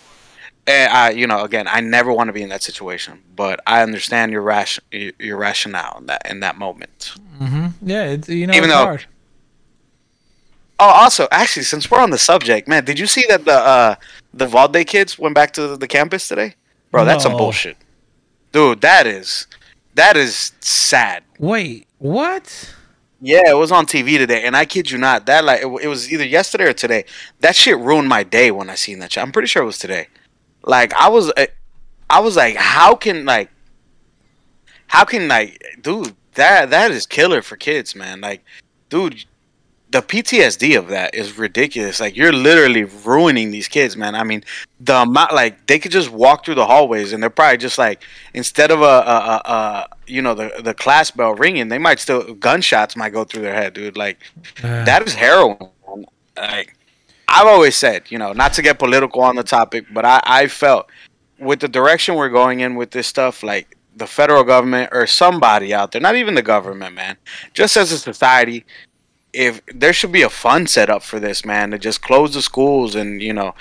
Eh, 0.67 0.87
I, 0.91 1.09
you 1.11 1.25
know, 1.25 1.43
again, 1.43 1.67
I 1.67 1.79
never 1.79 2.13
want 2.13 2.27
to 2.27 2.33
be 2.33 2.43
in 2.43 2.49
that 2.49 2.61
situation, 2.61 3.23
but 3.35 3.59
I 3.65 3.81
understand 3.81 4.31
your 4.31 4.43
ration, 4.43 4.83
your 4.91 5.37
rationale 5.37 5.97
in 5.97 6.05
that 6.07 6.29
in 6.29 6.41
that 6.41 6.57
moment. 6.57 7.13
Mm-hmm. 7.39 7.89
Yeah, 7.89 8.03
it's 8.05 8.29
you 8.29 8.45
know, 8.45 8.53
even 8.53 8.69
though. 8.69 8.75
Hard. 8.75 9.05
Oh, 10.81 10.85
also, 10.85 11.27
actually, 11.31 11.63
since 11.63 11.89
we're 11.89 11.99
on 11.99 12.11
the 12.11 12.17
subject, 12.17 12.67
man, 12.67 12.85
did 12.85 12.99
you 12.99 13.07
see 13.07 13.25
that 13.29 13.45
the 13.45 13.53
uh, 13.53 13.95
the 14.33 14.45
Uvalde 14.45 14.85
kids 14.85 15.17
went 15.17 15.33
back 15.33 15.51
to 15.53 15.75
the 15.75 15.87
campus 15.87 16.27
today? 16.27 16.55
Bro, 16.91 17.05
that's 17.05 17.23
no. 17.23 17.31
some 17.31 17.37
bullshit, 17.37 17.77
dude. 18.51 18.81
That 18.81 19.07
is 19.07 19.47
that 19.95 20.17
is 20.17 20.53
sad. 20.59 21.23
Wait, 21.37 21.87
what? 21.97 22.75
Yeah, 23.21 23.49
it 23.49 23.57
was 23.57 23.71
on 23.71 23.85
TV 23.85 24.17
today, 24.17 24.43
and 24.45 24.55
I 24.55 24.65
kid 24.65 24.89
you 24.91 24.97
not, 24.97 25.25
that 25.25 25.43
like 25.43 25.61
it, 25.61 25.67
it 25.83 25.87
was 25.87 26.11
either 26.11 26.25
yesterday 26.25 26.65
or 26.65 26.73
today. 26.73 27.05
That 27.41 27.55
shit 27.55 27.77
ruined 27.77 28.07
my 28.07 28.23
day 28.23 28.51
when 28.51 28.69
I 28.69 28.75
seen 28.75 28.99
that 28.99 29.11
shit. 29.13 29.23
I'm 29.23 29.31
pretty 29.31 29.47
sure 29.47 29.63
it 29.63 29.65
was 29.65 29.77
today. 29.77 30.07
Like 30.63 30.93
I 30.93 31.09
was, 31.09 31.31
uh, 31.35 31.47
I 32.09 32.21
was 32.21 32.37
like, 32.37 32.55
how 32.55 32.95
can 32.95 33.25
like, 33.25 33.51
how 34.87 35.03
can 35.03 35.27
like, 35.27 35.61
dude, 35.81 36.15
that 36.35 36.69
that 36.69 36.91
is 36.91 37.05
killer 37.05 37.41
for 37.41 37.57
kids, 37.57 37.95
man. 37.95 38.21
Like, 38.21 38.43
dude, 38.87 39.25
the 39.91 40.01
PTSD 40.01 40.77
of 40.77 40.89
that 40.89 41.15
is 41.15 41.37
ridiculous. 41.37 41.99
Like 41.99 42.15
you're 42.15 42.31
literally 42.31 42.83
ruining 42.83 43.49
these 43.49 43.67
kids, 43.67 43.97
man. 43.97 44.13
I 44.13 44.23
mean, 44.23 44.43
the 44.79 44.97
amount 44.97 45.33
like 45.33 45.65
they 45.65 45.79
could 45.79 45.91
just 45.91 46.11
walk 46.11 46.45
through 46.45 46.55
the 46.55 46.65
hallways 46.65 47.11
and 47.11 47.23
they're 47.23 47.29
probably 47.29 47.57
just 47.57 47.77
like 47.77 48.03
instead 48.33 48.69
of 48.69 48.81
a, 48.81 48.83
a, 48.83 48.87
a, 48.87 49.41
a 49.49 49.89
you 50.05 50.21
know 50.21 50.35
the 50.35 50.51
the 50.61 50.73
class 50.73 51.09
bell 51.09 51.33
ringing, 51.33 51.69
they 51.69 51.79
might 51.79 51.99
still 51.99 52.35
gunshots 52.35 52.95
might 52.95 53.13
go 53.13 53.23
through 53.23 53.41
their 53.41 53.55
head, 53.55 53.73
dude. 53.73 53.97
Like 53.97 54.19
uh. 54.63 54.85
that 54.85 55.05
is 55.07 55.15
heroin. 55.15 55.57
Like 56.37 56.75
I've 57.27 57.47
always 57.47 57.75
said, 57.75 58.11
you 58.11 58.19
know, 58.19 58.31
not 58.33 58.53
to 58.53 58.61
get 58.61 58.77
political 58.77 59.21
on 59.21 59.35
the 59.35 59.43
topic, 59.43 59.85
but 59.91 60.05
I 60.05 60.21
I 60.23 60.47
felt 60.47 60.87
with 61.39 61.61
the 61.61 61.67
direction 61.67 62.15
we're 62.15 62.29
going 62.29 62.59
in 62.59 62.75
with 62.75 62.91
this 62.91 63.07
stuff, 63.07 63.41
like 63.41 63.75
the 63.95 64.07
federal 64.07 64.43
government 64.43 64.89
or 64.91 65.07
somebody 65.07 65.73
out 65.73 65.91
there, 65.91 66.01
not 66.01 66.15
even 66.15 66.35
the 66.35 66.41
government, 66.41 66.95
man, 66.95 67.17
just 67.53 67.75
as 67.75 67.91
a 67.91 67.97
society, 67.97 68.65
if 69.33 69.61
there 69.67 69.93
should 69.93 70.11
be 70.11 70.21
a 70.21 70.29
fund 70.29 70.69
set 70.69 70.89
up 70.89 71.03
for 71.03 71.19
this, 71.19 71.45
man, 71.45 71.71
to 71.71 71.77
just 71.77 72.01
close 72.01 72.33
the 72.33 72.41
schools 72.41 72.95
and 72.95 73.21
you 73.21 73.33
know 73.33 73.53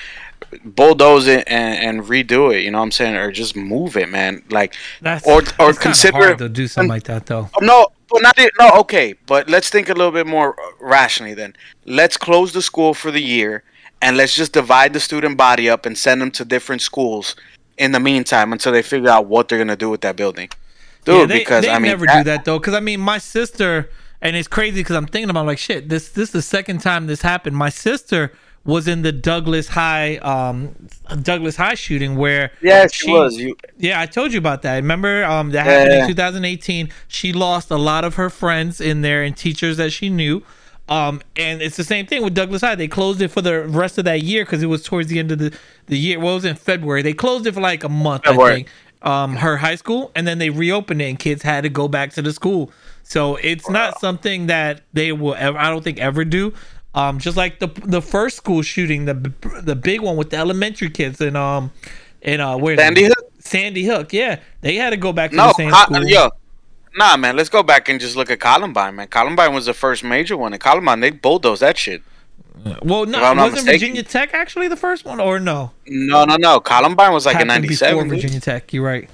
bulldoze 0.64 1.26
it 1.26 1.44
and, 1.46 1.98
and 1.98 2.08
redo 2.08 2.54
it. 2.54 2.62
You 2.62 2.70
know 2.70 2.78
what 2.78 2.84
I'm 2.84 2.90
saying, 2.92 3.16
or 3.16 3.30
just 3.30 3.56
move 3.56 3.96
it, 3.96 4.08
man. 4.08 4.42
Like 4.50 4.74
that's, 5.00 5.26
or 5.26 5.42
or 5.58 5.72
consider 5.72 6.16
hard 6.16 6.38
to 6.38 6.48
do 6.48 6.66
something 6.66 6.88
like 6.88 7.04
that 7.04 7.26
though. 7.26 7.50
No, 7.60 7.88
but 8.10 8.22
not 8.22 8.38
no. 8.58 8.70
Okay, 8.80 9.14
but 9.26 9.48
let's 9.48 9.68
think 9.68 9.88
a 9.88 9.94
little 9.94 10.12
bit 10.12 10.26
more 10.26 10.56
rationally. 10.80 11.34
Then 11.34 11.54
let's 11.84 12.16
close 12.16 12.52
the 12.52 12.62
school 12.62 12.94
for 12.94 13.10
the 13.10 13.22
year 13.22 13.64
and 14.00 14.16
let's 14.16 14.34
just 14.34 14.52
divide 14.52 14.92
the 14.92 15.00
student 15.00 15.36
body 15.36 15.68
up 15.68 15.84
and 15.84 15.96
send 15.96 16.20
them 16.20 16.30
to 16.32 16.44
different 16.44 16.82
schools 16.82 17.36
in 17.76 17.92
the 17.92 18.00
meantime 18.00 18.52
until 18.52 18.72
they 18.72 18.82
figure 18.82 19.08
out 19.08 19.26
what 19.26 19.48
they're 19.48 19.58
gonna 19.58 19.76
do 19.76 19.90
with 19.90 20.00
that 20.00 20.16
building. 20.16 20.48
Dude, 21.04 21.16
yeah, 21.16 21.26
they, 21.26 21.38
because 21.38 21.64
they 21.64 21.70
I 21.70 21.78
mean, 21.78 21.90
never 21.90 22.06
that, 22.06 22.18
do 22.18 22.24
that 22.24 22.44
though. 22.44 22.58
Because 22.58 22.74
I 22.74 22.80
mean, 22.80 23.00
my 23.00 23.18
sister 23.18 23.90
and 24.20 24.36
it's 24.36 24.48
crazy 24.48 24.80
because 24.80 24.96
I'm 24.96 25.06
thinking 25.06 25.30
about 25.30 25.46
like 25.46 25.58
shit. 25.58 25.88
This 25.88 26.08
this 26.10 26.28
is 26.28 26.32
the 26.32 26.42
second 26.42 26.80
time 26.80 27.06
this 27.06 27.22
happened. 27.22 27.56
My 27.56 27.68
sister 27.70 28.32
was 28.64 28.86
in 28.88 29.02
the 29.02 29.12
Douglas 29.12 29.68
High 29.68 30.16
um 30.18 30.74
Douglas 31.22 31.56
High 31.56 31.74
shooting 31.74 32.16
where 32.16 32.50
Yeah, 32.60 32.86
she, 32.88 33.10
was. 33.10 33.36
You 33.36 33.56
yeah, 33.78 34.00
I 34.00 34.06
told 34.06 34.32
you 34.32 34.38
about 34.38 34.62
that. 34.62 34.76
Remember 34.76 35.24
um 35.24 35.50
that 35.50 35.64
happened 35.64 35.92
Yeah. 35.92 36.02
in 36.02 36.08
2018. 36.08 36.90
She 37.06 37.32
lost 37.32 37.70
a 37.70 37.76
lot 37.76 38.04
of 38.04 38.16
her 38.16 38.28
friends 38.30 38.80
in 38.80 39.02
there 39.02 39.22
and 39.22 39.36
teachers 39.36 39.76
that 39.78 39.90
she 39.92 40.08
knew. 40.08 40.42
Um, 40.88 41.20
and 41.36 41.60
it's 41.60 41.76
the 41.76 41.84
same 41.84 42.06
thing 42.06 42.24
with 42.24 42.32
Douglas 42.34 42.62
High. 42.62 42.74
They 42.74 42.88
closed 42.88 43.20
it 43.20 43.28
for 43.28 43.42
the 43.42 43.66
rest 43.68 43.98
of 43.98 44.06
that 44.06 44.22
year 44.22 44.44
because 44.46 44.62
it 44.62 44.66
was 44.68 44.82
towards 44.82 45.08
the 45.08 45.18
end 45.18 45.30
of 45.30 45.38
the, 45.38 45.54
the 45.86 45.98
year. 45.98 46.18
Well, 46.18 46.32
it 46.32 46.36
was 46.36 46.44
in 46.46 46.56
February. 46.56 47.02
They 47.02 47.12
closed 47.12 47.46
it 47.46 47.52
for 47.52 47.60
like 47.60 47.84
a 47.84 47.90
month, 47.90 48.22
I 48.26 48.34
think. 48.54 48.68
Um, 49.02 49.36
her 49.36 49.58
high 49.58 49.74
school, 49.74 50.10
and 50.16 50.26
then 50.26 50.38
they 50.38 50.48
reopened 50.48 51.02
it, 51.02 51.04
and 51.10 51.18
kids 51.18 51.42
had 51.42 51.60
to 51.64 51.68
go 51.68 51.88
back 51.88 52.12
to 52.14 52.22
the 52.22 52.32
school. 52.32 52.72
So 53.08 53.36
it's 53.36 53.70
not 53.70 54.00
something 54.00 54.48
that 54.48 54.82
they 54.92 55.12
will 55.12 55.34
ever. 55.34 55.56
I 55.56 55.70
don't 55.70 55.82
think 55.82 55.98
ever 55.98 56.26
do. 56.26 56.52
Um, 56.94 57.18
just 57.18 57.38
like 57.38 57.58
the 57.58 57.68
the 57.84 58.02
first 58.02 58.36
school 58.36 58.60
shooting, 58.60 59.06
the 59.06 59.32
the 59.62 59.74
big 59.74 60.02
one 60.02 60.16
with 60.18 60.28
the 60.28 60.36
elementary 60.36 60.90
kids 60.90 61.18
and 61.22 61.34
um, 61.34 61.70
and 62.20 62.42
uh, 62.42 62.58
where 62.58 62.76
Sandy 62.76 63.04
Hook? 63.04 63.32
Sandy 63.38 63.84
Hook, 63.84 64.12
yeah, 64.12 64.40
they 64.60 64.74
had 64.74 64.90
to 64.90 64.98
go 64.98 65.14
back 65.14 65.30
to 65.30 65.36
No, 65.36 65.46
the 65.48 65.54
same 65.54 65.72
school. 65.72 66.06
yo, 66.06 66.28
nah, 66.96 67.16
man. 67.16 67.34
Let's 67.34 67.48
go 67.48 67.62
back 67.62 67.88
and 67.88 67.98
just 67.98 68.14
look 68.14 68.30
at 68.30 68.40
Columbine, 68.40 68.96
man. 68.96 69.08
Columbine 69.08 69.54
was 69.54 69.64
the 69.64 69.72
first 69.74 70.04
major 70.04 70.36
one, 70.36 70.52
and 70.52 70.60
Columbine 70.60 71.00
they 71.00 71.10
bulldozed 71.10 71.62
that 71.62 71.78
shit. 71.78 72.02
Well, 72.82 73.06
no, 73.06 73.20
wasn't 73.22 73.52
mistaken. 73.52 73.64
Virginia 73.64 74.02
Tech 74.02 74.34
actually 74.34 74.68
the 74.68 74.76
first 74.76 75.06
one, 75.06 75.18
or 75.18 75.40
no? 75.40 75.70
No, 75.86 76.26
no, 76.26 76.36
no. 76.36 76.60
Columbine 76.60 77.14
was 77.14 77.24
like 77.24 77.40
in 77.40 77.48
Happened 77.48 77.68
before 77.68 77.88
'97, 77.88 78.08
dude. 78.08 78.20
Virginia 78.20 78.40
Tech. 78.40 78.70
You're 78.74 78.84
right. 78.84 79.08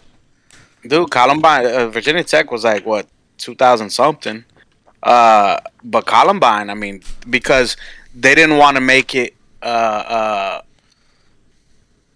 dude. 0.84 1.10
Columbine, 1.12 1.66
uh, 1.66 1.86
Virginia 1.90 2.24
Tech 2.24 2.50
was 2.50 2.64
like 2.64 2.84
what 2.84 3.06
2000 3.38 3.90
something. 3.90 4.44
Uh, 5.02 5.58
but 5.82 6.06
Columbine, 6.06 6.70
I 6.70 6.74
mean, 6.74 7.02
because 7.28 7.76
they 8.14 8.34
didn't 8.34 8.56
want 8.56 8.76
to 8.76 8.80
make 8.80 9.14
it 9.14 9.34
uh, 9.62 9.66
uh, 9.66 10.62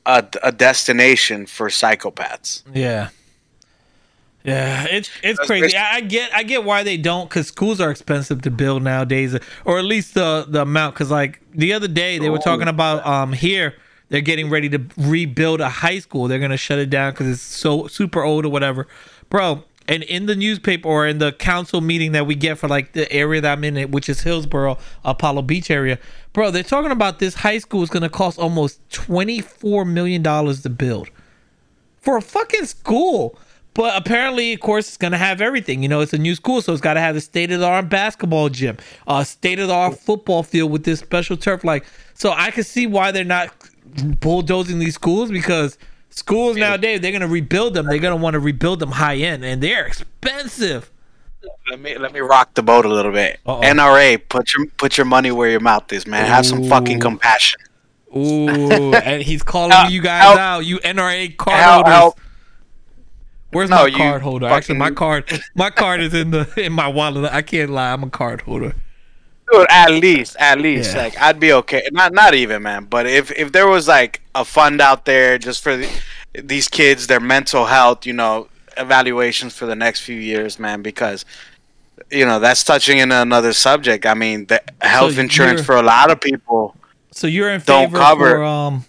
a 0.06 0.24
a 0.42 0.52
destination 0.52 1.46
for 1.46 1.68
psychopaths. 1.68 2.62
Yeah. 2.72 3.10
Yeah, 4.44 4.86
it's 4.88 5.10
it's 5.22 5.38
crazy. 5.40 5.76
I, 5.76 5.96
I 5.96 6.00
get 6.00 6.32
I 6.32 6.42
get 6.42 6.64
why 6.64 6.82
they 6.82 6.96
don't 6.96 7.28
because 7.28 7.48
schools 7.48 7.80
are 7.80 7.90
expensive 7.90 8.40
to 8.42 8.50
build 8.50 8.82
nowadays, 8.82 9.36
or 9.66 9.78
at 9.78 9.84
least 9.84 10.14
the 10.14 10.46
the 10.48 10.62
amount. 10.62 10.94
Because 10.94 11.10
like 11.10 11.42
the 11.52 11.74
other 11.74 11.88
day 11.88 12.18
they 12.18 12.30
were 12.30 12.38
talking 12.38 12.68
about 12.68 13.06
um 13.06 13.34
here 13.34 13.74
they're 14.08 14.20
getting 14.20 14.48
ready 14.48 14.68
to 14.70 14.80
rebuild 14.96 15.60
a 15.60 15.68
high 15.68 15.98
school. 15.98 16.28
They're 16.28 16.38
gonna 16.38 16.56
shut 16.56 16.78
it 16.78 16.88
down 16.88 17.12
because 17.12 17.28
it's 17.28 17.42
so 17.42 17.88
super 17.88 18.22
old 18.22 18.46
or 18.46 18.48
whatever, 18.48 18.86
bro. 19.28 19.64
And 19.88 20.02
in 20.02 20.26
the 20.26 20.36
newspaper 20.36 20.86
or 20.86 21.06
in 21.06 21.18
the 21.18 21.32
council 21.32 21.80
meeting 21.80 22.12
that 22.12 22.26
we 22.26 22.34
get 22.34 22.58
for 22.58 22.68
like 22.68 22.92
the 22.92 23.10
area 23.10 23.40
that 23.40 23.52
I'm 23.52 23.64
in, 23.64 23.90
which 23.90 24.10
is 24.10 24.20
Hillsborough, 24.20 24.76
Apollo 25.02 25.42
Beach 25.42 25.70
area, 25.70 25.98
bro, 26.34 26.50
they're 26.50 26.62
talking 26.62 26.90
about 26.90 27.18
this 27.18 27.34
high 27.34 27.58
school 27.58 27.82
is 27.82 27.88
gonna 27.88 28.10
cost 28.10 28.38
almost 28.38 28.78
twenty 28.90 29.40
four 29.40 29.86
million 29.86 30.22
dollars 30.22 30.62
to 30.62 30.68
build 30.68 31.08
for 32.00 32.18
a 32.18 32.22
fucking 32.22 32.66
school. 32.66 33.38
But 33.74 33.96
apparently, 33.96 34.52
of 34.52 34.60
course, 34.60 34.88
it's 34.88 34.96
gonna 34.96 35.18
have 35.18 35.40
everything. 35.40 35.82
You 35.82 35.88
know, 35.88 36.00
it's 36.00 36.12
a 36.12 36.18
new 36.18 36.34
school, 36.34 36.60
so 36.60 36.72
it's 36.72 36.82
got 36.82 36.94
to 36.94 37.00
have 37.00 37.14
a 37.14 37.20
state 37.20 37.52
of 37.52 37.60
the 37.60 37.66
art 37.66 37.88
basketball 37.88 38.48
gym, 38.48 38.76
a 39.06 39.24
state 39.24 39.58
of 39.58 39.68
the 39.68 39.74
art 39.74 39.98
football 39.98 40.42
field 40.42 40.72
with 40.72 40.84
this 40.84 40.98
special 40.98 41.36
turf. 41.36 41.62
Like, 41.62 41.86
so 42.14 42.32
I 42.32 42.50
can 42.50 42.64
see 42.64 42.86
why 42.88 43.12
they're 43.12 43.24
not 43.24 43.54
bulldozing 44.20 44.80
these 44.80 44.94
schools 44.94 45.30
because 45.30 45.78
schools 46.10 46.56
nowadays 46.56 47.00
they're 47.00 47.12
gonna 47.12 47.28
rebuild 47.28 47.74
them. 47.74 47.86
They're 47.86 47.98
gonna 47.98 48.16
want 48.16 48.34
to 48.34 48.40
rebuild 48.40 48.80
them 48.80 48.92
high 48.92 49.16
end, 49.16 49.44
and 49.44 49.62
they're 49.62 49.86
expensive. 49.86 50.90
Let 51.70 51.80
me 51.80 51.96
let 51.98 52.12
me 52.12 52.20
rock 52.20 52.54
the 52.54 52.62
boat 52.62 52.84
a 52.84 52.88
little 52.88 53.12
bit. 53.12 53.38
Uh-oh. 53.46 53.60
NRA, 53.60 54.20
put 54.28 54.52
your 54.54 54.66
put 54.76 54.96
your 54.98 55.04
money 55.06 55.30
where 55.30 55.48
your 55.50 55.60
mouth 55.60 55.92
is, 55.92 56.06
man. 56.06 56.26
Have 56.26 56.46
some 56.46 56.64
fucking 56.64 57.00
compassion. 57.00 57.60
Ooh, 58.16 58.48
and 58.94 59.22
he's 59.22 59.42
calling 59.42 59.70
Help- 59.70 59.90
you 59.92 60.00
guys 60.02 60.22
help- 60.22 60.38
out, 60.38 60.58
you 60.66 60.78
NRA 60.78 61.36
card 61.36 61.58
Help, 61.60 61.74
holders. 61.86 61.92
help. 61.94 62.20
Where's 63.50 63.70
No, 63.70 63.76
my 63.76 63.86
you 63.86 63.96
card 63.96 64.22
holder? 64.22 64.46
Actually, 64.46 64.78
my 64.78 64.90
card, 64.90 65.30
my 65.54 65.70
card 65.70 66.00
is 66.00 66.12
in 66.14 66.30
the 66.32 66.48
in 66.56 66.72
my 66.72 66.88
wallet. 66.88 67.32
I 67.32 67.42
can't 67.42 67.70
lie, 67.70 67.92
I'm 67.92 68.02
a 68.02 68.10
card 68.10 68.42
holder. 68.42 68.74
Dude, 69.52 69.66
at 69.70 69.90
least, 69.90 70.36
at 70.38 70.60
least, 70.60 70.94
Yeah. 70.94 71.02
like 71.02 71.18
I'd 71.18 71.40
be 71.40 71.52
okay. 71.54 71.82
Not, 71.92 72.12
not 72.12 72.34
even, 72.34 72.62
man. 72.62 72.84
But 72.84 73.06
if 73.06 73.30
if 73.32 73.52
there 73.52 73.66
was 73.66 73.88
like 73.88 74.20
a 74.34 74.44
fund 74.44 74.80
out 74.80 75.04
there 75.06 75.38
just 75.38 75.62
for 75.62 75.76
the, 75.76 75.88
these 76.34 76.68
kids, 76.68 77.06
their 77.06 77.20
mental 77.20 77.66
health, 77.66 78.04
you 78.06 78.12
know, 78.12 78.48
evaluations 78.76 79.54
for 79.56 79.66
the 79.66 79.74
next 79.74 80.00
few 80.00 80.16
years, 80.16 80.58
man, 80.58 80.82
because 80.82 81.24
you 82.10 82.24
know 82.26 82.38
that's 82.38 82.62
touching 82.64 82.98
in 82.98 83.10
another 83.10 83.52
subject. 83.52 84.04
I 84.06 84.14
mean, 84.14 84.46
the 84.46 84.62
health 84.82 85.18
insurance 85.18 85.62
for 85.64 85.76
a 85.76 85.82
lot 85.82 86.10
of 86.10 86.20
people. 86.20 86.76
So 87.10 87.26
you're 87.26 87.50
in 87.50 87.60
favor 87.60 87.92
Don't 87.92 88.00
cover- 88.00 88.30
for 88.36 88.44
um 88.44 88.84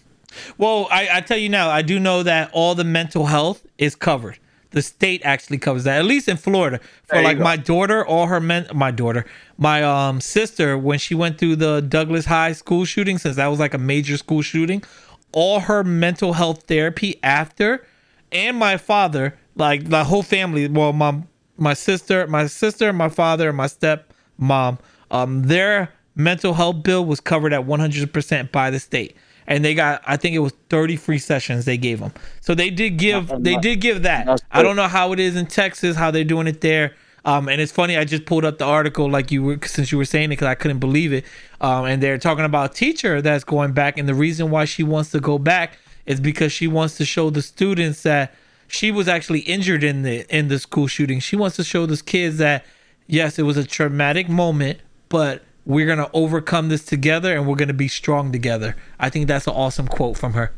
well, 0.57 0.87
I, 0.91 1.09
I 1.13 1.21
tell 1.21 1.37
you 1.37 1.49
now, 1.49 1.69
I 1.69 1.81
do 1.81 1.99
know 1.99 2.23
that 2.23 2.49
all 2.53 2.75
the 2.75 2.83
mental 2.83 3.25
health 3.25 3.65
is 3.77 3.95
covered. 3.95 4.37
The 4.71 4.81
state 4.81 5.21
actually 5.23 5.57
covers 5.57 5.85
that, 5.85 5.97
at 5.99 6.05
least 6.05 6.27
in 6.27 6.37
Florida. 6.37 6.79
For 7.05 7.15
There 7.15 7.23
like 7.23 7.39
my 7.39 7.55
daughter, 7.55 8.05
all 8.05 8.27
her 8.27 8.39
men 8.39 8.67
my 8.73 8.91
daughter, 8.91 9.25
my 9.57 9.83
um 9.83 10.21
sister, 10.21 10.77
when 10.77 10.99
she 10.99 11.15
went 11.15 11.37
through 11.37 11.55
the 11.57 11.81
Douglas 11.81 12.25
High 12.25 12.53
school 12.53 12.85
shooting, 12.85 13.17
since 13.17 13.37
that 13.37 13.47
was 13.47 13.59
like 13.59 13.73
a 13.73 13.79
major 13.79 14.17
school 14.17 14.41
shooting, 14.41 14.83
all 15.31 15.61
her 15.61 15.83
mental 15.83 16.33
health 16.33 16.63
therapy 16.67 17.19
after, 17.23 17.85
and 18.31 18.57
my 18.57 18.77
father, 18.77 19.37
like 19.55 19.89
the 19.89 20.03
whole 20.03 20.23
family, 20.23 20.67
well, 20.67 20.93
my 20.93 21.21
my 21.57 21.73
sister, 21.73 22.27
my 22.27 22.47
sister, 22.47 22.93
my 22.93 23.09
father, 23.09 23.49
and 23.49 23.57
my 23.57 23.67
step 23.67 24.13
mom, 24.37 24.79
um, 25.11 25.43
their 25.43 25.93
mental 26.15 26.53
health 26.53 26.83
bill 26.83 27.05
was 27.05 27.19
covered 27.19 27.53
at 27.53 27.61
100% 27.65 28.51
by 28.51 28.69
the 28.69 28.79
state. 28.79 29.15
And 29.49 29.65
they 29.65 29.73
got, 29.73 30.01
I 30.05 30.15
think 30.15 30.35
it 30.35 30.39
was 30.39 30.53
30 30.69 30.95
free 30.95 31.17
sessions 31.17 31.65
they 31.65 31.77
gave 31.77 31.99
them. 31.99 32.13
So 32.39 32.55
they 32.55 32.69
did 32.69 32.91
give, 32.91 33.27
they 33.43 33.57
did 33.57 33.81
give 33.81 34.03
that. 34.03 34.41
I 34.51 34.63
don't 34.63 34.77
know 34.77 34.87
how 34.87 35.11
it 35.11 35.19
is 35.19 35.35
in 35.35 35.47
Texas, 35.47 35.97
how 35.97 36.11
they're 36.11 36.23
doing 36.23 36.47
it 36.47 36.61
there. 36.61 36.93
Um, 37.25 37.49
and 37.49 37.59
it's 37.59 37.71
funny, 37.71 37.97
I 37.97 38.05
just 38.05 38.25
pulled 38.25 38.45
up 38.45 38.59
the 38.59 38.65
article 38.65 39.09
like 39.09 39.31
you 39.31 39.43
were, 39.43 39.59
since 39.65 39.91
you 39.91 39.97
were 39.97 40.05
saying 40.05 40.25
it, 40.25 40.29
because 40.29 40.47
I 40.47 40.55
couldn't 40.55 40.79
believe 40.79 41.11
it. 41.11 41.25
Um, 41.59 41.85
and 41.85 42.01
they're 42.01 42.17
talking 42.17 42.45
about 42.45 42.71
a 42.71 42.73
teacher 42.73 43.21
that's 43.21 43.43
going 43.43 43.73
back. 43.73 43.97
And 43.97 44.07
the 44.07 44.13
reason 44.13 44.51
why 44.51 44.65
she 44.65 44.83
wants 44.83 45.11
to 45.11 45.19
go 45.19 45.37
back 45.37 45.77
is 46.05 46.19
because 46.21 46.51
she 46.51 46.67
wants 46.67 46.95
to 46.97 47.05
show 47.05 47.29
the 47.29 47.41
students 47.41 48.03
that 48.03 48.33
she 48.67 48.91
was 48.91 49.07
actually 49.07 49.41
injured 49.41 49.83
in 49.83 50.03
the 50.03 50.25
in 50.35 50.47
the 50.47 50.59
school 50.59 50.87
shooting. 50.87 51.19
She 51.19 51.35
wants 51.35 51.55
to 51.57 51.63
show 51.63 51.85
those 51.85 52.01
kids 52.01 52.37
that 52.37 52.65
yes, 53.07 53.39
it 53.39 53.43
was 53.43 53.57
a 53.57 53.65
traumatic 53.65 54.29
moment, 54.29 54.79
but 55.09 55.43
we're 55.69 55.87
gonna 55.87 56.09
overcome 56.13 56.69
this 56.69 56.85
together 56.85 57.35
and 57.37 57.47
we're 57.47 57.55
gonna 57.55 57.73
be 57.73 57.87
strong 57.89 58.33
together. 58.33 58.75
I 58.99 59.09
think 59.09 59.27
that's 59.29 59.47
an 59.47 59.53
awesome 59.53 59.87
quote 59.87 60.17
from 60.17 60.33
her. 60.33 60.53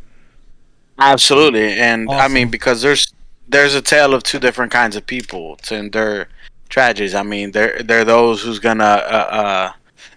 Absolutely, 1.00 1.74
and 1.74 2.13
I 2.15 2.28
mean 2.28 2.50
because 2.50 2.82
there's 2.82 3.13
there's 3.47 3.76
a 3.76 3.82
tale 3.82 4.13
of 4.13 4.24
two 4.24 4.39
different 4.39 4.71
kinds 4.71 4.95
of 4.95 5.06
people 5.08 5.58
to 5.63 5.76
endure 5.76 6.28
tragedies. 6.69 7.15
I 7.15 7.24
mean, 7.24 7.52
they're 7.52 7.82
they're 7.84 8.06
those 8.06 8.43
who's 8.43 8.60
gonna 8.60 8.84
uh, 8.84 9.28
uh, 9.41 9.71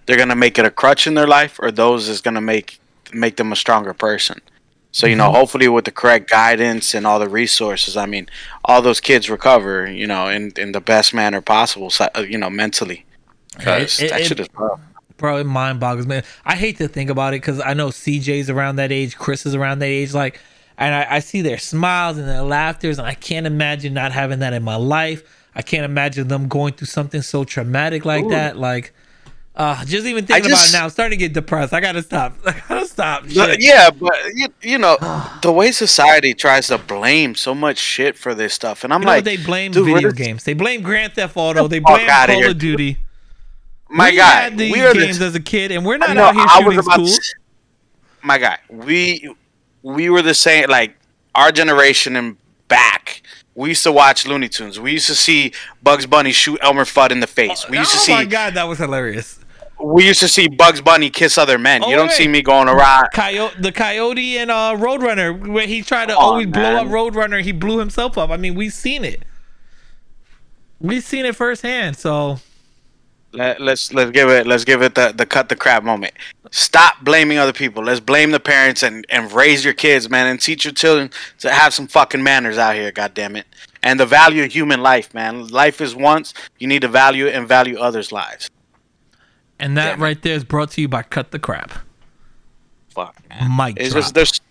they're 0.05 0.17
gonna 0.17 0.35
make 0.35 0.59
it 0.59 0.65
a 0.65 0.71
crutch 0.71 1.07
in 1.07 1.15
their 1.15 1.27
life, 1.27 1.59
or 1.61 1.71
those 1.71 2.07
is 2.09 2.21
gonna 2.21 2.41
make 2.41 2.79
make 3.13 3.37
them 3.37 3.51
a 3.51 3.55
stronger 3.55 3.93
person. 3.93 4.41
So 4.91 5.07
you 5.07 5.15
know, 5.15 5.31
Mm-hmm. 5.31 5.39
hopefully 5.39 5.67
with 5.69 5.85
the 5.85 5.91
correct 5.91 6.29
guidance 6.29 6.93
and 6.95 7.07
all 7.07 7.19
the 7.19 7.29
resources, 7.29 7.97
I 7.97 8.05
mean, 8.07 8.29
all 8.65 8.81
those 8.81 9.01
kids 9.01 9.29
recover, 9.29 9.87
you 9.91 10.07
know, 10.07 10.27
in 10.29 10.53
in 10.57 10.71
the 10.73 10.81
best 10.81 11.13
manner 11.13 11.41
possible, 11.41 11.91
uh, 11.99 12.21
you 12.21 12.37
know, 12.37 12.49
mentally. 12.49 13.04
It- 13.59 14.09
that 14.09 14.21
it- 14.21 14.27
shit 14.27 14.39
is 14.39 14.47
rough. 14.57 14.79
Bro, 15.17 15.43
mind 15.45 15.79
boggles 15.79 16.05
man. 16.07 16.23
I 16.45 16.55
hate 16.55 16.77
to 16.79 16.89
think 16.89 17.09
about 17.09 17.33
it 17.33 17.37
because 17.41 17.61
I 17.61 17.73
know 17.73 17.87
CJ's 17.87 18.49
around 18.49 18.75
that 18.75 18.91
age, 18.91 19.15
Chris 19.17 19.45
is 19.45 19.55
around 19.55 19.79
that 19.79 19.85
age, 19.87 20.13
like, 20.13 20.41
and 20.77 20.93
I, 20.93 21.07
I 21.09 21.19
see 21.19 21.41
their 21.41 21.57
smiles 21.57 22.17
and 22.17 22.27
their 22.27 22.41
laughters, 22.41 22.99
and 22.99 23.07
I 23.07 23.13
can't 23.13 23.47
imagine 23.47 23.93
not 23.93 24.11
having 24.11 24.39
that 24.39 24.51
in 24.51 24.61
my 24.63 24.75
life. 24.75 25.23
I 25.55 25.61
can't 25.61 25.85
imagine 25.85 26.27
them 26.27 26.49
going 26.49 26.73
through 26.73 26.87
something 26.87 27.21
so 27.21 27.45
traumatic 27.45 28.03
like 28.03 28.25
Ooh. 28.25 28.29
that. 28.31 28.57
Like, 28.57 28.93
uh, 29.55 29.85
just 29.85 30.05
even 30.05 30.25
thinking 30.25 30.49
just- 30.49 30.69
about 30.71 30.75
it 30.77 30.79
now, 30.79 30.83
I'm 30.83 30.89
starting 30.89 31.17
to 31.17 31.25
get 31.25 31.31
depressed. 31.31 31.71
I 31.71 31.79
gotta 31.79 32.03
stop. 32.03 32.35
I 32.45 32.61
gotta 32.67 32.85
stop. 32.85 33.23
The- 33.23 33.29
Shit. 33.51 33.61
yeah, 33.61 33.89
but 33.91 34.13
you, 34.33 34.47
you 34.63 34.77
know 34.77 34.97
the 35.41 35.51
way 35.53 35.71
society 35.71 36.33
tries 36.33 36.67
to 36.67 36.77
blame 36.77 37.35
so 37.35 37.55
much 37.55 37.77
shit 37.77 38.17
for 38.17 38.35
this 38.35 38.53
stuff, 38.53 38.83
and 38.83 38.93
I'm 38.93 38.99
You 38.99 39.05
know 39.05 39.11
like, 39.13 39.23
they 39.23 39.37
blame 39.37 39.71
video 39.71 40.11
games. 40.11 40.43
They 40.43 40.55
blame 40.55 40.81
Grand 40.81 41.13
Theft 41.13 41.37
Auto. 41.37 41.69
They 41.69 41.79
blame 41.79 42.05
Call 42.09 42.27
here. 42.27 42.49
of 42.49 42.57
Duty. 42.57 42.97
My 43.89 44.09
we 44.09 44.17
guy, 44.17 44.41
had 44.41 44.57
these 44.57 44.71
we 44.71 44.79
games 44.99 45.19
the, 45.19 45.25
as 45.25 45.35
a 45.35 45.39
kid, 45.39 45.71
and 45.71 45.85
we're 45.85 45.97
not 45.97 46.15
no, 46.15 46.23
out 46.23 46.35
here 46.35 46.45
I 46.47 46.61
shooting 46.61 46.81
schools. 46.81 47.17
to, 47.17 47.35
my 48.23 48.37
guy, 48.37 48.57
we 48.69 49.33
we 49.83 50.09
were 50.09 50.21
the 50.21 50.33
same. 50.33 50.69
Like 50.69 50.95
our 51.35 51.51
generation 51.51 52.15
and 52.15 52.37
back, 52.67 53.21
we 53.53 53.69
used 53.69 53.83
to 53.83 53.91
watch 53.91 54.25
Looney 54.25 54.49
Tunes. 54.49 54.79
We 54.79 54.91
used 54.91 55.07
to 55.07 55.15
see 55.15 55.53
Bugs 55.83 56.05
Bunny 56.05 56.31
shoot 56.31 56.59
Elmer 56.61 56.85
Fudd 56.85 57.11
in 57.11 57.19
the 57.19 57.27
face. 57.27 57.69
We 57.69 57.77
used 57.77 57.91
to 57.91 57.97
oh 57.97 58.01
see 58.01 58.13
my 58.13 58.25
god, 58.25 58.55
that 58.55 58.63
was 58.63 58.79
hilarious. 58.79 59.39
we 59.79 60.05
used 60.07 60.19
to 60.21 60.27
see 60.27 60.47
Bugs 60.47 60.81
Bunny 60.81 61.09
kiss 61.09 61.37
other 61.37 61.57
men. 61.57 61.83
Oh, 61.83 61.89
you 61.89 61.95
don't 61.95 62.11
see 62.11 62.27
me 62.27 62.41
going 62.41 62.67
around. 62.67 63.09
Coyote, 63.13 63.55
the 63.59 63.71
Coyote 63.71 64.37
and 64.37 64.49
uh, 64.49 64.75
Roadrunner, 64.77 65.47
where 65.51 65.67
he 65.67 65.81
tried 65.81 66.07
to 66.07 66.17
on, 66.17 66.23
always 66.23 66.47
blow 66.47 66.77
up 66.77 66.87
man. 66.87 66.93
Roadrunner, 66.93 67.41
he 67.41 67.51
blew 67.51 67.79
himself 67.79 68.17
up. 68.17 68.29
I 68.29 68.37
mean, 68.37 68.55
we've 68.55 68.73
seen 68.73 69.05
it. 69.05 69.23
We've 70.79 71.03
seen 71.03 71.25
it 71.25 71.35
firsthand. 71.35 71.97
So 71.97 72.39
Let, 73.35 73.61
let's 73.61 73.93
let's 73.93 74.11
give 74.11 74.29
it 74.29 74.47
let's 74.47 74.63
give 74.63 74.81
it 74.81 74.95
the, 74.95 75.13
the 75.15 75.25
cut 75.25 75.49
the 75.49 75.55
crap 75.55 75.83
moment. 75.83 76.13
Stop 76.51 77.03
blaming 77.03 77.37
other 77.37 77.53
people. 77.53 77.83
Let's 77.83 77.99
blame 77.99 78.31
the 78.31 78.39
parents 78.39 78.81
and, 78.83 79.05
and 79.09 79.31
raise 79.31 79.65
your 79.65 79.73
kids, 79.73 80.09
man, 80.09 80.27
and 80.27 80.39
teach 80.41 80.63
your 80.65 80.73
children 80.73 81.09
to 81.39 81.51
have 81.51 81.73
some 81.73 81.87
fucking 81.87 82.23
manners 82.23 82.57
out 82.57 82.75
here. 82.75 82.91
God 82.91 83.13
damn 83.13 83.35
it, 83.35 83.45
and 83.83 83.99
the 83.99 84.05
value 84.05 84.43
of 84.43 84.51
human 84.53 84.81
life, 84.81 85.13
man. 85.13 85.47
Life 85.49 85.81
is 85.81 85.95
once. 85.95 86.33
You 86.59 86.67
need 86.67 86.81
to 86.83 86.87
value 86.87 87.27
it 87.27 87.35
and 87.35 87.47
value 87.47 87.77
others' 87.77 88.11
lives. 88.11 88.49
And 89.59 89.77
that 89.77 89.91
Damn 89.91 89.99
it. 89.99 90.03
right 90.03 90.21
there 90.21 90.35
is 90.35 90.43
brought 90.43 90.71
to 90.71 90.81
you 90.81 90.87
by 90.87 91.03
Cut 91.03 91.31
the 91.31 91.39
Crap. 91.39 91.71
Fuck, 92.89 93.15
man. 93.29 93.55
Mic 93.55 93.77
It's 93.77 93.89
drop. 93.91 94.03
just 94.03 94.13
there's 94.15 94.41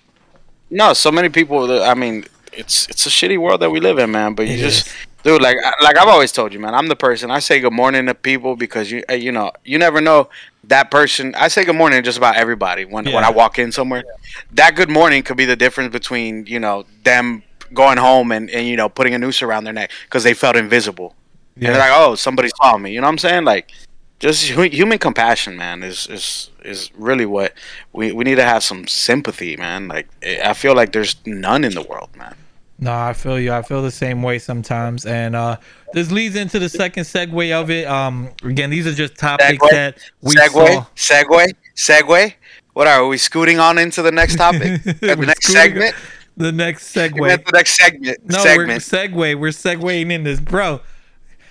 no 0.70 0.92
so 0.92 1.10
many 1.10 1.28
people. 1.28 1.66
That, 1.66 1.82
I 1.88 1.94
mean, 1.94 2.24
it's 2.52 2.88
it's 2.88 3.06
a 3.06 3.10
shitty 3.10 3.38
world 3.38 3.60
that 3.62 3.70
we 3.70 3.80
live 3.80 3.98
in, 3.98 4.10
man. 4.10 4.34
But 4.34 4.46
you 4.48 4.54
It 4.54 4.58
just, 4.58 4.86
is. 4.86 4.92
Dude, 5.24 5.42
like 5.42 5.56
like 5.82 5.98
I've 5.98 6.08
always 6.08 6.30
told 6.30 6.52
you, 6.52 6.60
man. 6.60 6.74
I'm 6.74 6.87
the 6.87 6.96
person. 6.96 7.30
I 7.30 7.40
say 7.40 7.58
good 7.58 7.72
morning 7.72 8.06
to 8.06 8.14
people 8.14 8.54
because 8.56 8.90
you 8.90 9.02
you 9.10 9.32
know 9.32 9.50
you 9.64 9.78
never 9.78 10.00
know 10.00 10.28
that 10.64 10.90
person. 10.90 11.34
I 11.34 11.48
say 11.48 11.64
good 11.64 11.76
morning 11.76 11.98
to 11.98 12.02
just 12.02 12.18
about 12.18 12.37
everybody 12.37 12.84
when 12.84 13.06
when 13.06 13.24
I 13.24 13.30
walk 13.30 13.58
in 13.58 13.72
somewhere. 13.72 14.04
That 14.52 14.76
good 14.76 14.90
morning 14.90 15.22
could 15.22 15.37
be 15.37 15.44
the 15.46 15.56
difference 15.56 15.92
between 15.92 16.46
you 16.46 16.60
know 16.60 16.84
them 17.02 17.42
going 17.72 17.98
home 17.98 18.30
and, 18.30 18.48
and 18.50 18.66
you 18.66 18.76
know 18.76 18.88
putting 18.88 19.14
a 19.14 19.18
noose 19.18 19.42
around 19.42 19.64
their 19.64 19.72
neck 19.72 19.90
because 20.04 20.22
they 20.22 20.34
felt 20.34 20.56
invisible. 20.56 21.14
And 21.56 21.74
they're 21.74 21.78
like, 21.78 21.92
oh, 21.94 22.14
somebody 22.16 22.48
saw 22.60 22.76
me. 22.78 22.92
You 22.92 23.00
know 23.00 23.06
what 23.06 23.12
I'm 23.12 23.18
saying? 23.18 23.44
Like, 23.44 23.70
just 24.18 24.48
hu- 24.48 24.62
human 24.62 24.98
compassion, 24.98 25.56
man, 25.56 25.82
is 25.82 26.06
is 26.08 26.50
is 26.64 26.90
really 26.96 27.26
what 27.26 27.54
we 27.92 28.12
we 28.12 28.24
need 28.24 28.37
to 28.37 28.44
have 28.44 28.62
some 28.64 28.87
sympathy, 28.88 29.56
man. 29.56 29.88
Like, 29.88 30.08
eh, 30.22 30.40
I 30.44 30.54
feel 30.54 30.74
like 30.74 30.92
there's 30.92 31.16
none 31.26 31.64
in 31.64 31.74
the 31.74 31.82
world, 31.82 32.10
man. 32.16 32.37
No, 32.84 32.92
I 32.92 33.14
feel 33.14 33.40
you. 33.40 33.50
I 33.50 33.62
feel 33.62 33.80
the 33.82 33.90
same 33.90 34.22
way 34.22 34.38
sometimes. 34.38 35.06
And 35.06 35.34
uh 35.34 35.56
this 35.94 36.10
leads 36.10 36.36
into 36.36 36.58
the 36.58 36.68
second 36.68 37.04
segue 37.04 37.52
of 37.52 37.70
it. 37.70 37.86
Um 37.86 38.28
again, 38.42 38.68
these 38.68 38.86
are 38.86 38.92
just 38.92 39.16
topics 39.16 39.62
Segue? 39.64 39.70
that 39.70 39.98
we 40.20 40.34
Segway, 40.34 40.74
saw. 40.74 40.86
segue, 40.94 41.54
segue. 41.74 42.34
What 42.74 42.86
are 42.86 43.06
we 43.06 43.16
scooting 43.16 43.58
on 43.58 43.78
into 43.78 44.02
the 44.02 44.12
next 44.12 44.36
topic? 44.36 44.82
the 45.00 45.16
next 45.16 45.46
segment. 45.46 45.94
The 46.36 46.52
next 46.52 46.94
segue. 46.94 47.16
the 47.44 47.52
next 47.52 47.76
segment. 47.76 48.18
No, 48.24 48.38
segment. 48.38 48.68
we're 48.68 48.76
segue. 48.76 49.40
We're 49.40 49.50
segueing 49.50 50.10
in 50.10 50.24
this, 50.24 50.40
bro. 50.40 50.80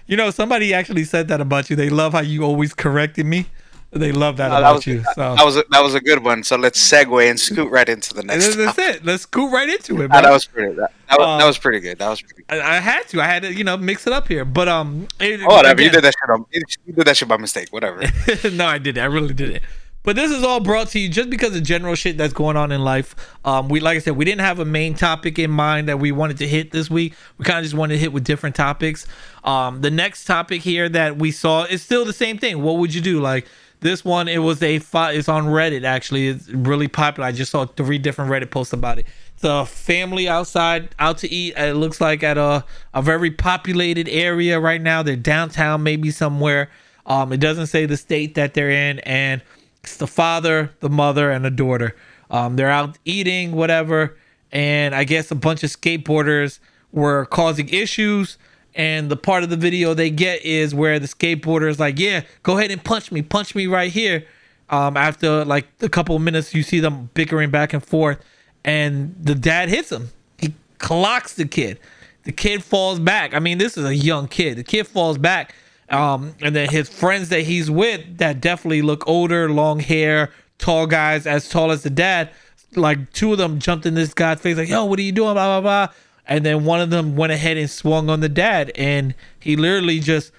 You 0.05 0.17
know, 0.17 0.29
somebody 0.29 0.73
actually 0.73 1.05
said 1.05 1.29
that 1.29 1.41
about 1.41 1.69
you. 1.69 1.75
They 1.75 1.89
love 1.89 2.13
how 2.13 2.19
you 2.19 2.43
always 2.43 2.73
corrected 2.73 3.25
me. 3.25 3.47
They 3.95 4.11
love 4.11 4.37
that 4.37 4.49
No, 4.49 4.57
about 4.57 4.69
that 4.69 4.75
was 4.75 4.87
you. 4.87 5.03
So 5.13 5.35
that 5.35 5.45
was 5.45 5.57
a, 5.57 5.63
that 5.69 5.83
was 5.83 5.93
a 5.93 6.01
good 6.01 6.23
one. 6.23 6.43
So 6.43 6.55
let's 6.55 6.79
segue 6.79 7.29
and 7.29 7.39
scoot 7.39 7.71
right 7.71 7.87
into 7.87 8.13
the 8.13 8.23
next. 8.23 8.55
that's, 8.55 8.77
it. 8.79 9.05
Let's 9.05 9.23
scoot 9.23 9.51
right 9.51 9.69
into 9.69 10.01
it, 10.01 10.09
that 10.09 10.31
was 10.31 10.45
pretty. 10.47 10.73
That, 10.75 10.91
that, 11.09 11.19
was, 11.19 11.27
Um, 11.27 11.39
that 11.39 11.45
was 11.45 11.57
pretty 11.57 11.79
good. 11.79 11.99
That 11.99 12.09
was 12.09 12.21
pretty. 12.21 12.43
Good. 12.47 12.59
I, 12.59 12.77
I 12.77 12.79
had 12.79 13.07
to. 13.09 13.21
I 13.21 13.25
had 13.25 13.43
to, 13.43 13.53
you 13.53 13.63
know, 13.63 13.77
mix 13.77 14.07
it 14.07 14.13
up 14.13 14.27
here. 14.27 14.45
But 14.45 14.67
um, 14.67 15.07
it, 15.19 15.41
Oh, 15.43 15.55
whatever. 15.55 15.81
You 15.81 15.91
did 15.91 16.03
that 16.03 16.15
shit. 16.19 16.29
On, 16.29 16.45
you 16.51 16.93
did 16.93 17.05
that 17.05 17.17
shit 17.17 17.27
by 17.27 17.37
mistake. 17.37 17.67
Whatever. 17.71 18.01
no, 18.51 18.65
I 18.65 18.79
didn't. 18.79 19.01
I 19.03 19.05
really 19.05 19.33
did 19.33 19.51
it. 19.51 19.61
But 20.03 20.17
this 20.17 20.31
is 20.31 20.43
all 20.43 20.59
brought 20.59 20.89
to 20.89 20.99
you 20.99 21.07
just 21.07 21.29
because 21.29 21.55
of 21.55 21.63
general 21.63 21.95
shit 21.95 22.17
that's 22.17 22.33
going 22.33 22.57
on 22.57 22.73
in 22.73 22.83
life. 22.83 23.15
Um, 23.45 23.69
we 23.69 23.79
like 23.79 23.95
I 23.95 23.99
said, 23.99 24.17
we 24.17 24.25
didn't 24.25 24.41
have 24.41 24.59
a 24.59 24.65
main 24.65 24.95
topic 24.95 25.39
in 25.39 25.49
mind 25.49 25.87
that 25.87 25.97
we 25.97 26.11
wanted 26.11 26.37
to 26.39 26.47
hit 26.47 26.71
this 26.71 26.89
week. 26.89 27.13
We 27.37 27.45
kind 27.45 27.59
of 27.59 27.63
just 27.63 27.73
wanted 27.73 27.93
to 27.93 27.99
hit 27.99 28.11
with 28.11 28.25
different 28.25 28.55
topics. 28.55 29.07
Um, 29.45 29.81
the 29.81 29.91
next 29.91 30.25
topic 30.25 30.61
here 30.61 30.89
that 30.89 31.17
we 31.17 31.31
saw 31.31 31.63
is 31.63 31.81
still 31.81 32.03
the 32.03 32.13
same 32.13 32.37
thing. 32.37 32.61
What 32.61 32.77
would 32.77 32.93
you 32.93 32.99
do? 32.99 33.21
Like 33.21 33.47
this 33.83 34.03
one, 34.03 34.27
it 34.27 34.39
was 34.39 34.63
a 34.63 34.75
it's 34.75 35.29
on 35.29 35.45
Reddit 35.45 35.83
actually. 35.83 36.29
It's 36.29 36.49
really 36.49 36.87
popular. 36.87 37.27
I 37.27 37.31
just 37.31 37.51
saw 37.51 37.65
three 37.65 37.97
different 37.97 38.31
Reddit 38.31 38.49
posts 38.49 38.73
about 38.73 38.97
it. 38.99 39.05
It's 39.35 39.43
a 39.43 39.65
family 39.65 40.27
outside 40.27 40.95
out 40.99 41.19
to 41.19 41.31
eat. 41.31 41.55
It 41.57 41.75
looks 41.75 42.01
like 42.01 42.23
at 42.23 42.37
a 42.37 42.65
a 42.93 43.01
very 43.01 43.29
populated 43.29 44.09
area 44.09 44.59
right 44.59 44.81
now. 44.81 45.03
They're 45.03 45.15
downtown, 45.15 45.83
maybe 45.83 46.09
somewhere. 46.11 46.69
Um, 47.05 47.33
it 47.33 47.39
doesn't 47.39 47.67
say 47.67 47.85
the 47.85 47.97
state 47.97 48.35
that 48.35 48.53
they're 48.53 48.71
in, 48.71 48.99
and 48.99 49.41
it's 49.83 49.97
the 49.97 50.07
father, 50.07 50.71
the 50.79 50.89
mother, 50.89 51.29
and 51.29 51.43
the 51.43 51.51
daughter. 51.51 51.95
Um, 52.31 52.55
they're 52.55 52.69
out 52.69 52.97
eating, 53.05 53.51
whatever, 53.51 54.17
and 54.51 54.95
I 54.95 55.03
guess 55.03 55.29
a 55.29 55.35
bunch 55.35 55.63
of 55.63 55.69
skateboarders 55.69 56.59
were 56.91 57.25
causing 57.25 57.67
issues. 57.69 58.37
And 58.75 59.09
the 59.09 59.15
part 59.15 59.43
of 59.43 59.49
the 59.49 59.57
video 59.57 59.93
they 59.93 60.09
get 60.09 60.43
is 60.43 60.73
where 60.73 60.99
the 60.99 61.07
skateboarder 61.07 61.69
is 61.69 61.79
like, 61.79 61.99
"Yeah, 61.99 62.21
go 62.41 62.57
ahead 62.57 62.71
and 62.71 62.83
punch 62.83 63.11
me, 63.11 63.21
punch 63.21 63.53
me 63.55 63.67
right 63.67 63.91
here." 63.91 64.25
Um, 64.69 64.97
after 64.97 65.45
like 65.45 65.67
a 65.81 65.89
couple 65.89 66.15
of 66.15 66.21
minutes, 66.21 66.55
you 66.55 66.63
see 66.63 66.79
them 66.79 67.09
bickering 67.13 67.51
back 67.51 67.73
and 67.73 67.83
forth, 67.83 68.17
and 68.65 69.15
the 69.21 69.35
dad 69.35 69.69
hits 69.69 69.91
him. 69.91 70.09
He 70.39 70.53
clocks 70.79 71.33
the 71.33 71.45
kid. 71.45 71.79
The 72.23 72.31
kid 72.31 72.63
falls 72.63 72.99
back. 72.99 73.33
I 73.33 73.39
mean, 73.39 73.57
this 73.57 73.77
is 73.77 73.85
a 73.85 73.95
young 73.95 74.27
kid. 74.27 74.57
The 74.57 74.63
kid 74.63 74.87
falls 74.87 75.17
back. 75.17 75.53
Um, 75.89 76.33
and 76.41 76.55
then 76.55 76.69
his 76.69 76.89
friends 76.89 77.29
that 77.29 77.41
he's 77.41 77.69
with 77.69 78.17
that 78.17 78.41
definitely 78.41 78.81
look 78.81 79.07
older, 79.07 79.49
long 79.49 79.79
hair, 79.79 80.31
tall 80.57 80.87
guys, 80.87 81.27
as 81.27 81.49
tall 81.49 81.71
as 81.71 81.83
the 81.83 81.89
dad. 81.89 82.31
Like 82.75 83.11
two 83.11 83.31
of 83.33 83.37
them 83.37 83.59
jumped 83.59 83.85
in 83.85 83.93
this 83.93 84.13
guy's 84.13 84.39
face, 84.39 84.57
like, 84.57 84.69
yo, 84.69 84.85
what 84.85 84.97
are 84.97 85.03
you 85.03 85.11
doing? 85.11 85.33
Blah, 85.33 85.61
blah, 85.61 85.87
blah. 85.87 85.95
And 86.25 86.45
then 86.45 86.63
one 86.63 86.79
of 86.79 86.89
them 86.89 87.15
went 87.15 87.33
ahead 87.33 87.57
and 87.57 87.69
swung 87.69 88.09
on 88.09 88.21
the 88.21 88.29
dad. 88.29 88.71
And 88.75 89.13
he 89.39 89.55
literally 89.55 89.99
just 89.99 90.31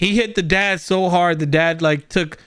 he 0.00 0.16
hit 0.16 0.34
the 0.34 0.42
dad 0.42 0.80
so 0.80 1.10
hard 1.10 1.38
the 1.38 1.46
dad 1.46 1.82
like 1.82 2.08
took 2.08 2.38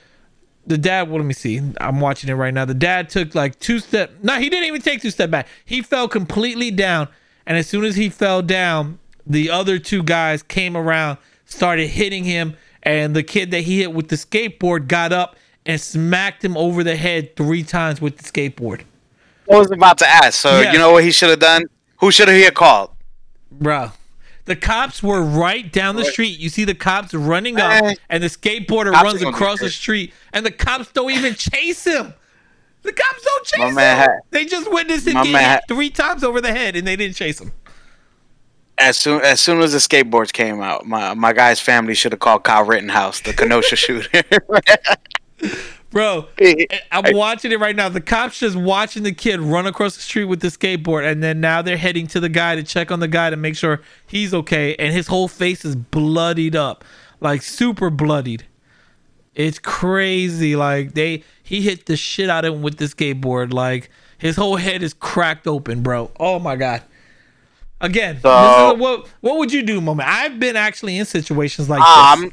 the 0.66 0.78
dad 0.78 1.08
well, 1.08 1.18
let 1.18 1.26
me 1.26 1.34
see 1.34 1.62
i'm 1.80 2.00
watching 2.00 2.30
it 2.30 2.34
right 2.34 2.54
now 2.54 2.66
the 2.66 2.74
dad 2.74 3.10
took 3.10 3.36
like 3.36 3.60
two 3.60 3.78
step 3.78 4.12
no 4.24 4.40
he 4.40 4.50
didn't 4.50 4.66
even 4.66 4.82
take 4.82 5.02
two 5.02 5.12
step 5.12 5.30
back 5.30 5.48
he 5.64 5.82
fell 5.82 6.08
completely 6.08 6.72
down 6.72 7.08
and 7.46 7.56
as 7.56 7.68
soon 7.68 7.84
as 7.84 7.96
he 7.96 8.10
fell 8.10 8.42
down 8.42 8.98
the 9.28 9.52
other 9.52 9.78
two 9.78 10.02
guys 10.02 10.42
came 10.42 10.76
around 10.76 11.18
started 11.46 11.88
hitting 11.88 12.24
him 12.24 12.56
and 12.82 13.16
the 13.16 13.22
kid 13.24 13.52
that 13.52 13.62
he 13.62 13.80
hit 13.82 13.94
with 13.94 14.08
the 14.08 14.16
skateboard 14.16 14.88
got 14.88 15.12
up 15.14 15.36
and 15.66 15.80
smacked 15.80 16.44
him 16.44 16.58
over 16.58 16.84
the 16.84 16.96
head 16.96 17.36
three 17.36 17.62
times 17.62 18.02
with 18.02 18.18
the 18.18 18.24
skateboard 18.24 18.82
I 19.52 19.58
was 19.58 19.72
about 19.72 19.98
to 19.98 20.08
ask. 20.08 20.40
So 20.40 20.62
Yeah. 20.62 20.72
you 20.72 20.80
know 20.80 20.94
what 20.94 21.04
he 21.04 21.12
should 21.12 21.30
have 21.30 21.40
done? 21.40 21.64
Who 22.04 22.12
should 22.12 22.28
have 22.28 22.36
he 22.38 22.44
have 22.44 22.54
called? 22.54 22.90
bro 23.52 23.92
the 24.46 24.56
cops 24.56 25.02
were 25.02 25.22
right 25.22 25.72
down 25.72 25.96
the 25.96 26.04
street. 26.04 26.38
You 26.38 26.50
see 26.50 26.66
the 26.66 26.76
cops 26.76 27.14
running 27.14 27.60
up, 27.60 27.96
and 28.10 28.22
the 28.22 28.28
skateboarder 28.28 28.92
Cops 28.92 29.04
runs 29.04 29.22
are 29.22 29.26
gonna 29.26 29.38
do 29.38 29.44
across 29.44 29.60
the 29.60 29.70
street, 29.70 30.14
and 30.34 30.46
the 30.46 30.52
cops 30.52 30.92
don't 30.92 31.12
even 31.12 31.34
chase 31.36 31.86
him. 31.86 32.14
The 32.82 32.92
cops 32.92 33.24
don't 33.24 33.46
chase 33.46 33.60
My 33.60 33.70
him. 33.70 33.76
man 33.76 34.20
they 34.32 34.44
just 34.46 34.70
witnessed 34.70 35.08
him 35.08 35.14
my 35.14 35.24
get 35.24 35.32
man 35.32 35.52
hit 35.52 35.64
three 35.70 35.90
times 35.90 36.24
over 36.26 36.42
the 36.42 36.52
head, 36.52 36.76
and 36.76 36.86
they 36.86 36.98
didn't 36.98 37.16
chase 37.16 37.40
him. 37.40 37.54
As 38.78 38.98
soon 38.98 39.22
as 39.22 39.40
soon 39.40 39.62
as 39.62 39.72
the 39.72 39.78
skateboards 39.78 40.34
came 40.34 40.60
out, 40.60 40.86
my 40.86 41.14
my 41.14 41.32
guy's 41.32 41.62
family 41.62 41.94
should 41.94 42.12
have 42.12 42.20
called 42.20 42.44
Kyle 42.44 42.66
Rittenhouse, 42.66 43.22
the 43.22 43.32
Kenosha 43.32 43.76
shooter. 43.78 44.24
Bro, 45.94 46.28
I'm 46.92 47.16
watching 47.16 47.52
it 47.52 47.60
right 47.60 47.76
now. 47.76 47.88
The 47.88 48.02
cops 48.02 48.40
just 48.40 48.56
watching 48.56 49.04
the 49.04 49.14
kid 49.14 49.40
run 49.40 49.68
across 49.68 49.96
the 49.96 50.02
street 50.02 50.26
with 50.26 50.40
the 50.42 50.48
skateboard, 50.48 51.10
and 51.10 51.22
then 51.24 51.40
now 51.40 51.62
they're 51.62 51.78
heading 51.78 52.08
to 52.08 52.20
the 52.20 52.30
guy 52.30 52.56
to 52.56 52.64
check 52.64 52.92
on 52.92 53.00
the 53.00 53.08
guy 53.08 53.30
to 53.30 53.36
make 53.38 53.56
sure 53.56 53.80
he's 54.08 54.34
okay. 54.34 54.76
And 54.78 54.92
his 54.92 55.06
whole 55.08 55.28
face 55.28 55.64
is 55.64 55.76
bloodied 55.76 56.56
up, 56.56 56.84
like 57.22 57.44
super 57.44 57.90
bloodied. 57.92 58.46
It's 59.36 59.60
crazy. 59.60 60.56
Like 60.56 60.94
they, 60.94 61.24
he 61.44 61.62
hit 61.62 61.86
the 61.86 61.96
shit 61.96 62.30
out 62.30 62.44
of 62.44 62.56
him 62.56 62.62
with 62.64 62.78
the 62.78 62.86
skateboard. 62.86 63.54
Like 63.54 63.90
his 64.18 64.36
whole 64.36 64.56
head 64.58 64.82
is 64.84 64.94
cracked 64.96 65.48
open, 65.48 65.84
bro. 65.84 66.12
Oh 66.20 66.40
my 66.40 66.56
god. 66.56 66.82
Again, 67.82 68.16
this 68.16 68.20
is 68.20 68.22
So- 68.24 68.72
a, 68.72 68.74
what 68.76 69.08
what 69.22 69.38
would 69.38 69.52
you 69.52 69.62
do, 69.62 69.80
moment? 69.80 70.10
I've 70.10 70.40
been 70.40 70.56
actually 70.56 70.98
in 70.98 71.06
situations 71.06 71.70
like 71.70 71.82
um, 71.82 72.22
this. 72.22 72.32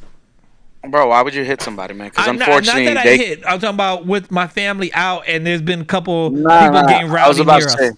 Bro, 0.88 1.08
why 1.08 1.22
would 1.22 1.34
you 1.34 1.44
hit 1.44 1.60
somebody, 1.62 1.94
man? 1.94 2.08
Because 2.08 2.28
I- 2.28 2.32
not- 2.32 2.40
unfortunately, 2.48 2.84
not, 2.86 2.94
that 2.94 3.04
they 3.04 3.14
I 3.14 3.16
hit. 3.16 3.38
I'm 3.46 3.60
talking 3.60 3.74
about 3.74 4.06
with 4.06 4.30
my 4.30 4.46
family 4.46 4.92
out, 4.94 5.24
and 5.28 5.46
there's 5.46 5.62
been 5.62 5.80
a 5.82 5.84
couple 5.84 6.30
Nah, 6.30 6.60
people 6.60 6.82
nah, 6.82 6.88
getting 6.88 7.10
I 7.10 7.14
rowdy 7.14 7.28
was 7.28 7.38
about 7.40 7.60
to 7.60 7.66
us. 7.66 7.74
say 7.78 7.90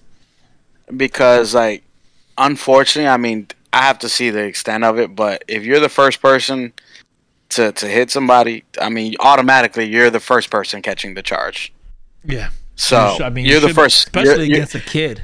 because, 0.97 1.55
like, 1.55 1.83
unfortunately, 2.39 3.09
I 3.09 3.17
mean, 3.17 3.49
I 3.73 3.83
have 3.83 3.99
to 4.01 4.09
see 4.09 4.31
the 4.31 4.45
extent 4.45 4.85
of 4.85 4.99
it. 4.99 5.15
But 5.15 5.45
if 5.49 5.65
you're 5.65 5.81
the 5.81 5.89
first 5.89 6.21
person 6.21 6.73
to 7.51 7.73
to 7.73 7.87
hit 7.87 8.11
somebody, 8.11 8.65
I 8.81 8.89
mean, 8.89 9.15
automatically 9.21 9.87
you're 9.87 10.11
the 10.11 10.21
first 10.21 10.51
person 10.51 10.83
catching 10.83 11.15
the 11.15 11.23
charge. 11.23 11.73
Yeah. 12.25 12.51
So 12.77 13.17
You 13.19 13.25
I 13.25 13.31
mean, 13.31 13.45
you're 13.47 13.61
the 13.61 13.69
should- 13.69 13.77
first, 13.77 13.99
especially 14.07 14.31
you're, 14.31 14.39
you're- 14.45 14.55
against 14.59 14.75
a 14.75 14.81
kid. 14.81 15.23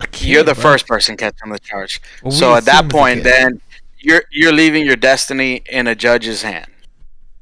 A 0.00 0.06
kid 0.06 0.28
you're 0.28 0.42
the 0.44 0.54
bro. 0.54 0.62
first 0.62 0.86
person 0.86 1.16
catching 1.16 1.50
the 1.50 1.58
charge. 1.58 2.00
Well, 2.22 2.30
we 2.30 2.36
so 2.38 2.54
at 2.54 2.64
that 2.66 2.88
point, 2.88 3.24
then 3.24 3.60
you're 3.98 4.22
you're 4.30 4.52
leaving 4.52 4.86
your 4.86 4.94
destiny 4.94 5.62
in 5.68 5.88
a 5.88 5.94
judge's 5.96 6.42
hand. 6.42 6.66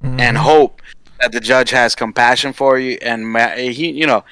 Mhm. 0.07 0.21
and 0.21 0.39
hope 0.39 0.81
that 1.21 1.33
the 1.33 1.41
judge 1.41 1.71
has 1.71 1.95
compassion 1.95 2.53
for 2.53 2.79
you 2.79 2.99
and 3.03 3.37
he 3.59 3.91
you 3.91 4.07
know 4.07 4.23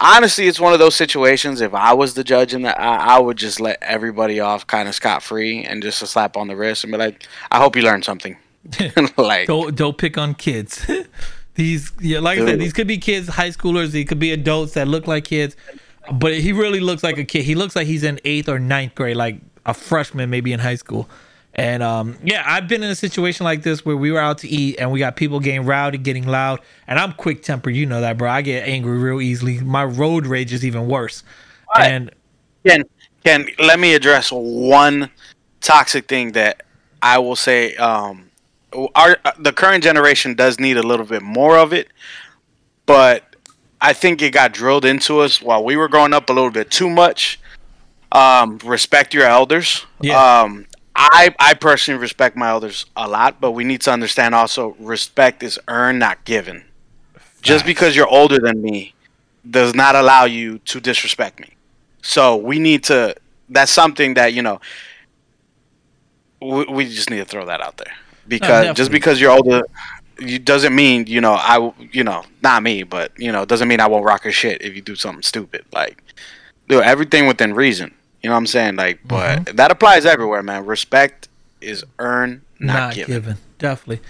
honestly 0.00 0.46
it's 0.46 0.60
one 0.60 0.72
of 0.72 0.78
those 0.78 0.94
situations 0.94 1.60
if 1.60 1.74
i 1.74 1.92
was 1.92 2.14
the 2.14 2.22
judge 2.22 2.54
and 2.54 2.66
I, 2.66 2.72
I 3.16 3.18
would 3.18 3.36
just 3.36 3.60
let 3.60 3.78
everybody 3.82 4.38
off 4.38 4.66
kind 4.66 4.88
of 4.88 4.94
scot-free 4.94 5.64
and 5.64 5.82
just 5.82 6.00
a 6.02 6.06
slap 6.06 6.36
on 6.36 6.46
the 6.46 6.54
wrist 6.56 6.84
and 6.84 6.92
be 6.92 6.98
like 6.98 7.26
i 7.50 7.58
hope 7.58 7.74
you 7.76 7.82
learned 7.82 8.04
something 8.04 8.36
like 9.16 9.46
don't 9.46 9.74
don't 9.74 9.98
pick 9.98 10.18
on 10.18 10.34
kids. 10.34 10.88
these, 11.54 11.90
yeah, 12.00 12.20
like 12.20 12.38
I 12.38 12.44
said, 12.44 12.60
these 12.60 12.72
could 12.72 12.86
be 12.86 12.98
kids, 12.98 13.28
high 13.28 13.50
schoolers. 13.50 13.88
They 13.88 14.04
could 14.04 14.20
be 14.20 14.30
adults 14.32 14.74
that 14.74 14.86
look 14.86 15.06
like 15.08 15.24
kids, 15.24 15.56
but 16.12 16.34
he 16.34 16.52
really 16.52 16.78
looks 16.80 17.02
like 17.02 17.18
a 17.18 17.24
kid. 17.24 17.44
He 17.44 17.56
looks 17.56 17.74
like 17.74 17.86
he's 17.88 18.04
in 18.04 18.20
eighth 18.24 18.48
or 18.48 18.60
ninth 18.60 18.94
grade, 18.94 19.16
like 19.16 19.40
a 19.66 19.74
freshman, 19.74 20.30
maybe 20.30 20.52
in 20.52 20.60
high 20.60 20.76
school. 20.76 21.08
And 21.58 21.82
um, 21.82 22.16
yeah, 22.22 22.44
I've 22.46 22.68
been 22.68 22.84
in 22.84 22.90
a 22.90 22.94
situation 22.94 23.42
like 23.42 23.64
this 23.64 23.84
where 23.84 23.96
we 23.96 24.12
were 24.12 24.20
out 24.20 24.38
to 24.38 24.48
eat 24.48 24.76
and 24.78 24.92
we 24.92 25.00
got 25.00 25.16
people 25.16 25.40
getting 25.40 25.64
rowdy, 25.64 25.98
getting 25.98 26.24
loud, 26.24 26.60
and 26.86 27.00
I'm 27.00 27.12
quick 27.14 27.42
tempered. 27.42 27.74
You 27.74 27.84
know 27.84 28.00
that, 28.00 28.16
bro. 28.16 28.30
I 28.30 28.42
get 28.42 28.68
angry 28.68 28.96
real 28.96 29.20
easily. 29.20 29.58
My 29.58 29.84
road 29.84 30.24
rage 30.24 30.52
is 30.52 30.64
even 30.64 30.86
worse. 30.86 31.24
Right. 31.74 31.90
And 31.90 32.10
Ken, 32.64 32.84
Ken, 33.24 33.48
let 33.58 33.80
me 33.80 33.94
address 33.94 34.30
one 34.30 35.10
toxic 35.60 36.06
thing 36.06 36.30
that 36.32 36.62
I 37.02 37.18
will 37.18 37.34
say. 37.34 37.74
Um, 37.74 38.30
our 38.94 39.16
the 39.40 39.52
current 39.52 39.82
generation 39.82 40.34
does 40.34 40.60
need 40.60 40.76
a 40.76 40.82
little 40.84 41.06
bit 41.06 41.22
more 41.22 41.58
of 41.58 41.72
it, 41.72 41.88
but 42.86 43.34
I 43.80 43.94
think 43.94 44.22
it 44.22 44.30
got 44.30 44.52
drilled 44.52 44.84
into 44.84 45.18
us 45.18 45.42
while 45.42 45.64
we 45.64 45.76
were 45.76 45.88
growing 45.88 46.14
up 46.14 46.30
a 46.30 46.32
little 46.32 46.52
bit 46.52 46.70
too 46.70 46.88
much. 46.88 47.40
Um, 48.12 48.58
respect 48.64 49.12
your 49.12 49.24
elders. 49.24 49.84
Yeah. 50.00 50.42
Um, 50.42 50.66
I 50.98 51.34
I 51.38 51.54
personally 51.54 52.00
respect 52.00 52.36
my 52.36 52.48
elders 52.48 52.86
a 52.96 53.08
lot, 53.08 53.40
but 53.40 53.52
we 53.52 53.64
need 53.64 53.80
to 53.82 53.92
understand 53.92 54.34
also 54.34 54.76
respect 54.80 55.42
is 55.44 55.58
earned, 55.68 56.00
not 56.00 56.24
given. 56.24 56.64
Just 57.42 57.64
because 57.64 57.96
you're 57.96 58.08
older 58.08 58.38
than 58.40 58.60
me 58.62 58.94
does 59.48 59.74
not 59.74 59.94
allow 59.94 60.24
you 60.24 60.58
to 60.60 60.80
disrespect 60.80 61.40
me. 61.40 61.54
So 62.02 62.36
we 62.36 62.58
need 62.58 62.84
to. 62.84 63.14
That's 63.48 63.72
something 63.72 64.14
that 64.14 64.34
you 64.34 64.42
know. 64.42 64.60
We, 66.40 66.64
we 66.66 66.84
just 66.88 67.10
need 67.10 67.18
to 67.18 67.24
throw 67.24 67.44
that 67.46 67.60
out 67.60 67.76
there 67.78 67.92
because 68.28 68.76
just 68.76 68.90
because 68.90 69.20
you're 69.20 69.30
older, 69.32 69.62
you 70.20 70.38
doesn't 70.38 70.74
mean 70.74 71.06
you 71.06 71.20
know 71.20 71.32
I, 71.34 71.72
you 71.92 72.04
know 72.04 72.24
not 72.42 72.62
me, 72.62 72.82
but 72.84 73.12
you 73.18 73.32
know 73.32 73.44
doesn't 73.44 73.68
mean 73.68 73.80
I 73.80 73.88
won't 73.88 74.04
rock 74.04 74.24
your 74.24 74.32
shit 74.32 74.62
if 74.62 74.74
you 74.74 74.82
do 74.82 74.94
something 74.96 75.22
stupid. 75.22 75.64
Like, 75.72 76.02
do 76.68 76.80
everything 76.82 77.26
within 77.26 77.54
reason. 77.54 77.94
You 78.22 78.28
know 78.30 78.34
what 78.34 78.38
I'm 78.38 78.46
saying? 78.46 78.76
Like, 78.76 79.00
but 79.06 79.40
Mm-hmm. 79.40 79.56
that 79.56 79.70
applies 79.70 80.04
everywhere, 80.06 80.42
man. 80.42 80.66
Respect 80.66 81.28
is 81.60 81.84
earned, 81.98 82.42
not, 82.58 82.74
not, 82.74 82.94
given. 82.94 83.14
given. 83.14 83.36
Definitely. 83.58 84.00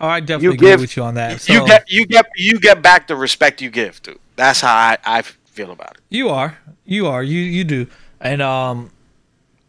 Oh, 0.00 0.08
I 0.08 0.20
definitely 0.20 0.56
agree 0.56 0.68
give- 0.70 0.80
with 0.80 0.96
you 0.96 1.02
on 1.02 1.14
that. 1.14 1.40
So, 1.40 1.52
You 1.52 1.66
get 1.66 1.90
you 1.90 2.06
get 2.06 2.26
you 2.36 2.58
get 2.60 2.82
back 2.82 3.06
the 3.08 3.16
respect 3.16 3.60
you 3.62 3.70
give, 3.70 4.02
dude. 4.02 4.18
That's 4.36 4.60
how 4.60 4.74
I, 4.74 4.98
I 5.04 5.22
feel 5.22 5.70
about 5.70 5.92
it. 5.92 6.00
You 6.10 6.28
are. 6.28 6.58
You 6.84 7.06
are. 7.06 7.22
You 7.22 7.40
you 7.40 7.64
do. 7.64 7.86
And 8.20 8.42
um 8.42 8.90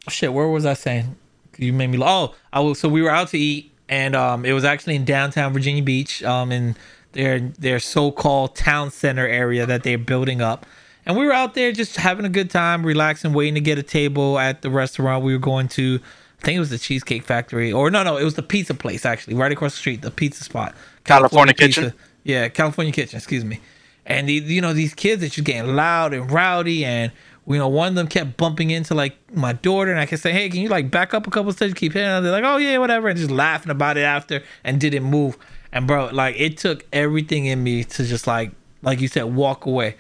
shit, 0.10 0.34
where 0.34 0.48
was 0.48 0.66
I 0.66 0.74
saying? 0.74 1.16
You 1.58 1.74
made 1.74 1.88
me 1.88 1.98
oh, 2.02 2.36
I 2.54 2.60
was 2.60 2.80
so 2.80 2.90
we 2.90 3.02
were 3.02 3.10
out 3.10 3.30
to 3.30 3.38
eat 3.38 3.72
and 3.90 4.16
um 4.16 4.46
it 4.46 4.52
was 4.54 4.66
actually 4.66 4.96
in 4.96 5.06
downtown 5.06 5.54
Virginia 5.54 5.82
Beach, 5.84 6.22
um 6.24 6.52
in 6.52 6.76
their 7.14 7.40
their 7.40 7.80
so-called 7.80 8.56
town 8.56 8.92
center 8.92 9.26
area 9.26 9.66
that 9.66 9.84
they're 9.84 9.98
building 9.98 10.42
up. 10.42 10.66
And 11.08 11.16
we 11.16 11.26
were 11.26 11.32
out 11.32 11.54
there 11.54 11.72
just 11.72 11.96
having 11.96 12.26
a 12.26 12.30
good 12.30 12.50
time, 12.50 12.86
relaxing, 12.86 13.32
waiting 13.32 13.56
to 13.56 13.62
get 13.62 13.80
a 13.80 13.84
table 13.84 14.38
at 14.38 14.62
the 14.62 14.70
restaurant 14.70 15.24
we 15.24 15.32
were 15.32 15.40
going 15.40 15.70
to. 15.70 16.02
I 16.42 16.46
think 16.46 16.58
it 16.58 16.60
was 16.60 16.70
the 16.70 16.78
Cheesecake 16.78 17.24
Factory, 17.24 17.72
or 17.72 17.90
no, 17.90 18.04
no, 18.04 18.18
it 18.18 18.26
was 18.26 18.36
the 18.36 18.44
pizza 18.44 18.74
place 18.74 19.06
actually, 19.06 19.34
right 19.34 19.52
across 19.52 19.72
the 19.72 19.78
street, 19.78 20.02
the 20.02 20.12
pizza 20.12 20.44
spot, 20.44 20.76
California 21.06 21.54
Kitchen? 21.54 21.94
yeah, 22.26 22.50
California 22.50 22.92
Kitchen, 22.92 23.16
excuse 23.16 23.46
me. 23.46 23.62
And 24.06 24.28
the, 24.28 24.34
you 24.34 24.60
know 24.60 24.74
these 24.74 24.94
kids 24.94 25.24
are 25.24 25.30
just 25.30 25.46
getting 25.46 25.78
loud 25.78 26.14
and 26.14 26.30
rowdy, 26.30 26.84
and 26.84 27.14
you 27.48 27.58
know 27.58 27.70
one 27.70 27.88
of 27.88 27.96
them 27.96 28.08
kept 28.08 28.36
bumping 28.36 28.70
into 28.70 28.94
like 28.94 29.18
my 29.34 29.54
daughter, 29.54 29.92
and 29.92 30.00
I 30.02 30.06
kept 30.06 30.22
saying, 30.22 30.36
"Hey, 30.36 30.50
can 30.50 30.60
you 30.60 30.68
like 30.68 30.92
back 30.92 31.14
up 31.14 31.26
a 31.26 31.32
couple 31.32 31.54
steps? 31.54 31.74
Keep 31.74 31.94
hitting." 31.94 32.08
her?" 32.08 32.20
They're 32.20 32.34
like, 32.34 32.44
"Oh 32.44 32.58
yeah, 32.58 32.78
whatever," 32.80 33.08
and 33.08 33.18
just 33.18 33.32
laughing 33.32 33.72
about 33.72 33.96
it 33.96 34.04
after, 34.04 34.44
and 34.66 34.80
didn't 34.80 35.04
move. 35.04 35.38
And 35.72 35.88
bro, 35.88 36.10
like 36.12 36.36
it 36.38 36.58
took 36.58 36.86
everything 36.92 37.46
in 37.46 37.64
me 37.64 37.86
to 37.86 38.04
just 38.04 38.28
like, 38.28 38.52
like 38.82 39.00
you 39.00 39.08
said, 39.08 39.24
walk 39.24 39.66
away, 39.66 39.96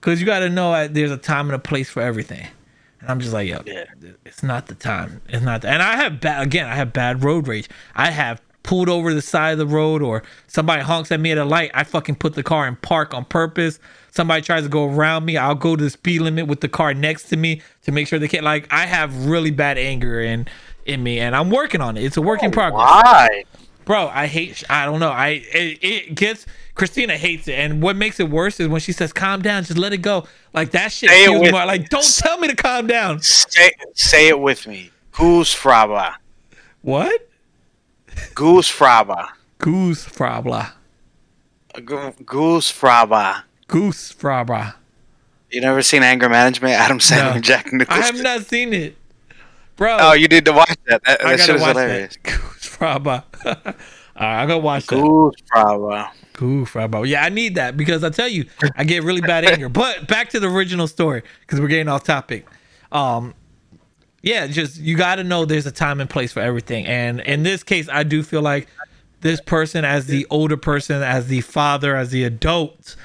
because 0.00 0.20
you 0.20 0.26
got 0.26 0.40
to 0.40 0.48
know 0.48 0.72
that 0.72 0.94
there's 0.94 1.10
a 1.10 1.16
time 1.16 1.46
and 1.46 1.54
a 1.54 1.58
place 1.58 1.90
for 1.90 2.00
everything. 2.00 2.46
And 3.00 3.10
I'm 3.10 3.20
just 3.20 3.32
like, 3.32 3.48
yo, 3.48 3.60
Yeah. 3.66 3.84
it's 4.24 4.42
not 4.42 4.66
the 4.66 4.74
time. 4.74 5.20
It's 5.28 5.42
not. 5.42 5.62
The, 5.62 5.68
and 5.68 5.82
I 5.82 5.96
have 5.96 6.20
bad 6.20 6.42
again. 6.42 6.66
I 6.66 6.74
have 6.74 6.92
bad 6.92 7.24
road 7.24 7.48
rage. 7.48 7.68
I 7.94 8.10
have 8.10 8.40
pulled 8.62 8.88
over 8.88 9.14
the 9.14 9.22
side 9.22 9.52
of 9.52 9.58
the 9.58 9.66
road, 9.66 10.02
or 10.02 10.22
somebody 10.46 10.82
honks 10.82 11.10
at 11.10 11.18
me 11.20 11.32
at 11.32 11.38
a 11.38 11.44
light. 11.44 11.70
I 11.72 11.84
fucking 11.84 12.16
put 12.16 12.34
the 12.34 12.42
car 12.42 12.66
in 12.68 12.76
park 12.76 13.14
on 13.14 13.24
purpose. 13.24 13.78
Somebody 14.10 14.42
tries 14.42 14.64
to 14.64 14.68
go 14.68 14.86
around 14.86 15.24
me. 15.24 15.36
I'll 15.36 15.54
go 15.54 15.76
to 15.76 15.84
the 15.84 15.90
speed 15.90 16.20
limit 16.20 16.46
with 16.46 16.60
the 16.60 16.68
car 16.68 16.92
next 16.92 17.24
to 17.30 17.36
me 17.36 17.62
to 17.82 17.92
make 17.92 18.06
sure 18.06 18.18
they 18.18 18.28
can't. 18.28 18.44
Like 18.44 18.66
I 18.70 18.86
have 18.86 19.26
really 19.26 19.50
bad 19.50 19.78
anger 19.78 20.20
in 20.20 20.46
in 20.84 21.02
me, 21.02 21.20
and 21.20 21.34
I'm 21.36 21.50
working 21.50 21.80
on 21.80 21.96
it. 21.96 22.04
It's 22.04 22.16
a 22.16 22.22
work 22.22 22.42
in 22.42 22.48
oh, 22.48 22.52
progress 22.52 22.86
Why? 22.86 23.44
Bro 23.90 24.06
i 24.14 24.28
hate 24.28 24.62
i 24.70 24.84
don't 24.84 25.00
know 25.00 25.10
i 25.10 25.30
it, 25.52 25.78
it 25.82 26.14
gets 26.14 26.46
christina 26.76 27.16
hates 27.16 27.48
it 27.48 27.54
and 27.54 27.82
what 27.82 27.96
makes 27.96 28.20
it 28.20 28.30
worse 28.30 28.60
is 28.60 28.68
when 28.68 28.80
she 28.80 28.92
says 28.92 29.12
calm 29.12 29.42
down 29.42 29.64
just 29.64 29.76
let 29.78 29.92
it 29.92 29.96
go 29.98 30.28
like 30.54 30.70
that 30.70 30.92
shit 30.92 31.10
Say 31.10 31.24
it 31.24 31.40
with- 31.40 31.50
more. 31.50 31.66
like 31.66 31.88
don't 31.88 32.04
tell 32.04 32.38
me 32.38 32.46
to 32.46 32.54
calm 32.54 32.86
down 32.86 33.20
Say 33.20 33.72
say 33.94 34.28
it 34.28 34.38
with 34.38 34.68
me. 34.68 34.92
Goosfraba. 35.12 36.14
what 36.82 37.28
Goosfraba. 38.34 39.30
goose 39.58 40.04
fraba. 40.06 40.70
Goosfraba. 41.74 43.42
goose 43.66 44.12
fraba. 44.12 44.74
You 45.50 45.60
never 45.60 45.82
seen 45.82 46.04
Anger 46.04 46.28
Management? 46.28 46.74
Adam 46.74 47.00
Sandler 47.00 47.24
No. 47.24 47.30
and 47.32 47.42
Jack 47.44 47.72
Nicholson. 47.72 48.02
i 48.02 48.06
have 48.06 48.22
not 48.22 48.42
seen 48.46 48.72
it 48.72 48.96
bro 49.76 49.96
Oh, 49.98 50.12
you 50.12 50.28
need 50.28 50.44
to 50.44 50.52
watch 50.52 50.76
that. 50.86 51.02
That, 51.04 51.20
that 51.22 51.40
shit 51.40 51.56
is 51.56 51.64
hilarious. 51.64 52.16
that 52.22 52.32
frabla 52.80 53.24
all 53.44 53.52
right 53.54 54.42
i 54.42 54.46
gotta 54.46 54.58
watch 54.58 54.86
that 54.86 54.96
fraba. 54.96 56.10
Goof, 56.40 56.72
bro. 56.72 57.02
Yeah, 57.02 57.22
I 57.22 57.28
need 57.28 57.56
that 57.56 57.76
because 57.76 58.02
I 58.02 58.08
tell 58.08 58.26
you, 58.26 58.46
I 58.74 58.84
get 58.84 59.02
really 59.02 59.20
bad 59.20 59.44
anger. 59.44 59.68
But 59.68 60.08
back 60.08 60.30
to 60.30 60.40
the 60.40 60.48
original 60.48 60.88
story 60.88 61.22
because 61.40 61.60
we're 61.60 61.68
getting 61.68 61.88
off 61.88 62.02
topic. 62.02 62.46
Um, 62.90 63.34
yeah, 64.22 64.46
just 64.46 64.80
you 64.80 64.96
got 64.96 65.16
to 65.16 65.24
know 65.24 65.44
there's 65.44 65.66
a 65.66 65.70
time 65.70 66.00
and 66.00 66.08
place 66.08 66.32
for 66.32 66.40
everything. 66.40 66.86
And 66.86 67.20
in 67.20 67.42
this 67.42 67.62
case, 67.62 67.90
I 67.90 68.04
do 68.04 68.22
feel 68.22 68.40
like 68.40 68.68
this 69.20 69.38
person, 69.40 69.84
as 69.84 70.06
the 70.06 70.26
older 70.30 70.56
person, 70.56 71.02
as 71.02 71.26
the 71.26 71.42
father, 71.42 71.94
as 71.94 72.08
the 72.08 72.24
adult, 72.24 72.96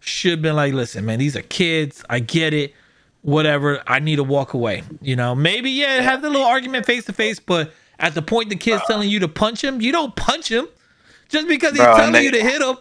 should 0.00 0.32
have 0.32 0.42
been 0.42 0.56
like, 0.56 0.74
listen, 0.74 1.06
man, 1.06 1.18
these 1.18 1.34
are 1.34 1.42
kids. 1.42 2.04
I 2.10 2.18
get 2.20 2.52
it. 2.52 2.74
Whatever. 3.22 3.82
I 3.86 4.00
need 4.00 4.16
to 4.16 4.24
walk 4.24 4.52
away. 4.52 4.82
You 5.00 5.16
know, 5.16 5.34
maybe 5.34 5.70
yeah, 5.70 6.02
have 6.02 6.20
the 6.20 6.28
little 6.28 6.46
argument 6.46 6.84
face 6.84 7.06
to 7.06 7.14
face, 7.14 7.40
but 7.40 7.72
at 8.02 8.14
the 8.14 8.20
point 8.22 8.50
the 8.50 8.56
kid's 8.56 8.82
telling 8.86 9.08
you 9.08 9.20
to 9.20 9.28
punch 9.28 9.62
him, 9.64 9.80
you 9.80 9.92
don't 9.92 10.14
punch 10.16 10.50
him 10.50 10.66
just 11.28 11.48
because 11.48 11.70
he's 11.70 11.80
Bro, 11.80 11.96
telling 11.96 12.12
they- 12.12 12.24
you 12.24 12.30
to 12.32 12.42
hit 12.42 12.60
him. 12.60 12.76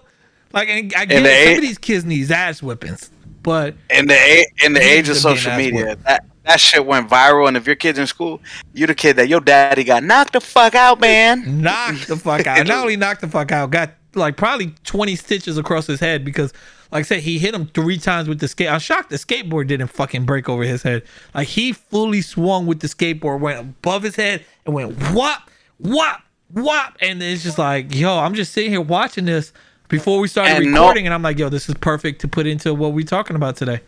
Like, 0.53 0.67
and 0.67 0.93
I 0.97 1.05
get 1.05 1.25
it, 1.25 1.45
some 1.47 1.55
of 1.55 1.61
these 1.61 1.77
kids 1.77 2.03
need 2.03 2.29
ass 2.29 2.59
whippings, 2.59 3.09
but 3.41 3.73
In 3.89 4.07
the 4.07 4.45
in 4.65 4.73
the 4.73 4.81
age 4.81 5.07
of 5.07 5.15
needs 5.15 5.21
to 5.23 5.27
be 5.27 5.31
an 5.31 5.37
social 5.37 5.55
media, 5.57 5.95
that 6.07 6.25
that 6.45 6.59
shit 6.59 6.85
went 6.85 7.07
viral. 7.09 7.47
And 7.47 7.55
if 7.55 7.65
your 7.65 7.77
kid's 7.77 7.97
in 7.97 8.05
school, 8.07 8.41
you're 8.73 8.87
the 8.87 8.95
kid 8.95 9.15
that 9.15 9.29
your 9.29 9.39
daddy 9.39 9.85
got 9.85 10.03
knocked 10.03 10.33
the 10.33 10.41
fuck 10.41 10.75
out, 10.75 10.99
man. 10.99 11.61
knocked 11.61 12.07
the 12.09 12.17
fuck 12.17 12.45
out. 12.47 12.59
And 12.59 12.67
not 12.67 12.79
only 12.81 12.97
knocked 12.97 13.21
the 13.21 13.29
fuck 13.29 13.53
out, 13.53 13.69
got 13.69 13.91
like 14.13 14.35
probably 14.35 14.73
20 14.83 15.15
stitches 15.15 15.57
across 15.57 15.87
his 15.87 16.01
head 16.01 16.25
because, 16.25 16.51
like 16.91 17.01
I 17.01 17.03
said, 17.03 17.19
he 17.21 17.39
hit 17.39 17.53
him 17.55 17.67
three 17.67 17.97
times 17.97 18.27
with 18.27 18.39
the 18.39 18.47
skate. 18.47 18.69
I'm 18.69 18.79
shocked 18.79 19.09
the 19.09 19.15
skateboard 19.15 19.67
didn't 19.67 19.87
fucking 19.87 20.25
break 20.25 20.49
over 20.49 20.63
his 20.63 20.83
head. 20.83 21.03
Like 21.33 21.47
he 21.47 21.71
fully 21.71 22.21
swung 22.21 22.65
with 22.65 22.81
the 22.81 22.87
skateboard, 22.87 23.39
went 23.39 23.59
above 23.59 24.03
his 24.03 24.15
head 24.15 24.43
and 24.65 24.75
went 24.75 24.97
whop, 25.11 25.49
whop, 25.79 26.21
whop. 26.53 26.97
And 27.01 27.23
it's 27.23 27.43
just 27.43 27.57
like, 27.57 27.95
yo, 27.95 28.17
I'm 28.17 28.33
just 28.33 28.51
sitting 28.51 28.71
here 28.71 28.81
watching 28.81 29.25
this 29.25 29.53
before 29.87 30.19
we 30.19 30.27
started 30.27 30.57
And 30.57 30.71
no- 30.71 30.81
recording, 30.81 31.05
and 31.05 31.13
I'm 31.13 31.21
like, 31.21 31.39
yo, 31.39 31.49
this 31.49 31.69
is 31.69 31.75
perfect 31.75 32.21
to 32.21 32.27
put 32.27 32.45
into 32.45 32.73
what 32.73 32.93
we're 32.93 33.05
talking 33.05 33.35
about 33.35 33.55
today. 33.55 33.81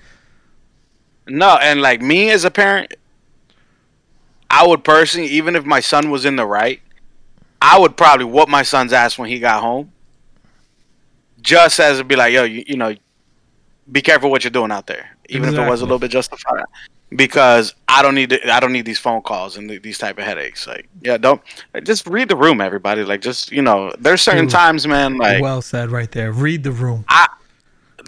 No, 1.28 1.58
and 1.62 1.82
like 1.82 2.02
me 2.02 2.30
as 2.30 2.44
a 2.46 2.52
parent, 2.52 2.94
I 4.50 4.68
would 4.68 4.84
personally, 4.84 5.28
even 5.30 5.56
if 5.56 5.66
my 5.66 5.80
son 5.80 6.10
was 6.10 6.26
in 6.26 6.36
the 6.36 6.46
right, 6.46 6.82
I 7.62 7.80
would 7.80 7.96
probably 7.98 8.26
whoop 8.26 8.50
my 8.50 8.64
son's 8.64 8.94
ass 8.94 9.18
when 9.18 9.30
he 9.30 9.40
got 9.40 9.62
home. 9.62 9.92
Just 11.44 11.80
as 11.80 12.00
to 12.00 12.04
be 12.04 12.16
like, 12.16 12.34
yo, 12.34 12.44
you, 12.44 12.64
you 12.66 12.78
know, 12.78 12.96
be 13.92 14.02
careful 14.02 14.32
what 14.32 14.44
you're 14.44 14.52
doing 14.52 14.72
out 14.72 14.88
there, 14.88 15.16
even 15.30 15.50
if 15.50 15.56
it 15.56 15.70
was 15.70 15.82
a 15.82 15.84
little 15.84 16.00
bit 16.00 16.10
justified. 16.10 16.64
Because 17.16 17.76
I 17.88 18.02
don't 18.02 18.16
need 18.16 18.32
to, 18.32 18.52
I 18.52 18.60
don't 18.60 18.72
need 18.74 18.86
these 18.86 18.98
phone 18.98 19.22
calls 19.22 19.56
and 19.56 19.70
th- 19.70 19.84
these 19.84 20.00
type 20.00 20.18
of 20.18 20.24
headaches. 20.24 20.66
Like, 20.66 20.88
yeah, 21.02 21.18
don't 21.18 21.42
just 21.84 22.08
read 22.08 22.28
the 22.30 22.36
room, 22.36 22.60
everybody. 22.60 23.04
Like, 23.04 23.22
just 23.22 23.52
you 23.52 23.62
know, 23.62 23.94
there's 24.00 24.22
certain 24.22 24.46
True. 24.46 24.58
times, 24.58 24.88
man. 24.88 25.18
Like, 25.18 25.42
well 25.42 25.62
said 25.62 25.92
right 25.92 26.12
there. 26.12 26.32
Read 26.32 26.64
the 26.64 26.72
room. 26.72 27.06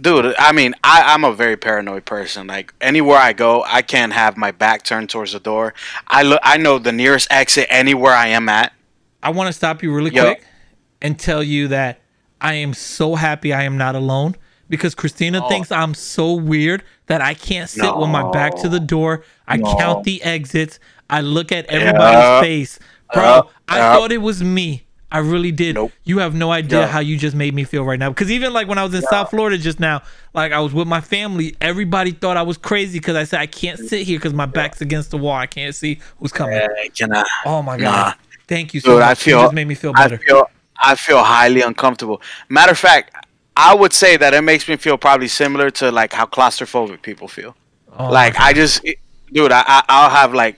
dude 0.01 0.35
i 0.37 0.51
mean 0.51 0.75
I, 0.83 1.13
i'm 1.13 1.23
a 1.23 1.31
very 1.31 1.55
paranoid 1.55 2.03
person 2.03 2.47
like 2.47 2.73
anywhere 2.81 3.17
i 3.17 3.31
go 3.31 3.63
i 3.65 3.81
can't 3.81 4.11
have 4.11 4.35
my 4.35 4.51
back 4.51 4.83
turned 4.83 5.09
towards 5.09 5.31
the 5.31 5.39
door 5.39 5.73
i 6.07 6.21
look 6.21 6.41
i 6.43 6.57
know 6.57 6.79
the 6.79 6.91
nearest 6.91 7.29
exit 7.31 7.67
anywhere 7.69 8.11
i 8.11 8.27
am 8.27 8.49
at 8.49 8.73
I 9.23 9.29
want 9.29 9.47
to 9.47 9.53
stop 9.53 9.81
you 9.81 9.91
really 9.93 10.11
Yo. 10.11 10.21
quick 10.21 10.43
and 11.01 11.17
tell 11.17 11.41
you 11.41 11.69
that 11.69 11.99
I 12.45 12.53
am 12.53 12.73
so 12.75 13.15
happy 13.15 13.53
I 13.53 13.63
am 13.63 13.75
not 13.77 13.95
alone 13.95 14.35
because 14.69 14.93
Christina 14.93 15.43
Oh. 15.43 15.49
thinks 15.49 15.71
I'm 15.71 15.93
so 15.95 16.33
weird 16.33 16.83
that 17.07 17.19
I 17.21 17.33
can't 17.33 17.67
sit 17.69 17.97
with 17.97 18.09
my 18.09 18.29
back 18.31 18.55
to 18.57 18.69
the 18.69 18.79
door. 18.79 19.23
I 19.47 19.57
No. 19.57 19.75
count 19.79 20.03
the 20.03 20.21
exits. 20.23 20.79
I 21.09 21.21
look 21.21 21.51
at 21.51 21.65
everybody's 21.65 22.19
Yeah. 22.23 22.41
face. 22.41 22.79
Bro, 23.13 23.23
Yeah. 23.23 23.41
I 23.67 23.77
Yeah. 23.77 23.95
thought 23.95 24.11
it 24.11 24.21
was 24.21 24.43
me. 24.43 24.83
I 25.11 25.19
really 25.19 25.51
did. 25.51 25.75
Nope. 25.75 25.91
You 26.03 26.17
have 26.19 26.33
no 26.35 26.51
idea 26.51 26.81
Yeah. 26.81 26.87
how 26.87 26.99
you 26.99 27.17
just 27.17 27.35
made 27.35 27.53
me 27.55 27.63
feel 27.63 27.83
right 27.83 27.97
now. 27.99 28.09
Because 28.09 28.29
even 28.29 28.53
like 28.53 28.67
when 28.67 28.77
I 28.77 28.83
was 28.83 28.93
in 28.93 29.01
South 29.03 29.29
Florida 29.31 29.57
just 29.57 29.79
now, 29.79 30.01
like 30.33 30.51
I 30.51 30.59
was 30.59 30.73
with 30.73 30.87
my 30.87 31.01
family, 31.01 31.55
everybody 31.61 32.11
thought 32.11 32.37
I 32.37 32.41
was 32.43 32.57
crazy 32.57 32.99
because 32.99 33.15
I 33.15 33.23
said 33.23 33.39
I 33.39 33.45
can't 33.47 33.79
sit 33.79 34.01
here 34.05 34.19
because 34.19 34.33
my 34.33 34.45
back's 34.45 34.81
against 34.81 35.11
the 35.11 35.17
wall. 35.17 35.35
I 35.35 35.45
can't 35.47 35.73
see 35.73 35.99
who's 36.19 36.31
coming. 36.31 36.59
I, 36.59 37.23
Oh 37.45 37.61
my 37.63 37.77
nah 37.77 37.91
god. 37.91 38.15
Thank 38.47 38.73
you 38.75 38.81
so 38.81 38.91
Dude, 38.91 38.99
much. 38.99 39.27
I 39.27 39.31
You 39.31 39.37
just 39.37 39.53
made 39.53 39.67
me 39.67 39.75
feel 39.75 39.93
I 39.95 40.03
better. 40.03 40.17
feel 40.19 40.49
I 40.77 40.95
feel 40.95 41.23
highly 41.23 41.61
uncomfortable. 41.61 42.21
Matter 42.49 42.71
of 42.71 42.77
fact, 42.79 43.13
I 43.57 43.73
would 43.73 43.93
say 43.93 44.17
that 44.17 44.33
it 44.33 44.41
makes 44.41 44.67
me 44.67 44.75
feel 44.75 44.97
probably 44.97 45.27
similar 45.27 45.69
to 45.71 45.91
like 45.91 46.13
how 46.13 46.25
claustrophobic 46.25 47.01
people 47.01 47.27
feel. 47.27 47.55
Oh, 47.97 48.09
like 48.11 48.37
I 48.39 48.53
just, 48.53 48.83
it- 48.83 48.99
dude, 49.31 49.51
I, 49.51 49.63
I 49.65 49.83
I'll 49.87 50.09
have 50.09 50.33
like 50.33 50.57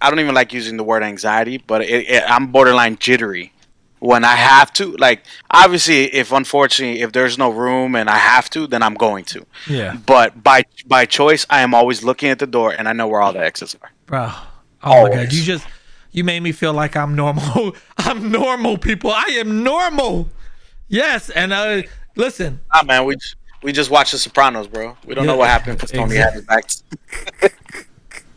I 0.00 0.08
don't 0.10 0.20
even 0.20 0.34
like 0.34 0.52
using 0.52 0.76
the 0.78 0.84
word 0.84 1.02
anxiety, 1.02 1.58
but 1.58 1.82
it, 1.82 2.08
it, 2.08 2.24
I'm 2.26 2.46
borderline 2.48 2.96
jittery 2.96 3.52
when 3.98 4.24
I 4.24 4.34
have 4.36 4.72
to. 4.74 4.92
Like 4.96 5.24
obviously, 5.50 6.04
if 6.14 6.32
unfortunately 6.32 7.02
if 7.02 7.12
there's 7.12 7.36
no 7.36 7.50
room 7.50 7.94
and 7.94 8.08
I 8.08 8.16
have 8.16 8.48
to, 8.50 8.66
then 8.66 8.82
I'm 8.82 8.94
going 8.94 9.24
to. 9.26 9.44
yeah, 9.68 9.96
But 10.06 10.42
by 10.42 10.64
by 10.86 11.04
choice, 11.04 11.44
I 11.50 11.60
am 11.60 11.74
always 11.74 12.02
looking 12.02 12.30
at 12.30 12.38
the 12.38 12.46
door 12.46 12.72
and 12.72 12.88
I 12.88 12.94
know 12.94 13.08
where 13.08 13.20
all 13.20 13.34
the 13.34 13.40
exits 13.44 13.76
are. 13.82 13.90
bro. 14.06 14.32
Oh 14.82 15.02
my 15.02 15.10
god, 15.10 15.32
you 15.32 15.42
just 15.42 15.66
you 16.12 16.24
made 16.24 16.40
me 16.42 16.52
feel 16.52 16.72
like 16.72 16.96
I'm 16.96 17.14
normal. 17.14 17.74
I'm 17.98 18.30
normal, 18.30 18.78
people. 18.78 19.10
I 19.10 19.36
am 19.38 19.62
normal. 19.62 20.28
Yes, 20.88 21.30
and 21.30 21.52
uh, 21.52 21.82
listen, 22.16 22.60
Ah 22.72 22.82
man, 22.84 23.04
we 23.04 23.16
just, 23.16 23.36
we 23.62 23.72
just 23.72 23.90
watched 23.90 24.12
The 24.12 24.18
Sopranos, 24.18 24.66
bro. 24.66 24.96
We 25.06 25.14
don't 25.14 25.26
know 25.26 25.36
what 25.36 25.48
happened 25.48 25.78
because 25.78 25.92
Tony 25.92 26.16
exactly. 26.16 26.44
had 26.48 26.64
his 26.64 26.82
back. 27.42 27.54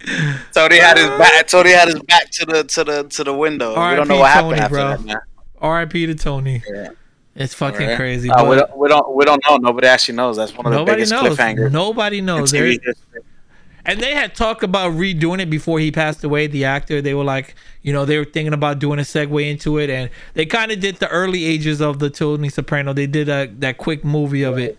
Tony 0.53 0.77
had 0.77 0.97
his 0.97 1.07
back. 1.07 1.47
Tony 1.47 1.71
had 1.71 1.87
his 1.87 1.99
back 2.01 2.29
to 2.31 2.45
the 2.45 2.63
to 2.65 2.83
the 2.83 3.03
to 3.05 3.23
the 3.23 3.33
window. 3.33 3.69
we 3.69 3.95
don't 3.95 4.07
know 4.07 4.19
what 4.19 4.31
happened 4.31 4.57
Tony, 4.57 4.61
after 4.61 4.75
bro. 4.75 4.89
that, 4.89 5.03
man. 5.03 5.17
R.I.p. 5.59 6.05
to 6.07 6.15
Tony. 6.15 6.61
Yeah. 6.71 6.89
It's 7.35 7.53
fucking 7.55 7.81
Alright. 7.81 7.97
crazy. 7.97 8.29
Uh, 8.29 8.47
we, 8.47 8.55
don't, 8.57 8.77
we 8.77 8.87
don't 8.87 9.15
we 9.15 9.25
don't 9.25 9.43
know. 9.49 9.57
Nobody 9.57 9.87
actually 9.87 10.15
knows. 10.15 10.37
That's 10.37 10.55
one 10.55 10.67
of 10.67 10.73
the 10.73 10.83
biggest 10.83 11.11
knows. 11.11 11.35
cliffhangers. 11.35 11.71
Nobody 11.71 12.21
knows. 12.21 12.51
There-. 12.51 12.77
And 13.85 13.99
they 13.99 14.13
had 14.13 14.33
talked 14.33 14.63
about 14.63 14.93
redoing 14.93 15.41
it 15.41 15.49
before 15.49 15.77
he 15.79 15.91
passed 15.91 16.23
away. 16.23 16.47
The 16.47 16.63
actor, 16.65 17.01
they 17.01 17.13
were 17.13 17.25
like, 17.25 17.53
you 17.81 17.91
know, 17.91 18.05
they 18.05 18.17
were 18.17 18.23
thinking 18.25 18.53
about 18.53 18.79
doing 18.79 18.97
a 18.97 19.01
segue 19.01 19.49
into 19.49 19.77
it, 19.77 19.89
and 19.89 20.09
they 20.35 20.45
kind 20.45 20.71
of 20.71 20.79
did 20.79 20.97
the 20.97 21.09
early 21.09 21.43
ages 21.43 21.81
of 21.81 21.99
the 21.99 22.09
Tony 22.09 22.47
Soprano. 22.49 22.93
They 22.93 23.07
did 23.07 23.27
a 23.27 23.47
that 23.59 23.77
quick 23.77 24.05
movie 24.05 24.43
of 24.43 24.57
it. 24.57 24.77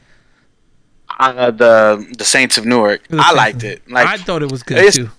Uh, 1.20 1.50
the 1.50 2.14
the 2.16 2.24
Saints 2.24 2.56
of 2.58 2.64
Newark. 2.64 3.02
I 3.12 3.32
liked 3.34 3.62
it. 3.62 3.82
Like 3.90 4.06
I 4.06 4.16
thought 4.16 4.42
it 4.42 4.50
was 4.50 4.62
good 4.62 4.92
too. 4.92 5.10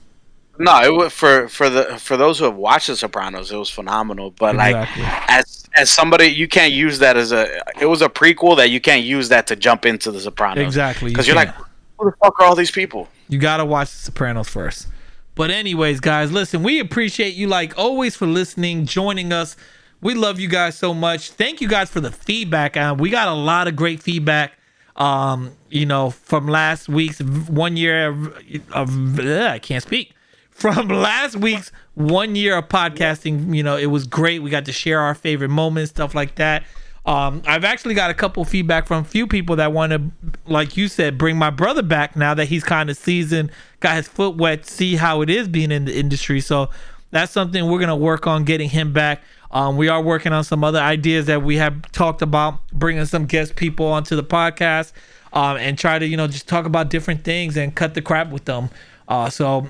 no, 0.58 0.82
it 0.82 0.93
was 0.93 1.13
for 1.13 1.48
for 1.48 1.69
the 1.69 1.98
for 2.00 2.17
those 2.17 2.39
who 2.39 2.45
have 2.45 2.56
watched 2.56 2.88
The 2.88 2.95
Sopranos, 2.95 3.52
it 3.52 3.58
was 3.58 3.69
phenomenal. 3.69 4.32
But 4.32 4.56
Exactly. 4.56 5.04
like 5.04 5.30
as 5.30 5.63
as 5.76 5.91
somebody, 5.91 6.26
you 6.28 6.48
can't 6.48 6.74
use 6.74 7.00
that 7.00 7.17
as 7.17 7.32
a. 7.32 7.62
It 7.80 7.86
was 7.86 8.02
a 8.02 8.10
prequel 8.10 8.58
that 8.58 8.69
you 8.71 8.82
can't 8.82 9.04
use 9.04 9.30
that 9.30 9.45
to 9.48 9.56
jump 9.56 9.86
into 9.86 10.12
The 10.12 10.19
Sopranos. 10.21 10.63
Exactly. 10.65 11.12
Because 11.12 11.28
you 11.28 11.34
you're 11.36 11.45
like. 11.45 11.54
Who 11.97 12.10
the 12.12 12.17
fuck 12.17 12.39
are 12.39 12.45
all 12.45 12.55
these 12.55 12.71
people? 12.71 13.10
You 13.29 13.39
gotta 13.39 13.65
watch 13.65 13.91
The 13.91 13.97
Sopranos 13.97 14.49
first. 14.49 14.88
But 15.36 15.51
anyways, 15.51 15.99
guys, 15.99 16.31
listen, 16.31 16.63
we 16.63 16.79
appreciate 16.79 17.36
you 17.36 17.47
like 17.47 17.77
always 17.77 18.15
for 18.15 18.25
listening, 18.25 18.86
joining 18.86 19.34
us. 19.34 19.58
We 20.01 20.13
love 20.13 20.39
you 20.39 20.47
guys 20.47 20.77
so 20.77 20.93
much. 20.93 21.31
Thank 21.31 21.62
you 21.62 21.67
guys 21.67 21.89
for 21.89 21.99
the 21.99 22.12
feedback. 22.12 22.77
Uh, 22.77 22.95
we 22.97 23.10
got 23.10 23.27
a 23.27 23.34
lot 23.34 23.67
of 23.67 23.75
great 23.75 24.01
feedback. 24.01 24.53
Um, 24.95 25.51
you 25.69 25.86
know, 25.86 26.10
from 26.10 26.47
last 26.47 26.88
week's 26.88 27.19
one 27.19 27.75
year 27.75 28.08
of, 28.08 28.27
of 28.71 29.19
ugh, 29.19 29.27
I 29.27 29.60
can't 29.60 29.84
speak. 29.84 30.13
From 30.51 30.88
last 30.88 31.36
week's 31.36 31.71
one 31.95 32.36
year 32.36 32.58
of 32.58 32.69
podcasting, 32.69 33.53
you 33.53 33.62
know, 33.62 33.75
it 33.75 33.88
was 33.88 34.08
great. 34.08 34.41
We 34.41 34.49
got 34.49 34.65
to 34.65 34.71
share 34.71 35.01
our 35.01 35.13
favorite 35.13 35.49
moments, 35.49 35.91
stuff 35.91 36.15
like 36.15 36.36
that. 36.36 36.63
Um, 37.06 37.44
I've 37.46 37.63
actually 37.63 37.94
got 37.94 38.10
a 38.10 38.15
couple 38.15 38.44
feedback 38.46 38.88
from 38.88 39.04
a 39.04 39.08
few 39.08 39.28
people 39.28 39.56
that 39.58 39.72
want 39.72 39.91
to, 39.91 40.02
like 40.48 40.76
you 40.76 40.88
said, 40.88 41.18
bring 41.18 41.38
my 41.38 41.52
brother 41.52 41.84
back 41.84 42.15
now 42.15 42.34
that 42.34 42.46
he's 42.46 42.63
kind 42.63 42.89
of 42.89 42.98
seasoned, 42.98 43.52
got 43.80 43.96
his 43.96 44.08
foot 44.08 44.38
wet, 44.38 44.65
see 44.65 44.96
how 44.96 45.22
it 45.22 45.30
is 45.30 45.48
being 45.48 45.72
in 45.72 45.86
the 45.86 45.96
industry. 45.96 46.41
So 46.41 46.72
that's 47.12 47.32
something 47.32 47.70
we're 47.70 47.80
gonna 47.80 47.96
work 47.96 48.26
on 48.26 48.44
getting 48.44 48.70
him 48.70 48.91
back. 48.91 49.22
Um, 49.52 49.78
we 49.78 49.88
are 49.88 50.02
working 50.02 50.34
on 50.34 50.44
some 50.44 50.63
other 50.63 50.80
ideas 50.80 51.28
that 51.28 51.44
we 51.44 51.58
have 51.58 51.91
talked 51.91 52.22
about, 52.22 52.68
bringing 52.74 53.06
some 53.06 53.26
guest 53.26 53.56
people 53.56 53.86
onto 53.86 54.15
the 54.15 54.24
podcast, 54.24 54.91
um, 55.32 55.58
and 55.58 55.78
try 55.78 56.00
to 56.00 56.08
you 56.08 56.18
know 56.18 56.28
just 56.28 56.48
talk 56.48 56.65
about 56.65 56.89
different 56.89 57.24
things 57.24 57.56
and 57.56 57.76
cut 57.76 57.94
the 57.94 58.02
crap 58.02 58.32
with 58.32 58.46
them. 58.46 58.70
Uh, 59.08 59.30
so 59.30 59.70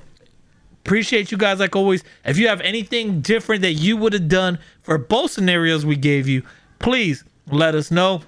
appreciate 0.85 1.31
you 1.31 1.37
guys 1.37 1.59
like 1.59 1.75
always. 1.75 2.03
If 2.23 2.37
you 2.37 2.47
have 2.47 2.61
anything 2.61 3.19
different 3.21 3.61
that 3.63 3.73
you 3.73 3.97
would 3.97 4.13
have 4.13 4.29
done 4.29 4.57
for 4.81 4.97
both 4.97 5.31
scenarios 5.31 5.85
we 5.85 5.97
gave 5.97 6.27
you, 6.27 6.43
please 6.79 7.23
let 7.49 7.75
us 7.75 7.91
know. 7.91 8.21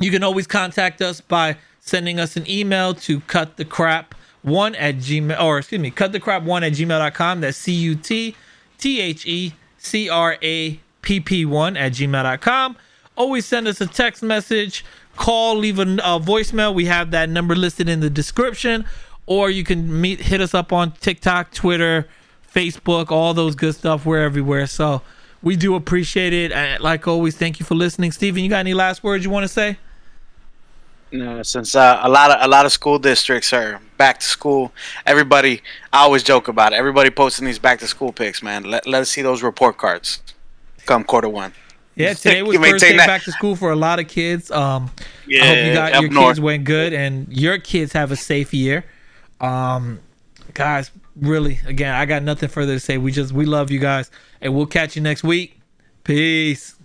You 0.00 0.10
can 0.10 0.22
always 0.22 0.46
contact 0.46 1.02
us 1.02 1.20
by 1.20 1.56
sending 1.80 2.20
us 2.20 2.36
an 2.36 2.48
email 2.48 2.94
to 2.94 3.20
cut 3.20 3.56
the 3.56 3.64
crap 3.64 4.14
one 4.42 4.74
at 4.76 4.96
gmail 4.96 5.40
or 5.40 5.58
excuse 5.58 5.80
me, 5.80 5.90
cut 5.90 6.12
the 6.12 6.20
crap 6.20 6.42
one 6.42 6.62
at 6.62 6.72
gmail.com. 6.72 7.40
That's 7.40 7.56
C 7.56 7.72
U 7.72 7.94
T 7.94 8.34
T 8.78 9.00
H 9.00 9.26
E 9.26 9.54
C 9.78 10.08
R 10.08 10.36
A 10.42 10.80
P 11.02 11.20
P 11.20 11.44
one 11.44 11.76
at 11.76 11.92
gmail.com. 11.92 12.76
Always 13.16 13.46
send 13.46 13.66
us 13.66 13.80
a 13.80 13.86
text 13.86 14.22
message, 14.22 14.84
call, 15.16 15.56
leave 15.56 15.78
a, 15.78 15.82
a 15.82 16.20
voicemail. 16.20 16.72
We 16.74 16.84
have 16.86 17.10
that 17.10 17.28
number 17.28 17.56
listed 17.56 17.88
in 17.88 18.00
the 18.00 18.10
description 18.10 18.84
or 19.26 19.50
you 19.50 19.62
can 19.62 20.00
meet 20.00 20.20
hit 20.20 20.40
us 20.40 20.54
up 20.54 20.72
on 20.72 20.92
TikTok, 20.92 21.52
Twitter, 21.52 22.08
Facebook, 22.52 23.10
all 23.10 23.34
those 23.34 23.54
good 23.54 23.74
stuff. 23.74 24.06
We're 24.06 24.22
everywhere. 24.22 24.66
So 24.66 25.02
we 25.42 25.56
do 25.56 25.74
appreciate 25.74 26.32
it. 26.32 26.52
And 26.52 26.82
like 26.82 27.06
always, 27.06 27.36
thank 27.36 27.60
you 27.60 27.66
for 27.66 27.74
listening. 27.74 28.12
Steven, 28.12 28.42
you 28.42 28.50
got 28.50 28.58
any 28.58 28.74
last 28.74 29.02
words 29.04 29.24
you 29.24 29.30
want 29.30 29.44
to 29.44 29.48
say? 29.48 29.78
No, 31.10 31.42
since 31.42 31.74
uh, 31.74 32.00
a 32.02 32.08
lot 32.08 32.30
of 32.30 32.36
a 32.44 32.48
lot 32.48 32.66
of 32.66 32.72
school 32.72 32.98
districts 32.98 33.50
are 33.54 33.80
back 33.96 34.20
to 34.20 34.26
school, 34.26 34.72
everybody. 35.06 35.62
I 35.90 36.00
always 36.02 36.22
joke 36.22 36.48
about 36.48 36.74
it. 36.74 36.76
Everybody 36.76 37.08
posting 37.08 37.46
these 37.46 37.58
back 37.58 37.78
to 37.78 37.86
school 37.86 38.12
pics, 38.12 38.42
man. 38.42 38.64
Let 38.64 38.86
let 38.86 39.00
us 39.00 39.08
see 39.10 39.22
those 39.22 39.42
report 39.42 39.78
cards. 39.78 40.20
Come 40.84 41.04
quarter 41.04 41.28
one. 41.30 41.54
Yeah, 41.96 42.12
today 42.14 42.42
was 42.42 42.58
first 42.58 42.84
day 42.84 42.94
that- 42.98 43.06
back 43.06 43.22
to 43.22 43.32
school 43.32 43.56
for 43.56 43.70
a 43.70 43.76
lot 43.76 43.98
of 44.00 44.06
kids. 44.08 44.50
Um, 44.50 44.90
I 44.98 45.02
Yeah, 45.26 45.46
hope 45.46 45.56
you 45.66 45.72
got 45.72 46.02
your 46.02 46.10
north. 46.10 46.28
kids 46.32 46.40
went 46.42 46.64
good 46.64 46.92
and 46.92 47.26
your 47.34 47.56
kids 47.58 47.94
have 47.94 48.12
a 48.12 48.16
safe 48.16 48.52
year. 48.52 48.84
Um, 49.40 50.00
guys, 50.52 50.90
really, 51.20 51.60
again, 51.66 51.94
I 51.94 52.06
got 52.06 52.22
nothing 52.22 52.48
further 52.48 52.74
to 52.74 52.80
say. 52.80 52.98
We 52.98 53.12
just 53.12 53.32
we 53.32 53.44
love 53.44 53.70
you 53.70 53.78
guys, 53.78 54.10
and 54.40 54.54
we'll 54.54 54.66
catch 54.66 54.96
you 54.96 55.02
next 55.02 55.24
week. 55.24 55.60
Peace. 56.04 56.77